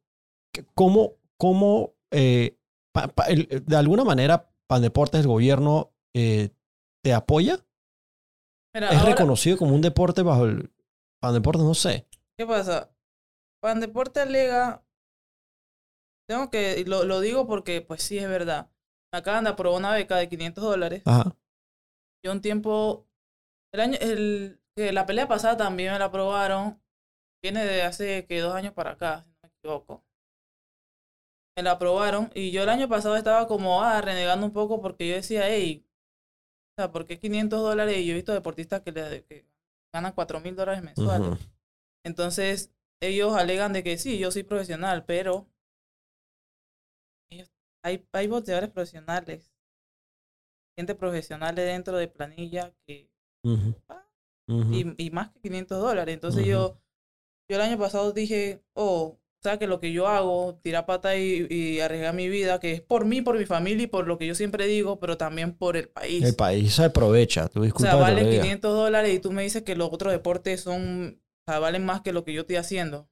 [0.73, 2.57] cómo, cómo eh,
[2.93, 6.49] pa- pa- el- de alguna manera Pan Deportes, el gobierno, eh,
[7.03, 7.57] te apoya.
[8.73, 10.71] Mira, Es ahora- reconocido como un deporte bajo el
[11.21, 12.07] Pan Deportes, no sé.
[12.37, 12.91] ¿Qué pasa?
[13.61, 14.83] Pan Deporte alega,
[16.27, 18.69] tengo que, lo, lo digo porque pues sí es verdad.
[19.13, 21.01] Me acaban de aprobar una beca de 500 dólares.
[21.05, 21.35] Ajá.
[22.23, 23.07] Yo un tiempo,
[23.73, 26.81] el año, el, que la pelea pasada también me la aprobaron.
[27.43, 30.03] Viene de hace que dos años para acá, si no me equivoco.
[31.55, 35.07] Me la aprobaron y yo el año pasado estaba como, ah, renegando un poco porque
[35.07, 35.85] yo decía, hey,
[36.75, 37.97] sea, ¿por qué 500 dólares?
[37.97, 39.45] Y yo he visto deportistas que, le, que
[39.93, 41.39] ganan 4 mil dólares mensuales.
[42.03, 42.71] Entonces,
[43.01, 45.47] ellos alegan de que sí, yo soy profesional, pero
[47.29, 47.51] ellos-
[47.83, 49.51] hay, hay boxeadores profesionales,
[50.77, 53.09] gente profesionales dentro de planilla que.
[53.87, 54.05] Ah.
[54.73, 56.13] Y, y más que 500 dólares.
[56.13, 56.77] Entonces yo,
[57.49, 59.17] yo el año pasado dije, oh,
[59.49, 62.81] sea que lo que yo hago, tirar pata y, y arriesgar mi vida, que es
[62.81, 65.77] por mí, por mi familia y por lo que yo siempre digo, pero también por
[65.77, 66.23] el país.
[66.23, 67.47] El país se aprovecha.
[67.47, 68.43] Tú O disculpa sea, vale diga.
[68.43, 72.01] 500 dólares y tú me dices que los otros deportes son, o sea, valen más
[72.01, 73.09] que lo que yo estoy haciendo.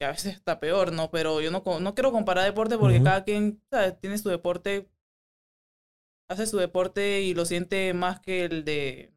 [0.00, 1.10] Que a veces está peor, ¿no?
[1.10, 3.04] Pero yo no, no quiero comparar deportes porque Ujú.
[3.04, 4.00] cada quien ¿sabes?
[4.00, 4.88] tiene su deporte,
[6.30, 9.12] hace su deporte y lo siente más que el de.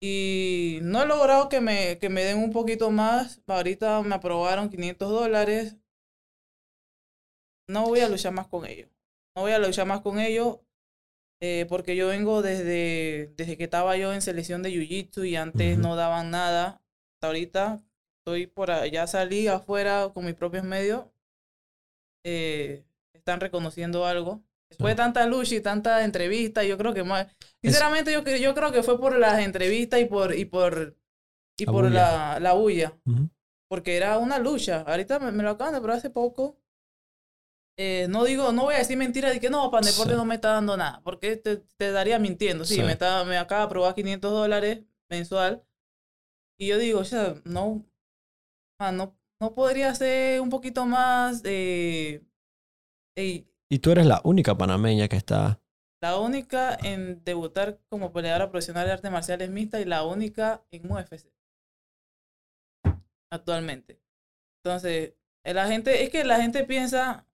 [0.00, 3.40] Y no he logrado que me, que me den un poquito más.
[3.46, 5.76] Ahorita me aprobaron 500 dólares.
[7.68, 8.88] No voy a luchar más con ellos.
[9.34, 10.58] No voy a luchar más con ellos
[11.40, 15.78] eh, porque yo vengo desde, desde que estaba yo en selección de Jiu-Jitsu y antes
[15.78, 16.82] no daban nada.
[17.14, 17.82] Hasta ahorita
[18.18, 21.06] estoy por allá, salí afuera con mis propios medios.
[22.24, 22.84] Eh,
[23.14, 24.42] están reconociendo algo.
[24.70, 27.26] Después de tanta lucha y tanta entrevista, yo creo que más...
[27.62, 30.96] Sinceramente, yo, yo creo que fue por las entrevistas y por, y por,
[31.58, 31.90] y La por bulla.
[31.90, 32.98] la, la bulla.
[33.68, 34.82] Porque era una lucha.
[34.82, 36.58] Ahorita me, me lo acaban de probar hace poco.
[37.78, 40.16] Eh, no digo, no voy a decir mentira de que no, Pan Deporte Sí.
[40.16, 41.00] no me está dando nada.
[41.02, 42.64] Porque te, te daría mintiendo.
[42.64, 42.82] Sí, Sí.
[42.82, 45.64] Me, está, me acaba de aprobar 500 dólares mensual.
[46.58, 47.86] Y yo digo, ya, no,
[48.80, 51.42] ah, no, no podría ser un poquito más.
[51.44, 52.22] Eh,
[53.70, 55.60] Y tú eres la única panameña que está.
[56.02, 60.90] la única en debutar como peleadora profesional de artes marciales mixtas y la única en
[60.90, 61.26] UFC.
[63.30, 64.00] Actualmente.
[64.64, 65.14] Entonces,
[65.44, 67.26] eh, la gente, es que la gente piensa.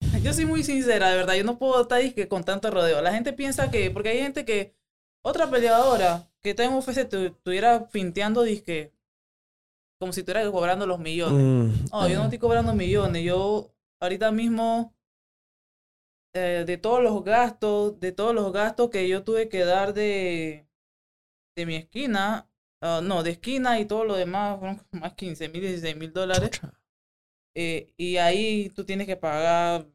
[0.22, 1.34] Yo soy muy sincera, de verdad.
[1.34, 3.00] Yo no puedo estar disque con tanto rodeo.
[3.02, 3.90] La gente piensa que.
[3.90, 4.74] Porque hay gente que.
[5.24, 8.92] Otra peleadora que está en UFC tu- estuviera finteando disque.
[10.00, 11.38] Como si estuviera cobrando los millones.
[11.40, 13.22] Mm, No, yo no ah, estoy cobrando millones.
[13.22, 13.72] Yo
[14.02, 14.94] ahorita mismo,
[16.34, 20.66] eh, de todos los gastos, de todos los gastos que yo tuve que dar de,
[21.56, 22.48] de mi esquina,
[22.82, 26.12] ah, no, de esquina y todo lo demás, fueron como más 15 mil, 16 mil
[26.12, 26.52] dólares.
[27.54, 29.86] eh, y ahí tú tienes que pagar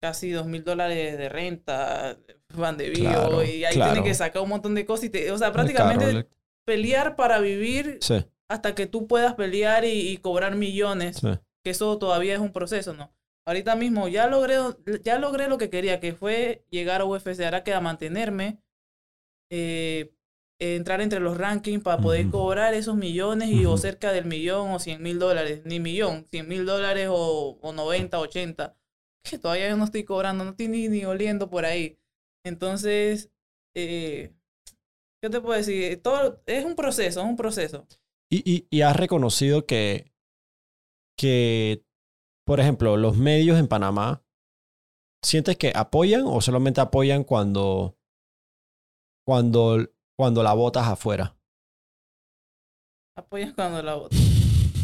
[0.00, 2.18] casi dos mil dólares de renta,
[2.56, 3.92] van de vivo, Claro, y ahí claro.
[3.94, 5.04] tiene que sacar un montón de cosas.
[5.04, 6.28] Y te- o sea, prácticamente
[6.64, 8.14] pelear para vivir Sí,
[8.48, 11.28] hasta que tú puedas pelear y, y cobrar millones, sí.
[11.64, 13.12] Que eso todavía es un proceso, ¿no?
[13.46, 14.56] Ahorita mismo ya logré,
[15.02, 17.40] ya logré lo que quería, que fue llegar a UFC.
[17.44, 18.58] Ahora queda mantenerme,
[19.50, 20.14] eh,
[20.58, 24.78] entrar entre los rankings para poder cobrar esos millones y o cerca del millón o
[24.78, 28.76] cien mil dólares, ni millón, cien mil dólares o, o 90, 80,
[29.30, 31.98] que todavía yo no estoy cobrando, no estoy ni, ni oliendo por ahí.
[32.46, 33.30] Entonces,
[33.74, 34.32] eh,
[35.22, 36.00] ¿qué te puedo decir?
[36.02, 37.86] Todo es un proceso, es un proceso.
[38.30, 40.13] Y, y, y has reconocido que,
[41.16, 41.84] que,
[42.46, 44.24] por ejemplo, los medios en Panamá,
[45.22, 47.96] ¿sientes que apoyan o solamente apoyan cuando,
[49.26, 51.36] cuando, cuando la botas afuera?
[53.16, 54.16] Apoyan cuando la voto.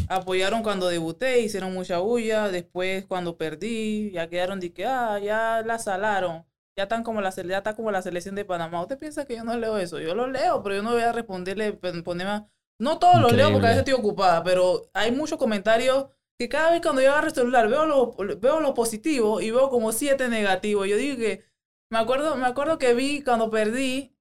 [0.07, 2.49] Apoyaron cuando debuté, hicieron mucha bulla.
[2.49, 6.45] Después, cuando perdí, ya quedaron de que, ah, ya la salaron.
[6.77, 8.81] Ya están como la, ya está como la selección de Panamá.
[8.81, 9.99] ¿Usted piensa que yo no leo eso?
[9.99, 12.47] Yo lo leo, pero yo no voy a responderle, ponerme
[12.79, 16.07] No todos los leo porque a veces estoy ocupada, pero hay muchos comentarios
[16.41, 19.69] que cada vez cuando yo agarro el celular veo lo, veo lo positivo y veo
[19.69, 20.87] como siete negativos.
[20.87, 21.45] Yo digo que,
[21.91, 24.15] me acuerdo, me acuerdo que vi cuando perdí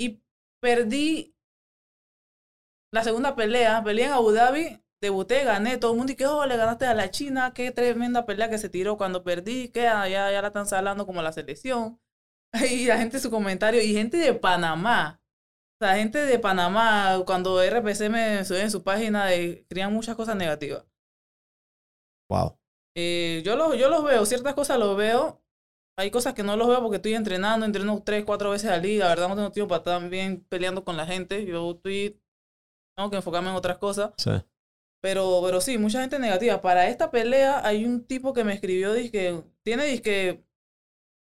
[0.00, 0.22] y
[0.62, 1.36] perdí
[2.90, 6.46] la segunda pelea, peleé en Abu Dhabi, debuté, gané, todo el mundo y que, oh,
[6.46, 10.08] le ganaste a la China, qué tremenda pelea que se tiró cuando perdí, que ya,
[10.08, 12.00] ya la están salando como la selección.
[12.70, 15.20] Y la gente su comentario, y gente de Panamá,
[15.80, 20.16] o sea, gente de Panamá, cuando RPC me sube en su página, de, escribían muchas
[20.16, 20.87] cosas negativas.
[22.28, 22.58] Wow.
[22.96, 25.42] Eh, yo, los, yo los veo, ciertas cosas los veo.
[25.96, 29.04] Hay cosas que no los veo porque estoy entrenando, entreno tres, cuatro veces al día.
[29.04, 31.44] La verdad no tengo tiempo para estar bien peleando con la gente.
[31.44, 32.20] Yo estoy,
[32.96, 34.12] tengo que enfocarme en otras cosas.
[34.16, 34.30] Sí.
[35.00, 36.60] Pero, pero sí, mucha gente negativa.
[36.60, 40.44] Para esta pelea hay un tipo que me escribió, que tiene dizque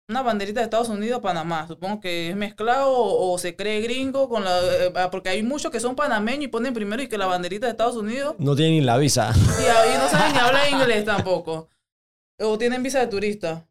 [0.09, 1.67] una banderita de Estados Unidos, Panamá.
[1.67, 4.59] Supongo que es mezclado o, o se cree gringo con la...
[4.87, 7.73] eh, porque hay muchos que son panameños y ponen primero y que la banderita de
[7.73, 9.33] Estados Unidos No tienen ni la visa.
[9.37, 11.69] y ahí no saben ni hablar inglés tampoco.
[12.39, 13.69] O tienen visa de turista.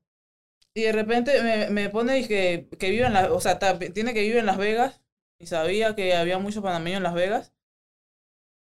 [0.74, 3.58] Y de repente me, me pone que, que vive en la, o sea,
[3.94, 5.02] tiene que vivir en Las Vegas.
[5.40, 7.54] Y sabía que había muchos panameños en Las Vegas.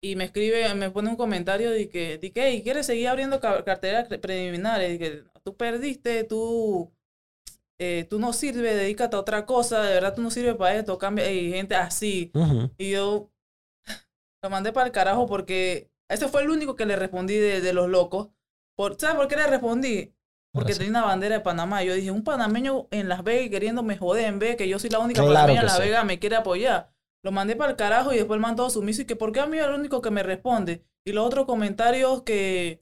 [0.04, 3.40] Y me escribe, me pone un comentario de que, de que "Hey, ¿quieres seguir abriendo
[3.40, 4.96] ca- carteras pre- preliminares?
[4.96, 6.92] Y que tú perdiste, tú,
[7.84, 11.00] eh, tú no sirves, dedícate a otra cosa, de verdad tú no sirves para esto,
[11.00, 12.32] cambia, y gente así.
[12.78, 13.32] Y yo
[14.44, 17.74] lo mandé para el carajo porque ese fue el único que le respondí de, de
[17.74, 18.30] los locos.
[18.78, 20.14] Por, ¿Sabes por qué le respondí?
[20.54, 20.80] Porque sí.
[20.80, 21.84] tenía una bandera de Panamá.
[21.84, 24.92] Yo dije, un panameño en Las Vegas y queriéndome joder en vez que yo soy
[24.92, 25.82] la única Claro panameña en Las sí.
[25.82, 26.94] Vegas, me quiere apoyar.
[27.24, 29.40] Lo mandé para el carajo y después el man todo sumiso y que por qué
[29.40, 30.86] a mí es el único que me responde.
[31.06, 32.80] Y los otros comentarios que...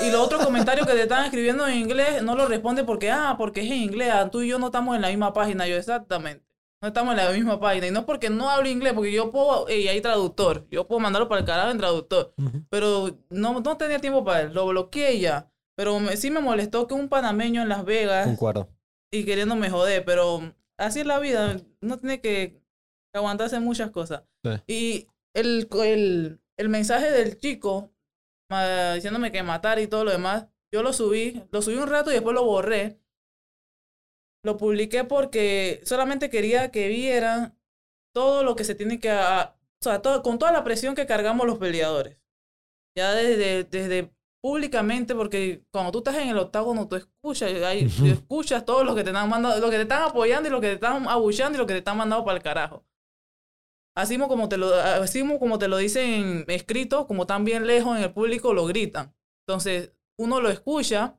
[0.00, 3.34] y los otros comentarios que te están escribiendo en inglés no lo responde porque, ah,
[3.36, 4.10] porque es en inglés.
[4.12, 5.66] ah, Tú y yo no estamos en la misma página.
[5.66, 6.44] Yo, exactamente.
[6.80, 7.88] No estamos en la misma página.
[7.88, 10.66] Y no es porque no hablo inglés, porque yo puedo, y hay traductor.
[10.70, 12.32] Yo puedo mandarlo para el carajo en traductor.
[12.70, 14.54] Pero no, no tenía tiempo para él.
[14.54, 15.50] Lo bloqueé ya.
[15.76, 18.68] Pero me- sí me molestó que un panameño en Las Vegas Concuerdo.
[19.12, 20.04] y queriéndome joder.
[20.04, 21.56] Pero así es la vida.
[21.82, 22.60] Uno tiene que
[23.14, 24.22] aguantarse muchas cosas.
[24.44, 24.50] Sí.
[24.68, 27.90] Y el, el, el mensaje del chico
[28.94, 31.42] diciéndome que matar y todo lo demás, yo lo subí.
[31.50, 32.98] Lo subí un rato y después lo borré.
[34.44, 37.58] Lo publiqué porque solamente quería que vieran
[38.14, 39.10] todo lo que se tiene que...
[39.10, 42.18] a- o sea, todo, con toda la presión que cargamos los peleadores.
[42.96, 44.10] Ya desde, desde
[44.42, 48.06] públicamente, porque cuando tú estás en el octágono, tú escuchas, Ujú.
[48.06, 50.68] escuchas todos los que te están mandando, los que te están apoyando y los que
[50.68, 52.84] te están abuchando y los que te están mandando para el carajo.
[53.98, 58.04] Así como te lo, así como te lo dicen escrito, como están bien lejos en
[58.04, 59.12] el público, lo gritan.
[59.44, 61.18] Entonces, uno lo escucha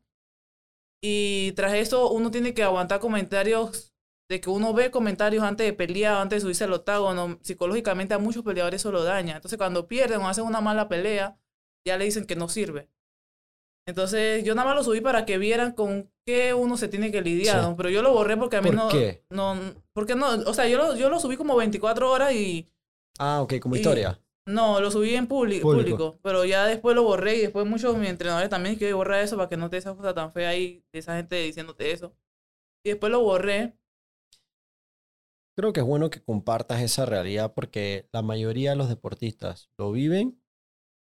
[1.03, 3.93] y tras eso uno tiene que aguantar comentarios
[4.29, 7.37] de que uno ve comentarios antes de pelear, antes de subirse al octágono.
[7.41, 9.35] Psicológicamente a muchos peleadores eso lo daña.
[9.35, 11.37] Entonces, cuando pierden o hacen una mala pelea,
[11.85, 12.89] ya le dicen que no sirve.
[13.87, 17.21] Entonces, yo nada más lo subí para que vieran con qué uno se tiene que
[17.21, 17.75] lidiar.
[17.75, 19.23] Pero yo lo borré porque a mí ¿Por no, qué?
[19.29, 19.55] no.
[19.93, 20.27] Porque no.
[20.45, 22.69] O sea, yo lo, yo lo subí como 24 horas y.
[23.17, 24.19] Ah, ok, como Y- historia.
[24.45, 25.61] No, lo subí en Público.
[25.71, 26.17] público.
[26.23, 29.37] Pero ya después lo borré y después muchos de mis entrenadores también que borrar eso
[29.37, 32.15] para que no te esa cosa tan fea ahí, de esa gente diciéndote eso.
[32.83, 33.75] Y después lo borré.
[35.55, 39.91] Creo que es bueno que compartas esa realidad porque la mayoría de los deportistas lo
[39.91, 40.38] viven,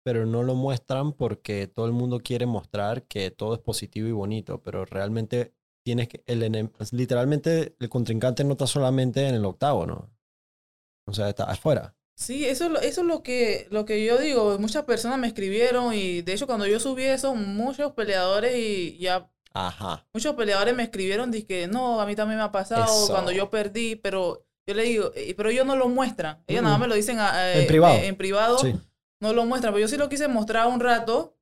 [0.04, 4.12] pero no lo muestran porque todo el mundo quiere mostrar que todo es positivo y
[4.12, 5.54] bonito, pero realmente
[5.84, 9.86] tienes que, el literalmente el contrincante no está solamente en el octavo,
[11.08, 11.96] O sea, está afuera.
[12.16, 14.58] Sí, eso, es lo- eso es lo que, lo que yo digo.
[14.60, 19.28] Muchas personas me escribieron y de hecho cuando yo subí eso, muchos peleadores y ya
[19.54, 20.06] Ajá.
[20.14, 23.12] Muchos peleadores me escribieron que no, a mí también me ha pasado Eso.
[23.12, 26.42] cuando yo perdí, pero yo le digo, "Eh, pero ellos no lo muestran.
[26.48, 26.80] Ellos nada Mm.
[26.80, 27.96] más me lo dicen a- eh, En privado.
[27.96, 28.74] eh, en privado, Sí.
[29.22, 29.74] No lo muestran.
[29.74, 31.38] Pero yo sí lo quise mostrar un rato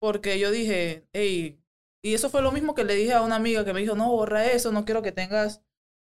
[0.00, 1.60] porque yo dije, hey,
[2.02, 4.10] y eso fue lo mismo que le dije a una amiga que me dijo, no,
[4.10, 5.62] borra eso, no quiero que tengas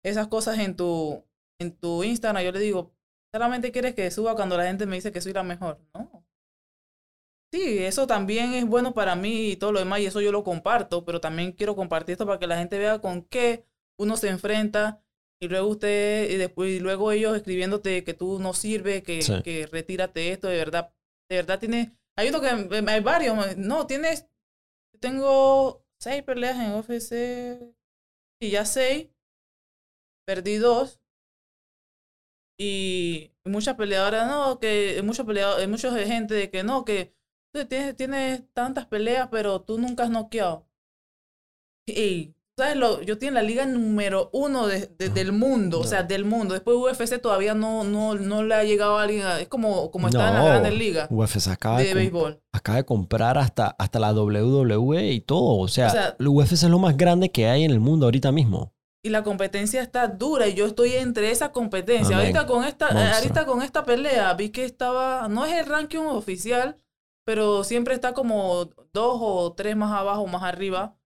[0.04, 1.24] esas cosas en tu,
[1.60, 2.42] en tu Instagram.
[2.44, 2.92] Yo le digo,
[3.32, 5.80] solamente quieres que suba cuando la gente me dice que soy la mejor.
[5.94, 6.24] No.
[7.52, 10.42] Sí, eso también es bueno para mí y todo lo demás, y eso yo lo
[10.42, 13.64] comparto, pero también quiero compartir esto para que la gente vea con qué
[13.98, 15.00] uno se enfrenta
[15.40, 19.42] y luego usted, y después, y luego ellos escribiéndote que tú no sirves, que, Sí.
[19.42, 20.92] que retírate esto, de verdad,
[21.28, 24.26] de verdad tiene, hay uno que, hay varios, no, tienes,
[25.00, 27.74] tengo seis peleas en UFC,
[28.40, 29.08] y ya seis,
[30.26, 31.00] perdí dos,
[32.58, 37.14] y muchas peleadoras, no, que muchos peleadores, mucha gente de que no, que
[37.68, 40.66] tienes, tienes tantas peleas, pero tú nunca has noqueado.
[41.86, 42.76] Y, ¿sabes?
[42.76, 46.54] Lo, yo tengo la liga número uno de, de- del mundo, o sea, del mundo.
[46.54, 50.08] Después UFC todavía no, no, no le ha llegado a alguien, a- es como, como
[50.08, 52.40] está en las grandes ligas UFC acaba de, de béisbol.
[52.52, 55.58] acaba de comprar hasta, hasta la WWE y todo.
[55.58, 58.06] O sea, O sea- el UFC es lo más grande que hay en el mundo
[58.06, 58.72] ahorita mismo.
[59.04, 62.16] Y la competencia está dura y yo estoy entre esa competencia.
[62.16, 62.34] Amén.
[62.36, 65.98] Ahorita con esta, eh, ahorita con esta pelea vi que estaba, no es el ranking
[66.00, 66.76] oficial,
[67.24, 70.96] pero siempre está como dos o tres más abajo, más arriba.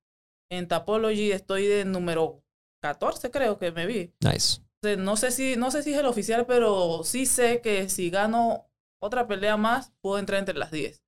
[0.51, 2.43] En Tapology estoy de número
[2.83, 4.13] 14, creo que me vi.
[4.21, 4.61] Nice.
[4.99, 8.67] No sé si, no sé si es el oficial, pero sí sé que si gano
[9.03, 11.03] otra pelea más, puedo entrar entre las 10.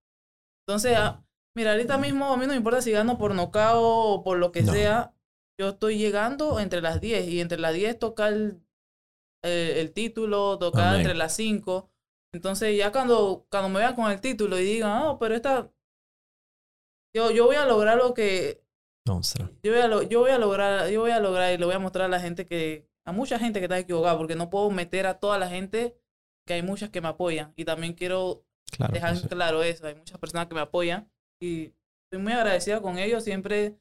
[0.66, 1.24] Entonces, ah,
[1.56, 4.52] mira, ahorita mismo a mí no me importa si gano por nocao o por lo
[4.52, 4.72] que No.
[4.72, 5.14] sea.
[5.60, 8.62] Yo estoy llegando entre las 10 y entre las 10 tocar el,
[9.44, 11.90] eh, el título, tocar entre las 5.
[12.34, 15.70] Entonces, ya cuando, cuando me vean con el título y digan, ah, pero esta.
[17.14, 18.61] Yo, yo voy a lograr lo que,
[19.06, 19.48] Monstruo.
[19.62, 21.74] yo voy, a lo- yo voy a lograr, yo voy a lograr y le voy
[21.74, 24.70] a mostrar a la gente que, a mucha gente que está equivocada, porque no puedo
[24.70, 25.96] meter a toda la gente,
[26.46, 27.52] que hay muchas que me apoyan.
[27.56, 28.92] Y también quiero Claro.
[28.94, 29.28] dejar que sí.
[29.28, 31.10] claro eso, hay muchas personas que me apoyan
[31.40, 31.74] y
[32.06, 33.76] estoy muy agradecida con ellos, siempre,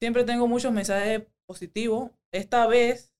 [0.00, 2.10] siempre tengo muchos mensajes positivos.
[2.32, 3.12] Esta vez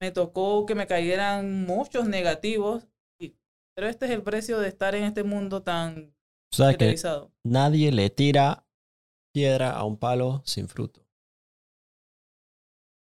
[0.00, 2.86] me tocó que me cayeran muchos negativos,
[3.20, 3.34] y,
[3.74, 6.14] pero este es el precio de estar en este mundo tan
[6.54, 7.32] que televisado.
[7.44, 8.64] nadie le tira
[9.32, 11.06] piedra a un palo sin fruto.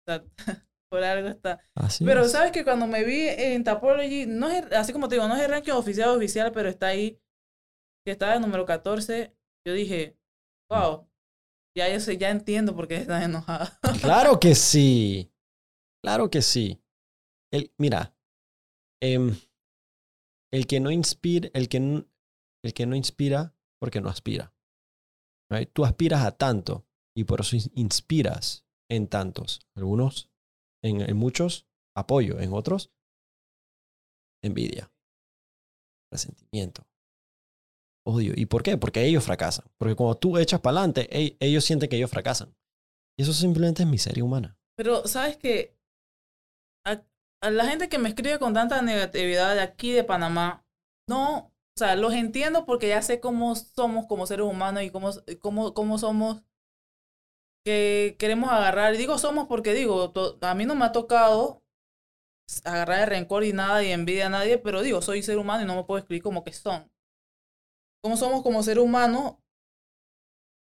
[0.90, 1.60] Por algo está.
[1.76, 2.32] Así Pero es.
[2.32, 5.44] sabes que cuando me vi en Tapology, no es, así como te digo, no es
[5.44, 7.20] el ranking oficial oficial, pero está ahí,
[8.04, 9.36] que está en número 14,
[9.68, 10.18] yo dije,
[10.72, 11.08] wow,
[11.78, 13.80] ya yo sé, ya entiendo por qué estás enojada.
[14.02, 15.32] Claro que sí.
[16.04, 16.82] Claro que sí.
[17.52, 18.16] El, mira,
[19.02, 19.36] em,
[20.52, 21.78] el que no inspira, el que,
[22.64, 24.54] el que no inspira, porque no aspira.
[25.74, 26.86] Tú aspiras a tanto
[27.18, 29.62] y por eso ins- inspiras en tantos.
[29.76, 30.30] Algunos,
[30.84, 32.40] en, en muchos, apoyo.
[32.40, 32.92] En otros,
[34.44, 34.92] envidia,
[36.12, 36.88] resentimiento,
[38.08, 38.34] odio.
[38.36, 38.78] ¿Y por qué?
[38.78, 39.66] Porque ellos fracasan.
[39.78, 42.56] Porque cuando tú echas para adelante, ellos sienten que ellos fracasan.
[43.18, 44.58] Y eso simplemente es miseria humana.
[44.78, 45.76] Pero sabes que
[46.86, 47.04] a,
[47.42, 50.66] a la gente que me escribe con tanta negatividad de aquí de Panamá,
[51.10, 55.12] no, o sea, los entiendo porque ya sé cómo somos como seres humanos y cómo,
[55.40, 56.44] cómo, cómo somos
[57.64, 58.94] que queremos agarrar.
[58.94, 60.12] Y digo somos porque digo,
[60.42, 61.64] a mí no me ha tocado
[62.66, 65.68] agarrar el rencor y nada y envidia a nadie, pero digo, soy ser humano y
[65.68, 66.92] no me puedo escribir como que son.
[68.02, 69.42] Cómo somos como ser humano,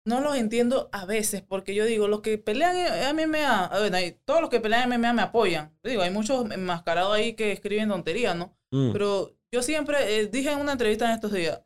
[0.06, 3.94] no los entiendo a veces, porque yo digo, los que pelean en MMA, a ver,
[3.96, 5.78] hay- todos los que pelean en MMA me apoyan.
[5.84, 8.56] Yo digo, hay muchos enmascarados ahí que escriben tonterías, ¿no?
[8.72, 11.64] Mm, Pero yo siempre eh, dije en una entrevista en estos días,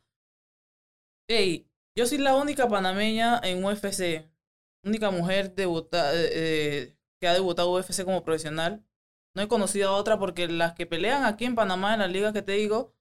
[1.27, 4.27] hey, yo soy la única panameña en UFC,
[4.83, 8.83] única mujer debuta, eh, eh, que ha debutado UFC como profesional.
[9.35, 12.33] No he conocido a otra porque las que pelean aquí en Panamá, en las ligas
[12.33, 12.93] que te digo,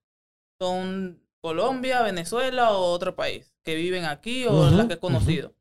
[0.60, 5.54] son Colombia, Venezuela o otro país, que viven aquí o las que he conocido.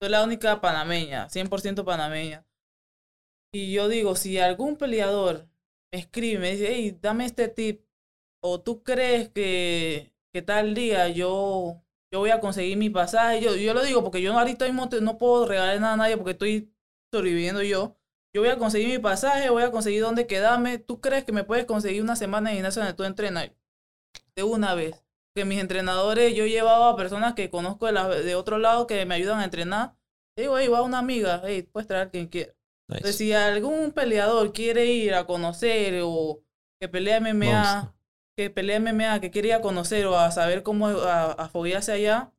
[0.00, 2.44] Soy la única panameña, 100% panameña.
[3.52, 5.48] Y yo digo, si algún peleador
[5.92, 7.84] me escribe me dice, hey, dame este tip,
[8.42, 11.82] o tú crees que, que tal día yo,
[12.12, 15.18] yo voy a conseguir mi pasaje, yo, yo lo digo porque yo ahorita mismo no
[15.18, 16.72] puedo regalar nada a nadie porque estoy
[17.12, 17.96] sobreviviendo yo.
[18.34, 20.78] Yo voy a conseguir mi pasaje, voy a conseguir dónde quedarme.
[20.78, 23.50] ¿Tú crees que me puedes conseguir una semana en gimnasio donde tú entrenas?
[24.36, 25.02] De una vez.
[25.34, 28.86] Que mis entrenadores, yo he llevado a personas que conozco de, la- de otro lado
[28.86, 29.94] que me ayudan a entrenar.
[30.36, 32.52] Digo, hey, va una amiga, hey, puedes traer quien quiera.
[32.88, 32.98] nice.
[32.98, 36.42] Entonces, si algún peleador quiere ir a conocer o
[36.80, 37.94] que pelea MMA.
[38.36, 41.92] Que pelea MMA, que quiere ir a conocer o a saber cómo a, a foguearse
[41.92, 42.32] allá,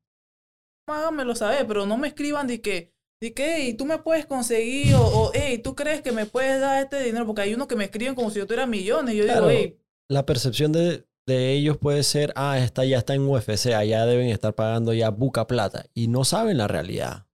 [0.87, 3.61] háganmelo saber, pero no me escriban de que ¿Y qué?
[3.61, 4.95] ¿Y tú me puedes conseguir?
[4.95, 7.25] O, o, hey, ¿tú crees que me puedes dar este dinero?
[7.25, 9.15] Porque hay unos que me escriben como si yo tuviera millones.
[9.15, 9.47] Yo Claro.
[9.47, 9.79] digo, hey,
[10.09, 14.27] La percepción de, de ellos puede ser, ah, está, ya está en UFC, allá deben
[14.27, 15.85] estar pagando ya buca plata.
[15.93, 17.25] Y no saben la realidad.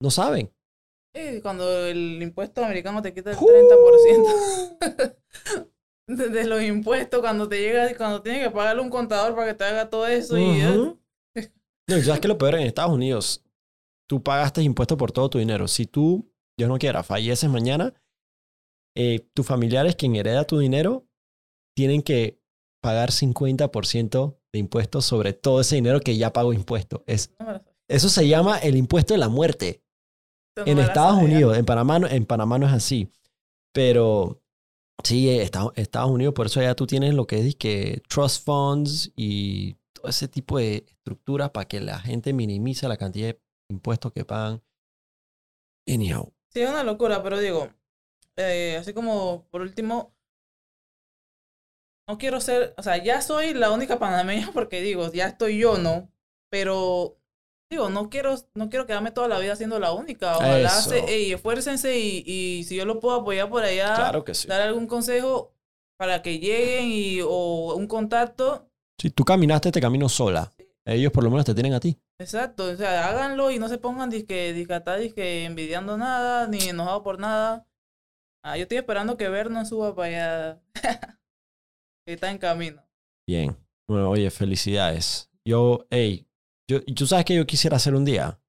[0.00, 0.50] No saben.
[1.12, 3.46] hey, cuando el impuesto americano te quita el ¡Uh!
[4.80, 5.16] 30%
[6.06, 9.54] de, de los impuestos, cuando te llega, cuando tienes que pagarle un contador para que
[9.54, 10.38] te haga todo eso.
[10.38, 11.00] Y, Ujú.
[11.88, 13.44] No, y sabes que lo peor en Estados Unidos,
[14.08, 15.68] tú pagaste impuestos por todo tu dinero.
[15.68, 17.92] Si tú, Dios no quiera, falleces mañana,
[18.96, 21.06] eh, tus familiares, quien hereda tu dinero,
[21.76, 22.40] tienen que
[22.82, 27.02] pagar 50% de impuestos sobre todo ese dinero que ya pagó impuestos.
[27.06, 27.34] Es,
[27.88, 29.82] eso se llama el impuesto de la muerte.
[30.56, 31.20] No en Estados.
[31.20, 33.10] Unidos, en Panamá, en Panamá no es así.
[33.72, 34.40] Pero
[35.02, 39.12] sí, eh, Estados, Unidos, por eso allá tú tienes lo que es que trust funds
[39.16, 44.12] y todo ese tipo de estructuras para que la gente minimice la cantidad de impuestos
[44.12, 44.62] que pagan.
[45.86, 46.32] Anyhow.
[46.52, 47.68] Sí, es una locura, pero digo,
[48.36, 50.14] eh, así como por último,
[52.08, 55.78] no quiero ser, o sea, ya soy la única panameña porque digo, ya estoy yo,
[55.78, 56.10] ¿no?
[56.50, 57.18] Pero
[57.74, 60.36] digo, no quiero, no quiero quedarme toda la vida siendo la única.
[60.36, 64.48] Ojalá se, esfuércense y, y si yo lo puedo apoyar por allá, Claro que sí.
[64.48, 65.52] dar algún consejo
[65.96, 68.68] para que lleguen y, o un contacto.
[69.00, 70.52] Si tú caminaste este camino sola,
[70.84, 71.98] ellos por lo menos te tienen a ti.
[72.18, 77.18] Exacto, o sea, háganlo y no se pongan disque, disque, envidiando nada, ni enojados por
[77.18, 77.66] nada.
[78.44, 80.60] Ah, yo estoy esperando que Vernon suba para allá.
[82.06, 82.82] que está en camino.
[83.26, 83.56] Bien.
[83.88, 85.30] Bueno, oye, felicidades.
[85.44, 86.26] Yo, hey,
[86.68, 88.40] yo, y tú sabes que yo quisiera hacer un día.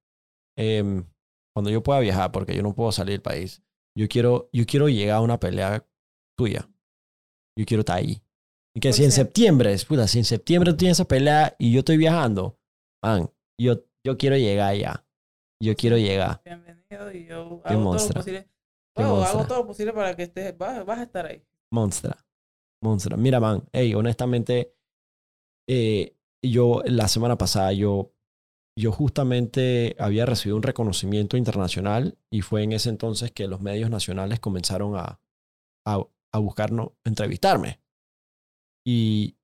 [0.58, 1.06] Em,
[1.54, 3.62] cuando yo pueda viajar, porque yo no puedo salir del país.
[3.98, 5.86] Yo quiero, yo quiero llegar a una pelea
[6.38, 6.70] tuya.
[7.58, 8.22] Yo quiero estar ahí.
[8.76, 11.72] Y que si en ser- septiembre, puta, si en septiembre tú tienes esa pelea y
[11.72, 12.60] yo estoy viajando,
[13.02, 15.06] man, yo, yo quiero llegar allá.
[15.64, 16.42] Yo quiero llegar.
[16.44, 18.10] Bienvenido y yo hago todo monstruo.
[18.16, 18.50] lo posible.
[18.98, 21.42] Hago todo lo posible para que estés, vas, vas a estar ahí.
[21.72, 22.18] Monstra.
[22.84, 23.16] Monstra.
[23.16, 24.76] Mira, man, hey, honestamente,
[25.70, 26.15] eh,
[26.50, 28.14] yo la semana pasada, yo,
[28.78, 33.90] yo justamente había recibido un reconocimiento internacional y fue en ese entonces que los medios
[33.90, 35.20] nacionales comenzaron a,
[35.86, 37.82] a, a buscarnos, entrevistarme.
[38.86, 39.38] Y,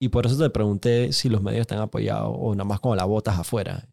[0.00, 3.06] y por eso te pregunté si los medios están apoyados o nada más con las
[3.06, 3.88] botas afuera.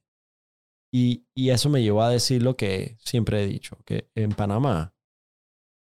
[0.94, 4.96] Y, y eso me llevó a decir lo que siempre he dicho, que en Panamá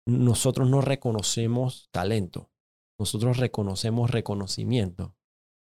[0.07, 2.51] nosotros no reconocemos talento,
[2.99, 5.15] nosotros reconocemos reconocimiento.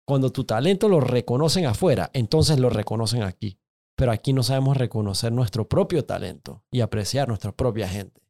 [0.08, 3.60] Cuando tu talento lo reconocen afuera, entonces lo reconocen aquí.
[3.96, 8.22] Pero aquí no sabemos reconocer nuestro propio talento y apreciar nuestra propia gente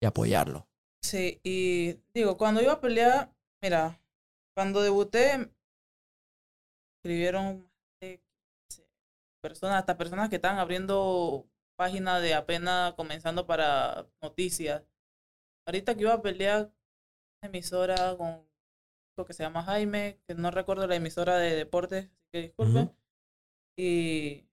[0.00, 0.68] y apoyarlo.
[1.02, 4.00] Sí, y digo, cuando iba a pelear, mira,
[4.54, 5.50] cuando debuté,
[6.98, 7.68] escribieron
[9.40, 11.44] personas, hasta personas que estaban abriendo
[11.76, 14.84] páginas de apenas comenzando para noticias.
[15.66, 16.70] Ahorita que iba a pelear
[17.42, 18.45] emisora con
[19.24, 22.84] que se llama Jaime, que no recuerdo la emisora de deportes, así que disculpen.
[22.84, 22.96] Ujú.
[23.78, 24.44] Y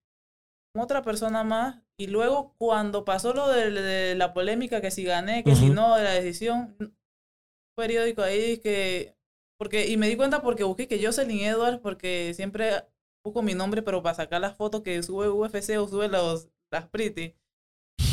[0.73, 1.81] con otra persona más.
[1.97, 5.73] Y luego cuando pasó lo de, de la polémica, que si gané, que si Ujú.
[5.73, 6.95] no, de la decisión, un
[7.75, 9.15] periódico ahí que...
[9.59, 12.83] Porque, y me di cuenta porque busqué que Jocelyn Edwards, porque siempre
[13.23, 16.87] busco mi nombre, pero para sacar las fotos que sube UFC o sube los, las
[16.89, 17.35] Pretty.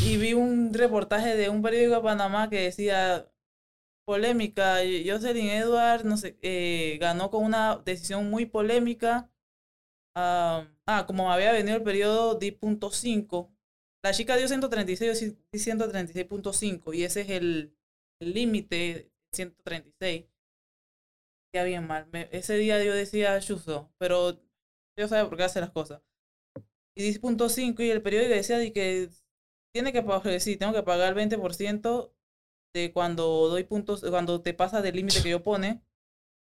[0.05, 3.30] Y vi un reportaje de un periódico de Panamá que decía
[4.05, 9.29] polémica, Jocelyn Edwards, no sé, eh, ganó con una decisión muy polémica.
[10.15, 13.49] Ah, ah, como había venido el periodo D.5,
[14.03, 17.75] la chica dio 136, yo sí di 136.5 y ese es el
[18.19, 20.25] límite 136.
[21.53, 22.07] Ya bien mal.
[22.31, 24.41] Ese día yo decía chuzo, pero
[24.97, 26.01] yo sabe por qué hace las cosas.
[26.95, 29.09] Y 10.5 y el periódico decía de que
[29.73, 32.11] tiene que pagar, tengo que pagar el 20%
[32.73, 35.81] de cuando doy puntos, cuando te pasas del límite que yo pone.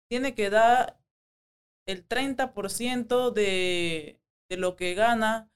[0.09, 0.99] Tiene que dar
[1.87, 4.19] el 30% de,
[4.49, 5.51] de lo que gana.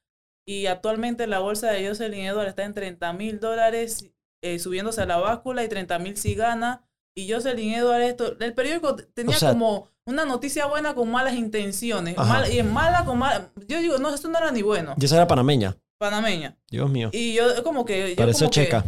[0.47, 4.11] Y actualmente la bolsa de Jocelyn Edwards está en 30 mil dólares,
[4.43, 6.83] eh, subiéndose a la báscula y 30 mil si gana.
[7.15, 12.17] Y Jocelyn Edwards, esto, el periódico tenía sea- como una noticia buena con malas intenciones.
[12.17, 13.51] Mal- y es mala con mala.
[13.67, 14.95] Yo digo, no, esto no era ni bueno.
[14.99, 15.77] Y esa era panameña.
[15.97, 16.57] Panameña.
[16.69, 17.09] Dios mío.
[17.13, 18.09] Y yo como que...
[18.09, 18.83] Yo Pareció como que- checa.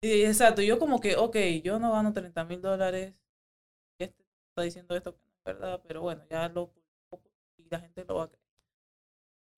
[0.00, 3.14] Y exacto, yo como que, ok, yo no gano 30 mil dólares.
[3.98, 6.72] Este está diciendo esto que no es verdad, pero bueno, ya lo
[7.58, 8.42] y la gente lo va a creer.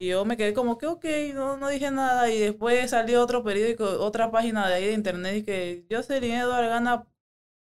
[0.01, 1.05] Y yo me quedé como que, ok,
[1.35, 2.31] no, no dije nada.
[2.31, 6.69] Y después salió otro periódico, otra página de ahí de internet y que Jocelyn Edward
[6.69, 7.07] gana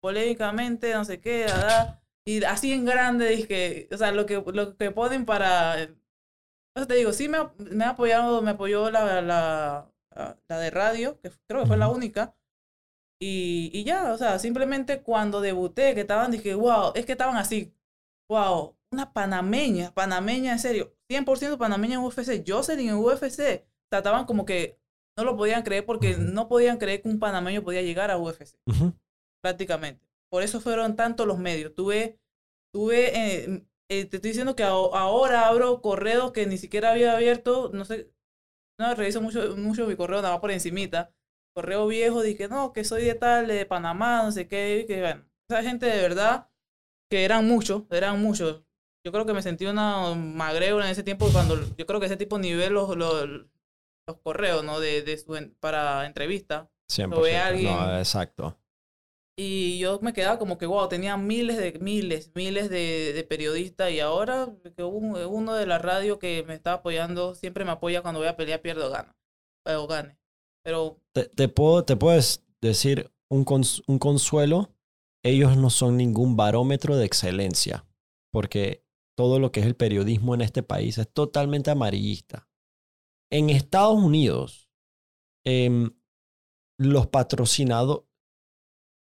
[0.00, 2.02] polémicamente, no sé qué, ¿verdad?
[2.26, 5.80] y así en grande, dije, o sea, lo que, lo que ponen para...
[5.82, 11.30] Entonces te digo, sí me, me ha apoyado, me apoyó la, la de radio, que
[11.48, 12.35] creo que fue la única.
[13.20, 17.36] Y, y ya, o sea, simplemente cuando debuté, que estaban, dije, wow, es que estaban
[17.36, 17.74] así,
[18.28, 24.44] wow, una panameña, panameña, en serio, 100% panameña en UFC, Jocelyn en UFC, trataban como
[24.44, 24.78] que
[25.16, 28.58] no lo podían creer porque no podían creer que un panameño podía llegar a UFC,
[29.42, 30.06] prácticamente.
[30.30, 31.74] Por eso fueron tantos los medios.
[31.74, 32.18] Tuve,
[32.72, 37.14] tuve, eh, eh, te estoy diciendo que aho- ahora abro correos que ni siquiera había
[37.16, 38.10] abierto, no sé,
[38.78, 41.12] no reviso mucho, mucho mi correo, nada más por encimita.
[41.56, 45.00] Correo viejo, dije, no, que soy de tal, de Panamá, no sé qué, y que
[45.00, 46.48] bueno, esa gente de verdad,
[47.10, 48.62] que eran muchos, eran muchos.
[49.04, 52.18] Yo creo que me sentí una magreo en ese tiempo cuando, yo creo que ese
[52.18, 53.26] tipo nivel los, los,
[54.06, 54.80] los correos, ¿no?
[54.80, 56.70] De, de su, en- para entrevista.
[56.90, 57.08] 100%.
[57.16, 57.74] Lo ve alguien.
[57.74, 58.58] No, exacto.
[59.38, 63.90] Y yo me quedaba como que, wow, tenía miles de, miles, miles de, de periodistas
[63.92, 68.02] y ahora que un- uno de la radio que me está apoyando, siempre me apoya
[68.02, 69.14] cuando voy a pelear, pierdo o gana,
[69.64, 70.18] o gane.
[70.66, 74.74] Pero Te, te puedo, te puedes decir un, cons- un consuelo.
[75.24, 77.86] Ellos no son ningún barómetro de excelencia.
[78.32, 78.84] Porque
[79.16, 82.48] todo lo que es el periodismo en este país es totalmente amarillista.
[83.30, 84.68] En Estados Unidos,
[85.44, 85.92] em,
[86.78, 88.02] los patrocinados,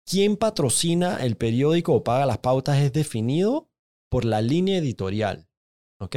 [0.06, 3.70] quién patrocina el periódico o paga las pautas es definido
[4.10, 5.48] por la línea editorial.
[6.00, 6.16] ¿Ok?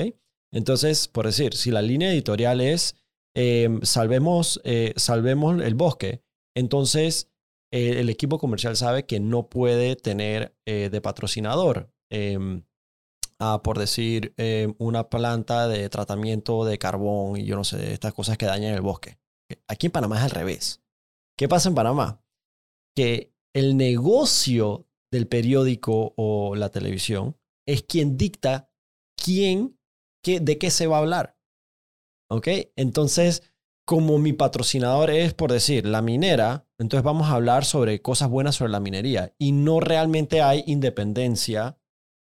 [0.52, 2.96] Entonces, por decir, si la línea editorial es
[3.42, 6.22] eh, salvemos, eh, salvemos el bosque,
[6.58, 7.32] entonces
[7.72, 12.66] el equipo comercial sabe que no puede tener eh, de patrocinador, em,
[13.40, 18.14] ah, por decir, em, una planta de tratamiento de carbón y yo no sé, estas
[18.14, 19.20] cosas que dañan el bosque.
[19.70, 20.84] Aquí en Panamá es al revés.
[21.38, 22.22] ¿Qué pasa en Panamá?
[22.94, 28.70] Que el negocio del periódico o la televisión es quien dicta
[29.16, 29.80] quién,
[30.22, 31.39] qué, de qué se va a hablar.
[32.32, 32.48] ¿Ok?
[32.76, 33.52] Entonces,
[33.86, 38.56] como mi patrocinador es, por decir, la minera, entonces vamos a hablar sobre cosas buenas
[38.56, 39.34] sobre la minería.
[39.40, 41.80] Y no realmente hay independencia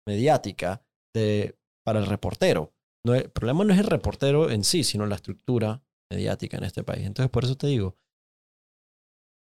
[0.07, 0.83] mediática
[1.13, 2.73] de, para el reportero.
[3.05, 6.83] No, el problema no es el reportero en sí, sino la estructura mediática en este
[6.83, 7.05] país.
[7.05, 7.97] Entonces, por eso te digo,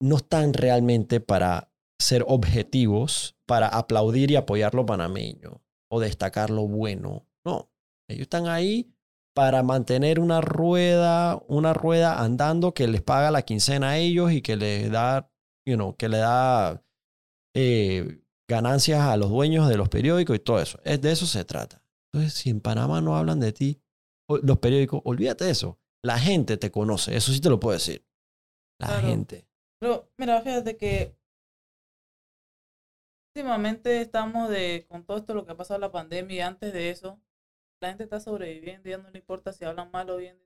[0.03, 6.67] no están realmente para ser objetivos, para aplaudir y apoyar lo panameño o destacar lo
[6.67, 7.29] bueno.
[7.47, 7.71] No,
[8.09, 8.93] ellos están ahí
[9.35, 14.43] para mantener una rueda, una rueda andando que les paga la quincena a ellos y
[14.43, 15.31] que les da,
[15.67, 16.83] you know, que le da
[17.55, 20.79] eh, ganancias a los dueños de los periódicos y todo eso.
[20.85, 21.83] Es de eso se trata.
[22.13, 23.83] Entonces, si en Panamá no hablan de ti,
[24.43, 25.79] los periódicos, olvídate de eso.
[26.05, 28.05] La gente te conoce, eso sí te lo puedo decir.
[28.81, 29.07] La Claro.
[29.09, 29.47] gente.
[29.81, 31.17] Pero, mira, fíjate que
[33.35, 36.91] últimamente estamos de, con todo esto lo que ha pasado la pandemia y antes de
[36.91, 37.21] eso,
[37.83, 40.39] la gente está sobreviviendo, ya no le importa si hablan mal o bien.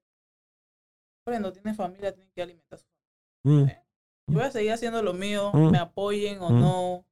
[1.25, 2.87] Por ejemplo, tienen familia, tienen que alimentar a su
[3.43, 3.85] familia.
[4.29, 5.71] Mm, Yo voy a seguir haciendo lo mío, Mm.
[5.71, 6.61] me apoyen o Mm.
[6.61, 7.07] no,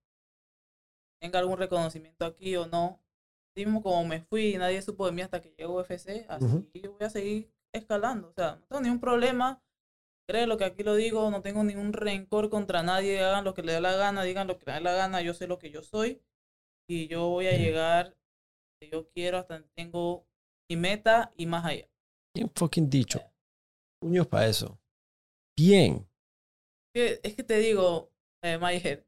[1.20, 3.00] tenga algún reconocimiento aquí o no.
[3.56, 6.46] Mismo como me fui y nadie supo de mí hasta que llegó UFC, así
[6.82, 8.28] yo voy a seguir escalando.
[8.28, 9.62] O sea, no tengo ningún problema.
[10.26, 13.22] Créelo que aquí lo digo, no tengo ningún rencor contra nadie.
[13.22, 15.20] Hagan lo que les dé la gana, digan lo que les dé la gana.
[15.22, 16.20] Yo sé lo que yo soy
[16.88, 18.16] y yo voy a llegar
[18.84, 20.26] que yo quiero hasta donde tengo
[20.68, 21.88] mi meta y más allá.
[22.34, 23.20] Bien fucking dicho.
[24.00, 24.78] Puños para eso.
[25.56, 26.08] Bien.
[26.94, 28.12] es que te digo,
[28.42, 29.06] eh, Mayer,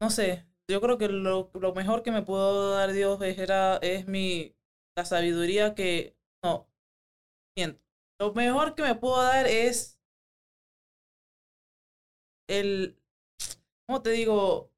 [0.00, 3.76] no sé, yo creo que lo, lo mejor que me pudo dar Dios es, era,
[3.76, 4.54] es mi,
[4.96, 6.68] la sabiduría que, no,
[7.56, 7.80] miento,
[8.20, 10.00] lo mejor que me pudo dar es
[12.48, 12.96] el,
[13.86, 14.71] ¿cómo te digo?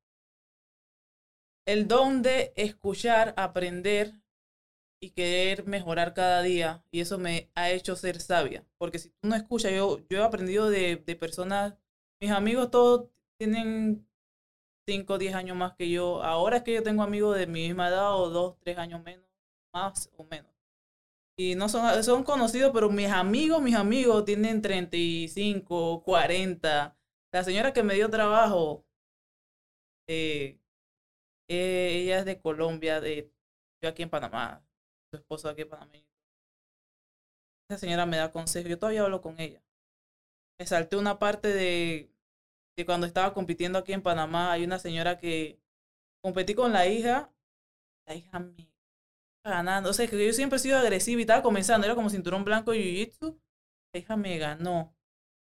[1.66, 4.14] El don de escuchar, aprender
[5.00, 6.82] y querer mejorar cada día.
[6.90, 8.64] Y eso me ha hecho ser sabia.
[8.78, 11.74] Porque si tú no escuchas, yo, yo he aprendido de, de personas,
[12.20, 13.08] mis amigos todos
[13.38, 14.06] tienen
[14.86, 16.22] 5 o 10 años más que yo.
[16.22, 19.26] Ahora es que yo tengo amigos de mi misma edad o 2, 3 años menos,
[19.72, 20.52] más o menos.
[21.36, 26.96] Y no son, son conocidos, pero mis amigos, mis amigos tienen 35, 40.
[27.32, 28.84] La señora que me dio trabajo,
[30.06, 30.58] eh,
[31.48, 33.32] eh, ella es de Colombia, de
[33.82, 34.64] yo aquí en Panamá,
[35.10, 35.92] su esposo aquí en Panamá.
[37.68, 39.62] Esa señora me da consejos, yo todavía hablo con ella.
[40.58, 42.10] Me salté una parte de,
[42.76, 45.60] de cuando estaba compitiendo aquí en Panamá, hay una señora que
[46.22, 47.32] competí con la hija,
[48.06, 48.68] la hija me
[49.44, 52.44] ganando, o sea, que yo siempre he sido agresiva y estaba comenzando, era como cinturón
[52.44, 53.38] blanco y jiu-jitsu,
[53.92, 54.96] la hija me ganó.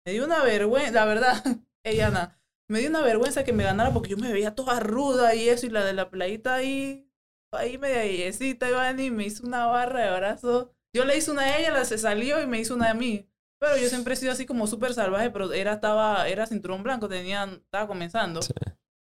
[0.07, 1.45] Me dio una vergüenza, la verdad,
[1.85, 2.38] ella nada
[2.69, 5.67] me dio una vergüenza que me ganara porque yo me veía toda ruda y eso,
[5.67, 7.11] y la de la playita ahí,
[7.53, 10.73] ahí media yesita, Iván, y me hizo una barra de abrazo.
[10.95, 13.29] Yo le hice una a ella, la se salió y me hizo una a mí.
[13.61, 17.09] Pero yo siempre he sido así como súper salvaje, pero era, estaba, era cinturón blanco,
[17.09, 18.43] tenía, estaba comenzando.
[18.43, 18.53] Sí.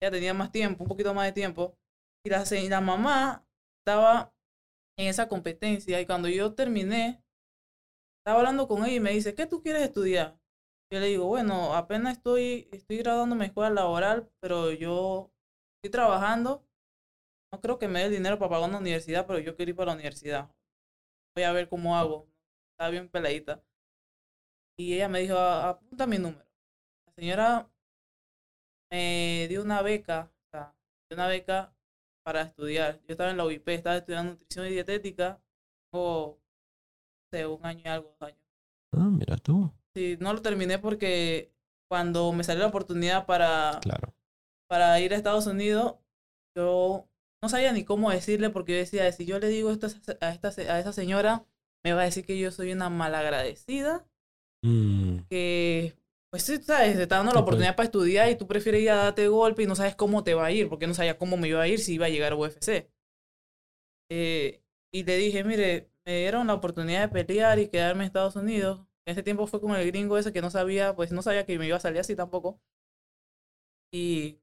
[0.01, 1.77] Ella tenía más tiempo, un poquito más de tiempo.
[2.25, 3.47] Y la, y la mamá
[3.81, 4.33] estaba
[4.97, 6.01] en esa competencia.
[6.01, 7.23] Y cuando yo terminé,
[8.21, 10.38] estaba hablando con ella y me dice, ¿qué tú quieres estudiar?
[10.91, 15.31] Yo le digo, bueno, apenas estoy, estoy graduándome en escuela laboral, pero yo
[15.77, 16.65] estoy trabajando.
[17.53, 19.77] No creo que me dé el dinero para pagar una universidad, pero yo quiero ir
[19.77, 20.51] para la universidad.
[21.35, 22.27] Voy a ver cómo hago.
[22.73, 23.63] Estaba bien peladita.
[24.79, 26.47] Y ella me dijo, "A- apunta mi número.
[27.07, 27.71] La señora
[28.91, 31.75] me dio una beca, o una beca
[32.25, 33.01] para estudiar.
[33.01, 35.41] Yo estaba en la UIP, estaba estudiando nutrición y dietética,
[35.93, 36.39] o
[37.33, 38.41] no un año y algo, dos años.
[38.93, 39.71] Ah, mira tú.
[39.99, 41.51] Sí, no lo terminé porque
[41.91, 44.15] cuando me salió la oportunidad para, Claro.
[44.69, 45.97] para ir a Estados Unidos,
[46.57, 47.09] yo
[47.43, 49.89] no sabía ni cómo decirle porque yo decía, si yo le digo esto
[50.21, 51.45] a esta, a esa señora,
[51.85, 54.07] me va a decir que yo soy una malagradecida
[54.63, 55.97] Mm, que,
[56.31, 58.97] pues sí, sabes, te está dando la oportunidad para estudiar y tú prefieres ir a
[58.97, 61.49] darte golpe y no sabes cómo te va a ir, porque no sabía cómo me
[61.49, 62.91] iba a ir si iba a llegar a UFC.
[64.11, 64.63] Eh,
[64.93, 68.88] y le dije, mire, me dieron la oportunidad de pelear y quedarme en Estados Unidos.
[69.09, 71.59] En ese tiempo fue con el gringo ese que no sabía, pues no sabía que
[71.59, 72.61] me iba a salir así tampoco.
[73.91, 74.39] Y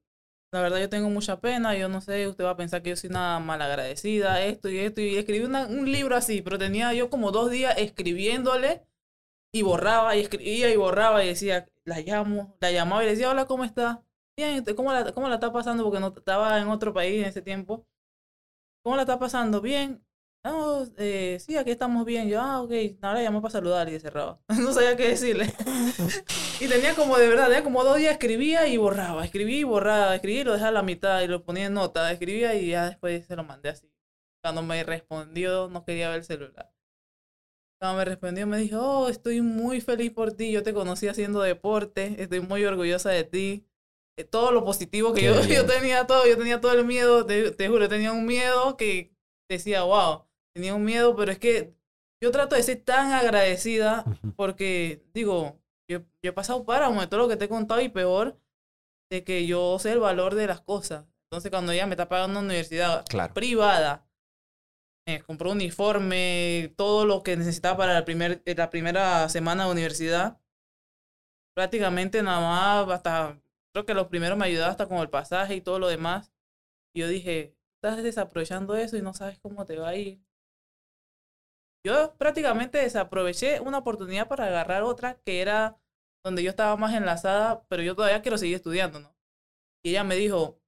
[0.52, 2.96] la verdad yo tengo mucha pena, yo no sé, usted va a pensar que yo
[2.96, 7.30] soy una malagradecida, esto y esto, y escribí un libro así, pero tenía yo como
[7.32, 8.86] dos días escribiéndole
[9.52, 13.46] y borraba y escribía y borraba y decía, la llamo, la llamaba y decía, hola,
[13.46, 14.04] ¿cómo está?
[14.36, 15.84] Bien, ¿te- ¿cómo la, cómo la está pasando?
[15.84, 17.86] Porque no estaba en otro país en ese tiempo.
[18.84, 19.60] ¿Cómo la está pasando?
[19.62, 20.05] Bien.
[20.46, 22.28] No, eh, sí, aquí estamos bien.
[22.28, 22.70] Yo, ah, ok.
[23.02, 24.40] Ahora llamó para saludar y cerraba.
[24.48, 25.52] no sabía qué decirle.
[26.60, 30.14] y tenía como, de verdad, tenía como dos días, escribía y borraba, escribía y borraba,
[30.14, 32.86] escribía y lo dejaba a la mitad y lo ponía en nota, escribía y ya
[32.90, 33.90] después se lo mandé así.
[34.40, 36.72] Cuando me respondió, no quería ver el celular.
[37.78, 41.42] Cuando me respondió, me dijo, oh, estoy muy feliz por ti, yo te conocí haciendo
[41.42, 43.66] deporte, estoy muy orgullosa de ti.
[44.16, 45.34] Eh, Todo lo positivo que yo,
[45.66, 49.12] tenía, todo, yo tenía todo el miedo, te, te juro, tenía un miedo que
[49.48, 50.25] decía, wow,
[50.56, 51.74] tenía un miedo, pero es que
[52.18, 54.04] yo trato de ser tan agradecida
[54.36, 57.90] porque, digo, yo, yo he pasado páramo de todo lo que te he contado y
[57.90, 58.40] peor,
[59.10, 61.04] de que yo sé el valor de las cosas.
[61.24, 63.34] Entonces, cuando ella me está pagando una universidad Claro.
[63.34, 64.08] privada,
[65.06, 69.72] me compró uniforme, todo lo que necesitaba para la, primer, eh, la primera semana de
[69.72, 70.40] universidad,
[71.54, 72.40] prácticamente nada
[72.86, 73.38] más, hasta,
[73.74, 76.32] creo que los primeros me ayudaba hasta con el pasaje y todo lo demás.
[76.94, 80.25] Y yo dije, estás desaprovechando eso y no sabes cómo te va a ir.
[81.86, 85.78] Yo prácticamente desaproveché una oportunidad para agarrar otra que era
[86.24, 89.16] donde yo estaba más enlazada, pero yo todavía quiero seguir estudiando, ¿no?
[89.84, 90.60] Y ella me dijo,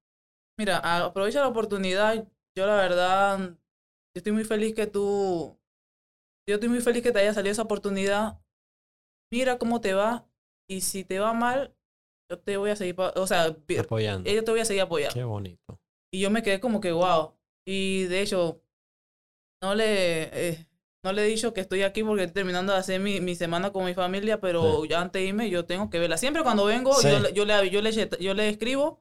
[0.57, 2.25] mira, aprovecha la oportunidad.
[2.57, 3.57] Yo la verdad, yo
[4.15, 5.59] estoy muy feliz que tú,
[6.49, 8.41] yo estoy muy feliz que te haya salido esa oportunidad.
[9.33, 10.25] Mira cómo te va.
[10.71, 11.75] Y si te va mal,
[12.31, 14.31] yo te voy a seguir, o sea, Apoyando.
[14.31, 15.15] yo te voy a seguir apoyando.
[15.15, 15.81] Qué bonito.
[16.15, 17.35] Y yo me quedé como que, wow.
[17.67, 18.63] Y de hecho,
[19.61, 20.68] no le, eh,
[21.05, 23.71] no le he dicho que estoy aquí porque estoy terminando de hacer mi, mi semana
[23.73, 26.17] con mi familia, pero ya antes de irme yo tengo que verla.
[26.19, 27.09] Siempre cuando vengo, Sí.
[27.11, 29.01] yo, le- yo, le, yo, le, yo le escribo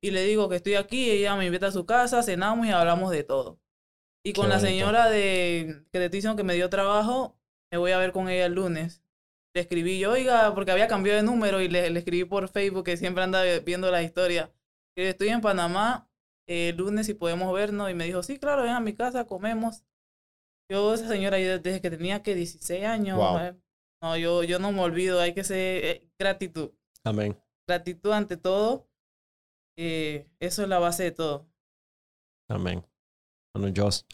[0.00, 3.10] y le digo que estoy aquí, ella me invita a su casa, cenamos y hablamos
[3.10, 3.58] de todo.
[4.24, 4.70] Y con Qué la bonito.
[4.70, 7.36] señora de que te diciendo que me dio trabajo,
[7.70, 9.02] me voy a ver con ella el lunes.
[9.54, 12.84] Le escribí yo, oiga, porque había cambiado de número y le, le escribí por Facebook,
[12.84, 14.50] que siempre anda viendo la historia.
[14.96, 16.08] Que estoy en Panamá,
[16.46, 17.90] eh, el lunes si podemos vernos.
[17.90, 19.82] Y me dijo, sí, claro, ven a mi casa, comemos.
[20.70, 23.38] Yo, esa señora, yo desde que tenía que 16 años, Wow.
[23.38, 23.56] eh,
[24.02, 26.70] no, yo, yo no me olvido, hay que ser eh, gratitud.
[27.04, 27.36] Amén.
[27.68, 28.88] Gratitud ante todo.
[29.78, 31.46] eh, eso es la base de todo.
[32.48, 32.84] Amén.
[33.54, 34.06] Bueno, Joss,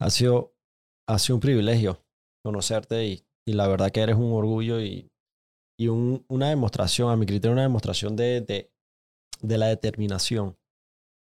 [0.00, 0.54] ha sido,
[1.08, 2.02] ha sido un privilegio
[2.44, 5.10] conocerte y, y la verdad que eres un orgullo y,
[5.78, 8.72] y un- una demostración, a mi criterio, una demostración de, de,
[9.42, 10.56] de la determinación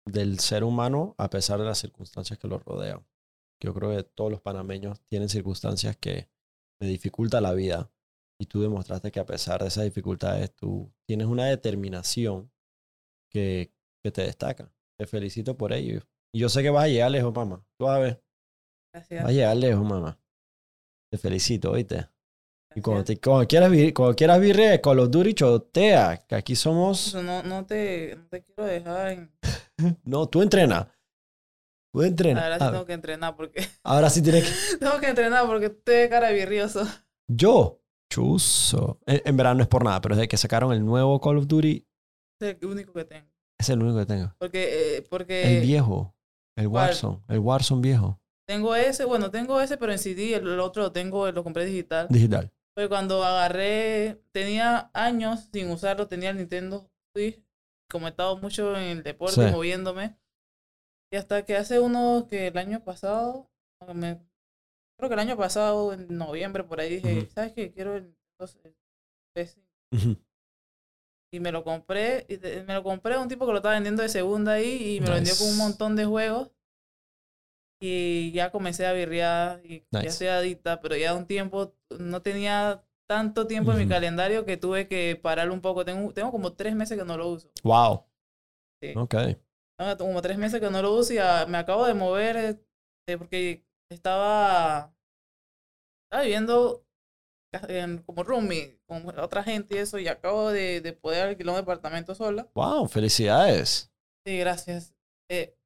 [0.06, 3.04] del ser humano a pesar de las circunstancias que lo rodean.
[3.60, 6.28] Yo creo que todos los panameños tienen circunstancias que
[6.80, 7.90] le dificultan la vida
[8.38, 12.50] y tú demostraste que a pesar de esas dificultades tú tienes una determinación
[13.30, 13.72] que,
[14.02, 14.72] que te destaca.
[14.98, 16.02] Te felicito por ello.
[16.32, 17.64] Y yo sé que vas a llegar lejos, mamá.
[17.78, 18.24] Tú vas a ver.
[18.92, 19.22] Gracias.
[19.22, 20.18] Vas a llegar lejos, mamá.
[21.10, 22.08] Te felicito, oíste.
[22.76, 26.24] Y cuando, te, cuando quieras vir, cuando quieras vir eh, Call of Duty, chotea.
[26.26, 27.14] Que aquí somos...
[27.14, 29.32] No, no, te, no te quiero dejar en...
[30.04, 30.88] No, tú entrena.
[31.94, 32.42] Tú entrena.
[32.42, 33.66] Ahora sí Ah, tengo que entrenar porque...
[33.84, 34.76] ahora sí tienes que...
[34.78, 36.86] tengo que entrenar porque de cara virrioso.
[37.28, 37.80] Yo,
[38.12, 38.98] chuzo.
[39.06, 41.46] En, en verdad no es por nada, pero desde que sacaron el nuevo Call of
[41.46, 41.86] Duty,
[42.40, 43.28] Es el único que tengo.
[43.58, 44.34] es el único que tengo.
[44.38, 46.14] Porque, eh, porque El viejo.
[46.56, 46.88] El ¿cuál?
[46.90, 47.20] Warzone.
[47.28, 48.20] El Warzone viejo.
[48.46, 51.64] tengo ese, bueno, tengo ese, pero en CD, el, el otro lo tengo, lo compré
[51.64, 52.06] digital.
[52.10, 52.52] Digital.
[52.74, 57.40] Pues cuando agarré, tenía años sin usarlo, tenía el Nintendo Switch,
[57.88, 59.52] como he estado mucho en el deporte, Sí.
[59.52, 60.16] moviéndome.
[61.14, 63.48] Y hasta que hace unos, que el año pasado,
[63.94, 64.18] me-
[64.98, 67.28] creo que el año pasado, en noviembre, por ahí dije.
[67.32, 67.72] ¿sabes qué?
[67.72, 68.72] Quiero el Nintendo
[69.32, 69.62] PS5".
[69.92, 70.16] Ujú.
[71.32, 72.36] Y me lo compré, y
[72.66, 75.06] me lo compré a un tipo que lo estaba vendiendo de segunda ahí y me
[75.06, 76.50] lo vendió con un montón de juegos.
[77.80, 82.82] Y ya comencé a birrear y ya estoy adicta, pero ya un tiempo, no tenía
[83.06, 85.84] tanto tiempo en mi calendario que tuve que pararlo un poco.
[85.84, 87.52] Tengo, tengo como tres meses que no lo uso.
[87.62, 88.04] Wow.
[88.82, 88.94] Sí.
[88.96, 89.14] Ok.
[89.98, 92.36] Como tres meses que no lo uso y ah, me acabo de mover
[93.08, 94.94] eh, porque estaba,
[96.06, 96.86] estaba viviendo
[97.68, 101.60] en- como roomie con otra gente y eso y acabo de, de poder alquilar un
[101.60, 102.48] departamento sola.
[102.54, 103.90] Wow, felicidades.
[104.26, 104.94] Sí, gracias.
[105.30, 105.56] Eh,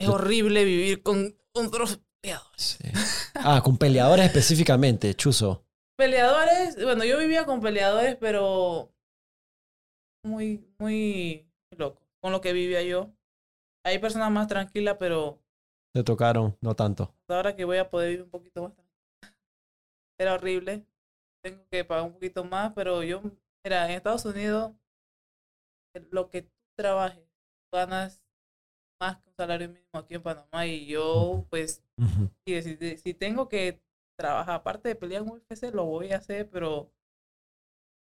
[0.00, 2.78] es horrible vivir con otros peleadores.
[2.78, 2.88] Sí.
[3.34, 5.64] Ah, con peleadores específicamente, Chuzo.
[5.96, 8.92] Peleadores, bueno, yo vivía con peleadores, pero
[10.24, 13.12] muy, muy loco con lo que vivía yo.
[13.84, 15.40] Hay personas más tranquilas, pero
[15.92, 17.14] Te tocaron, no tanto.
[17.28, 18.72] ahora que voy a poder vivir un poquito más.
[20.18, 20.86] Era horrible.
[21.44, 23.20] Tengo que pagar un poquito más, pero yo,
[23.64, 24.72] mira, en Estados Unidos,
[26.10, 27.26] lo que tú trabajes,
[27.72, 28.24] ganas
[29.00, 30.66] más que un salario mínimo aquí en Panamá.
[30.66, 31.82] Y yo, pues.
[32.46, 33.80] Sí, si, si tengo que
[34.16, 36.92] trabajar, aparte de pelear en UFC, lo voy a hacer, pero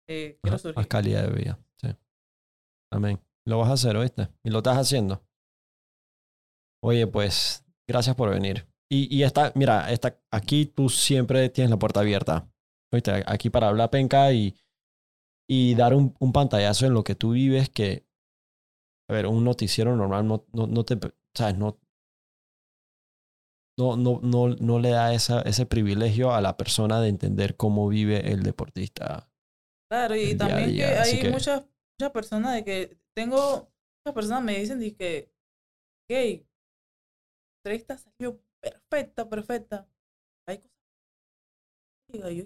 [0.07, 0.77] eh, quiero surgir.
[0.77, 1.59] Más calidad de vida.
[1.75, 1.89] Sí.
[2.91, 3.19] Amén.
[3.47, 4.29] Lo vas a hacer, ¿oíste?
[4.43, 5.23] Y lo estás haciendo.
[6.83, 8.67] Oye, pues, gracias por venir.
[8.91, 12.49] Y, y esta, mira, esta, aquí tú siempre tienes la puerta abierta.
[12.93, 13.23] ¿Oíste?
[13.25, 14.55] Aquí para hablar penca y,
[15.49, 18.05] y dar un, un pantallazo en lo que tú vives que,
[19.09, 20.97] a ver, un noticiero normal no, no, no te,
[21.35, 21.79] sabes, no,
[23.77, 27.87] no, no, no, no le da esa, ese privilegio a la persona de entender cómo
[27.87, 29.29] vive el deportista.
[29.89, 31.63] Claro, y también que hay que- muchas,
[31.97, 33.71] muchas personas de que tengo,
[34.05, 35.31] muchas personas me dicen de que,
[36.07, 39.87] gay, la entrevista salió perfecta, perfecta.
[40.47, 40.77] Hay cosas.
[42.35, 42.45] Yo,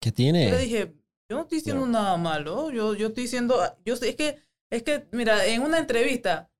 [0.00, 0.50] ¿Qué yo tiene?
[0.50, 0.94] le dije,
[1.28, 4.42] yo no estoy diciendo nada malo, yo, yo estoy diciendo, yo es que,
[4.72, 6.50] es que, mira, en una entrevista,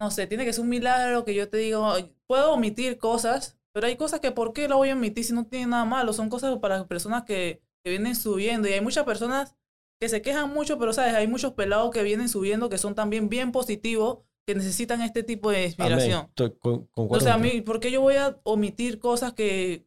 [0.00, 1.80] no sé, tiene que ser un milagro que yo te diga,
[2.28, 5.48] puedo omitir cosas, pero hay cosas que ¿por qué lo voy a omitir si no
[5.48, 6.12] tiene nada malo?
[6.12, 9.56] Son cosas para las personas que, que vienen subiendo y hay muchas personas
[10.00, 13.28] que se quejan mucho, pero sabes, hay muchos pelados que vienen subiendo que son también
[13.28, 16.30] bien positivos, que necesitan este tipo de inspiración.
[16.60, 19.86] Con- concuerdo Entonces, a mí, ¿por qué yo voy a omitir cosas que,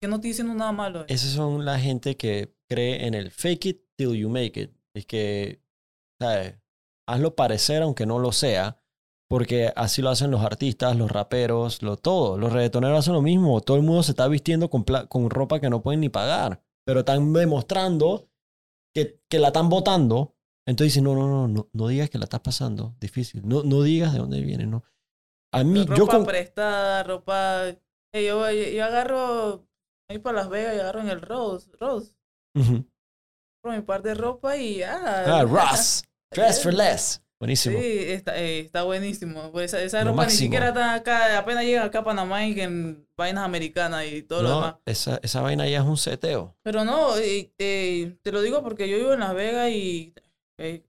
[0.00, 1.04] que no estoy diciendo nada malo?
[1.08, 4.70] Esas son la gente que cree en el fake it till you make it.
[4.94, 5.60] Es que,
[6.20, 6.54] ¿sabes?
[7.08, 8.80] Hazlo parecer aunque no lo sea,
[9.28, 12.38] porque así lo hacen los artistas, los raperos, lo todo.
[12.38, 13.60] Los reggaetoneros hacen lo mismo.
[13.60, 17.00] Todo el mundo se está vistiendo con, con ropa que no pueden ni pagar, pero
[17.00, 18.30] están demostrando
[18.94, 20.34] que, que la están votando.
[20.66, 22.96] Entonces dicen, no, no, no, no, no digas que la estás pasando.
[23.00, 23.46] Difícil.
[23.46, 24.84] No, no digas de dónde viene, ¿no?
[25.52, 26.24] A mí, ropa yo con...
[26.24, 27.68] prestada, ropa...
[27.68, 29.66] Eh, yo, yo, yo agarro,
[30.08, 32.14] ahí para Las Vegas y agarro en el Rose, Rose,
[32.54, 32.84] Ujú.
[33.60, 35.40] por mi par de ropa y ya.
[35.40, 36.04] Ah, Ross.
[36.32, 37.20] Dress for less.
[37.44, 37.78] Buenísimo.
[37.78, 39.52] Sí, está, eh, está buenísimo.
[39.52, 40.38] Pues esa, esa ropa máximo.
[40.40, 44.22] ni siquiera está acá, apenas llega acá a Panamá y que en vainas americanas y
[44.22, 44.74] todo lo demás.
[44.86, 46.56] esa, esa vaina ya es un seteo.
[46.62, 50.14] Pero no, eh, eh, te lo digo porque yo vivo en Las Vegas y
[50.58, 50.82] eh,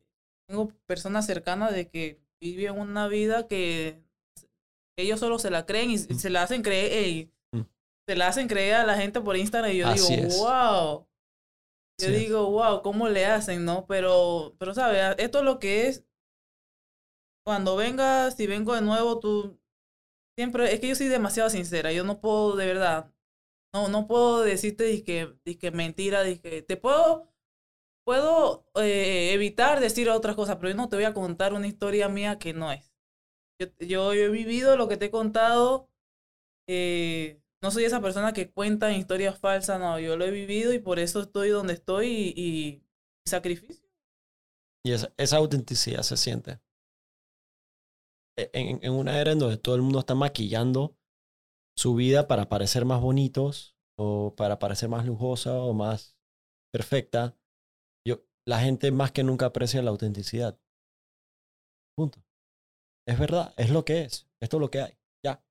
[0.47, 4.01] tengo personas cercanas de que viven una vida que
[4.97, 6.17] ellos solo se la creen y Mm.
[6.17, 7.61] se la hacen creer, Mm.
[8.07, 10.37] se la hacen creer a la gente por Instagram y yo Así digo, es.
[10.37, 11.05] wow.
[12.01, 13.85] Yo digo, wow, ¿cómo le hacen, no?
[13.87, 15.15] Pero, pero, ¿sabes?
[15.17, 16.03] Esto es lo que es.
[17.45, 19.59] Cuando vengas, si vengo de nuevo, tú
[20.37, 23.11] siempre, es que yo soy demasiado sincera, yo no puedo, de verdad,
[23.73, 27.31] no, no puedo decirte que, que mentira, que te puedo,
[28.05, 32.09] puedo eh, evitar decir otras cosas, pero yo no te voy a contar una historia
[32.09, 32.93] mía que no es.
[33.59, 35.89] Yo, yo, yo he vivido lo que te he contado,
[36.67, 40.79] eh, no soy esa persona que cuenta historias falsas, no, yo lo he vivido y
[40.79, 42.83] por eso estoy donde estoy y, y
[43.25, 43.85] sacrificio.
[44.83, 46.59] Y esa, esa autenticidad se siente.
[48.37, 50.97] En, en una era en donde todo el mundo está maquillando
[51.77, 56.17] su vida para parecer más bonitos o para parecer más lujosa o más
[56.73, 57.37] perfecta,
[58.05, 60.59] yo, la gente más que nunca aprecia la autenticidad.
[61.97, 62.19] Punto.
[63.07, 64.27] Es verdad, es lo que es.
[64.41, 64.97] Esto es lo que hay.
[65.23, 65.41] Ya.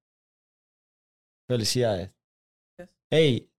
[1.48, 2.12] Felicidades.
[3.11, 3.51] Hey,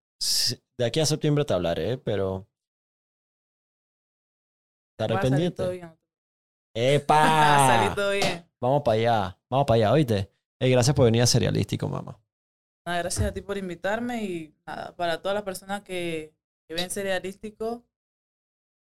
[0.77, 2.47] de aquí a septiembre te hablaré, pero...
[4.93, 5.57] Estaré salir pendiente.
[5.57, 5.97] todo bien.
[6.75, 7.67] ¡Epa!
[7.67, 8.49] salir todo bien.
[8.65, 9.37] Vamos para allá.
[9.47, 10.31] Vamos para allá, ¿oíste?
[10.59, 12.19] Hey, gracias por venir a Serialístico, mamá.
[12.83, 16.33] Gracias a ti por invitarme y nada, para todas las personas que,
[16.67, 17.85] ven cerealístico,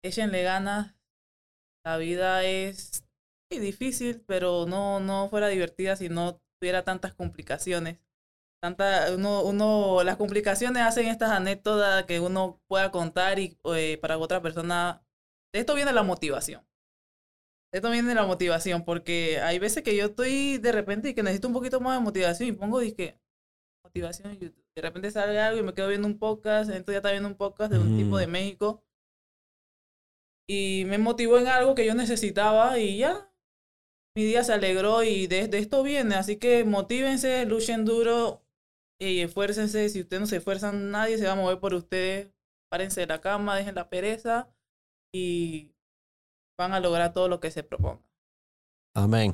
[0.02, 0.96] échenle ganas.
[1.84, 3.04] La vida es
[3.50, 8.00] difícil, pero no, no fuera divertida si no tuviera tantas complicaciones.
[8.62, 14.18] Tanta, uno, uno, las complicaciones hacen estas anécdotas que uno pueda contar y eh, para
[14.18, 15.04] otra persona.
[15.52, 16.66] De esto viene la motivación.
[17.74, 21.24] De esto viene la motivación, porque hay veces que yo estoy de repente y que
[21.24, 23.20] necesito un poquito más de motivación y pongo, dije,
[23.84, 24.64] motivación en YouTube.
[24.76, 27.36] De repente sale algo y me quedo viendo un podcast, entonces ya está viendo un
[27.36, 28.84] podcast de un tipo de México.
[30.48, 33.32] Y me motivó en algo que yo necesitaba y ya.
[34.16, 36.14] Mi día se alegró y desde esto viene.
[36.14, 38.46] Así que motívense, luchen duro
[39.00, 39.90] y esfuércense.
[39.90, 42.30] Si ustedes no se esfuerzan, nadie se va a mover por ustedes.
[42.70, 44.54] Párense de la cama, dejen la pereza
[45.12, 45.73] y
[46.58, 48.06] van a lograr todo lo que se propongan.
[48.96, 49.34] Amén.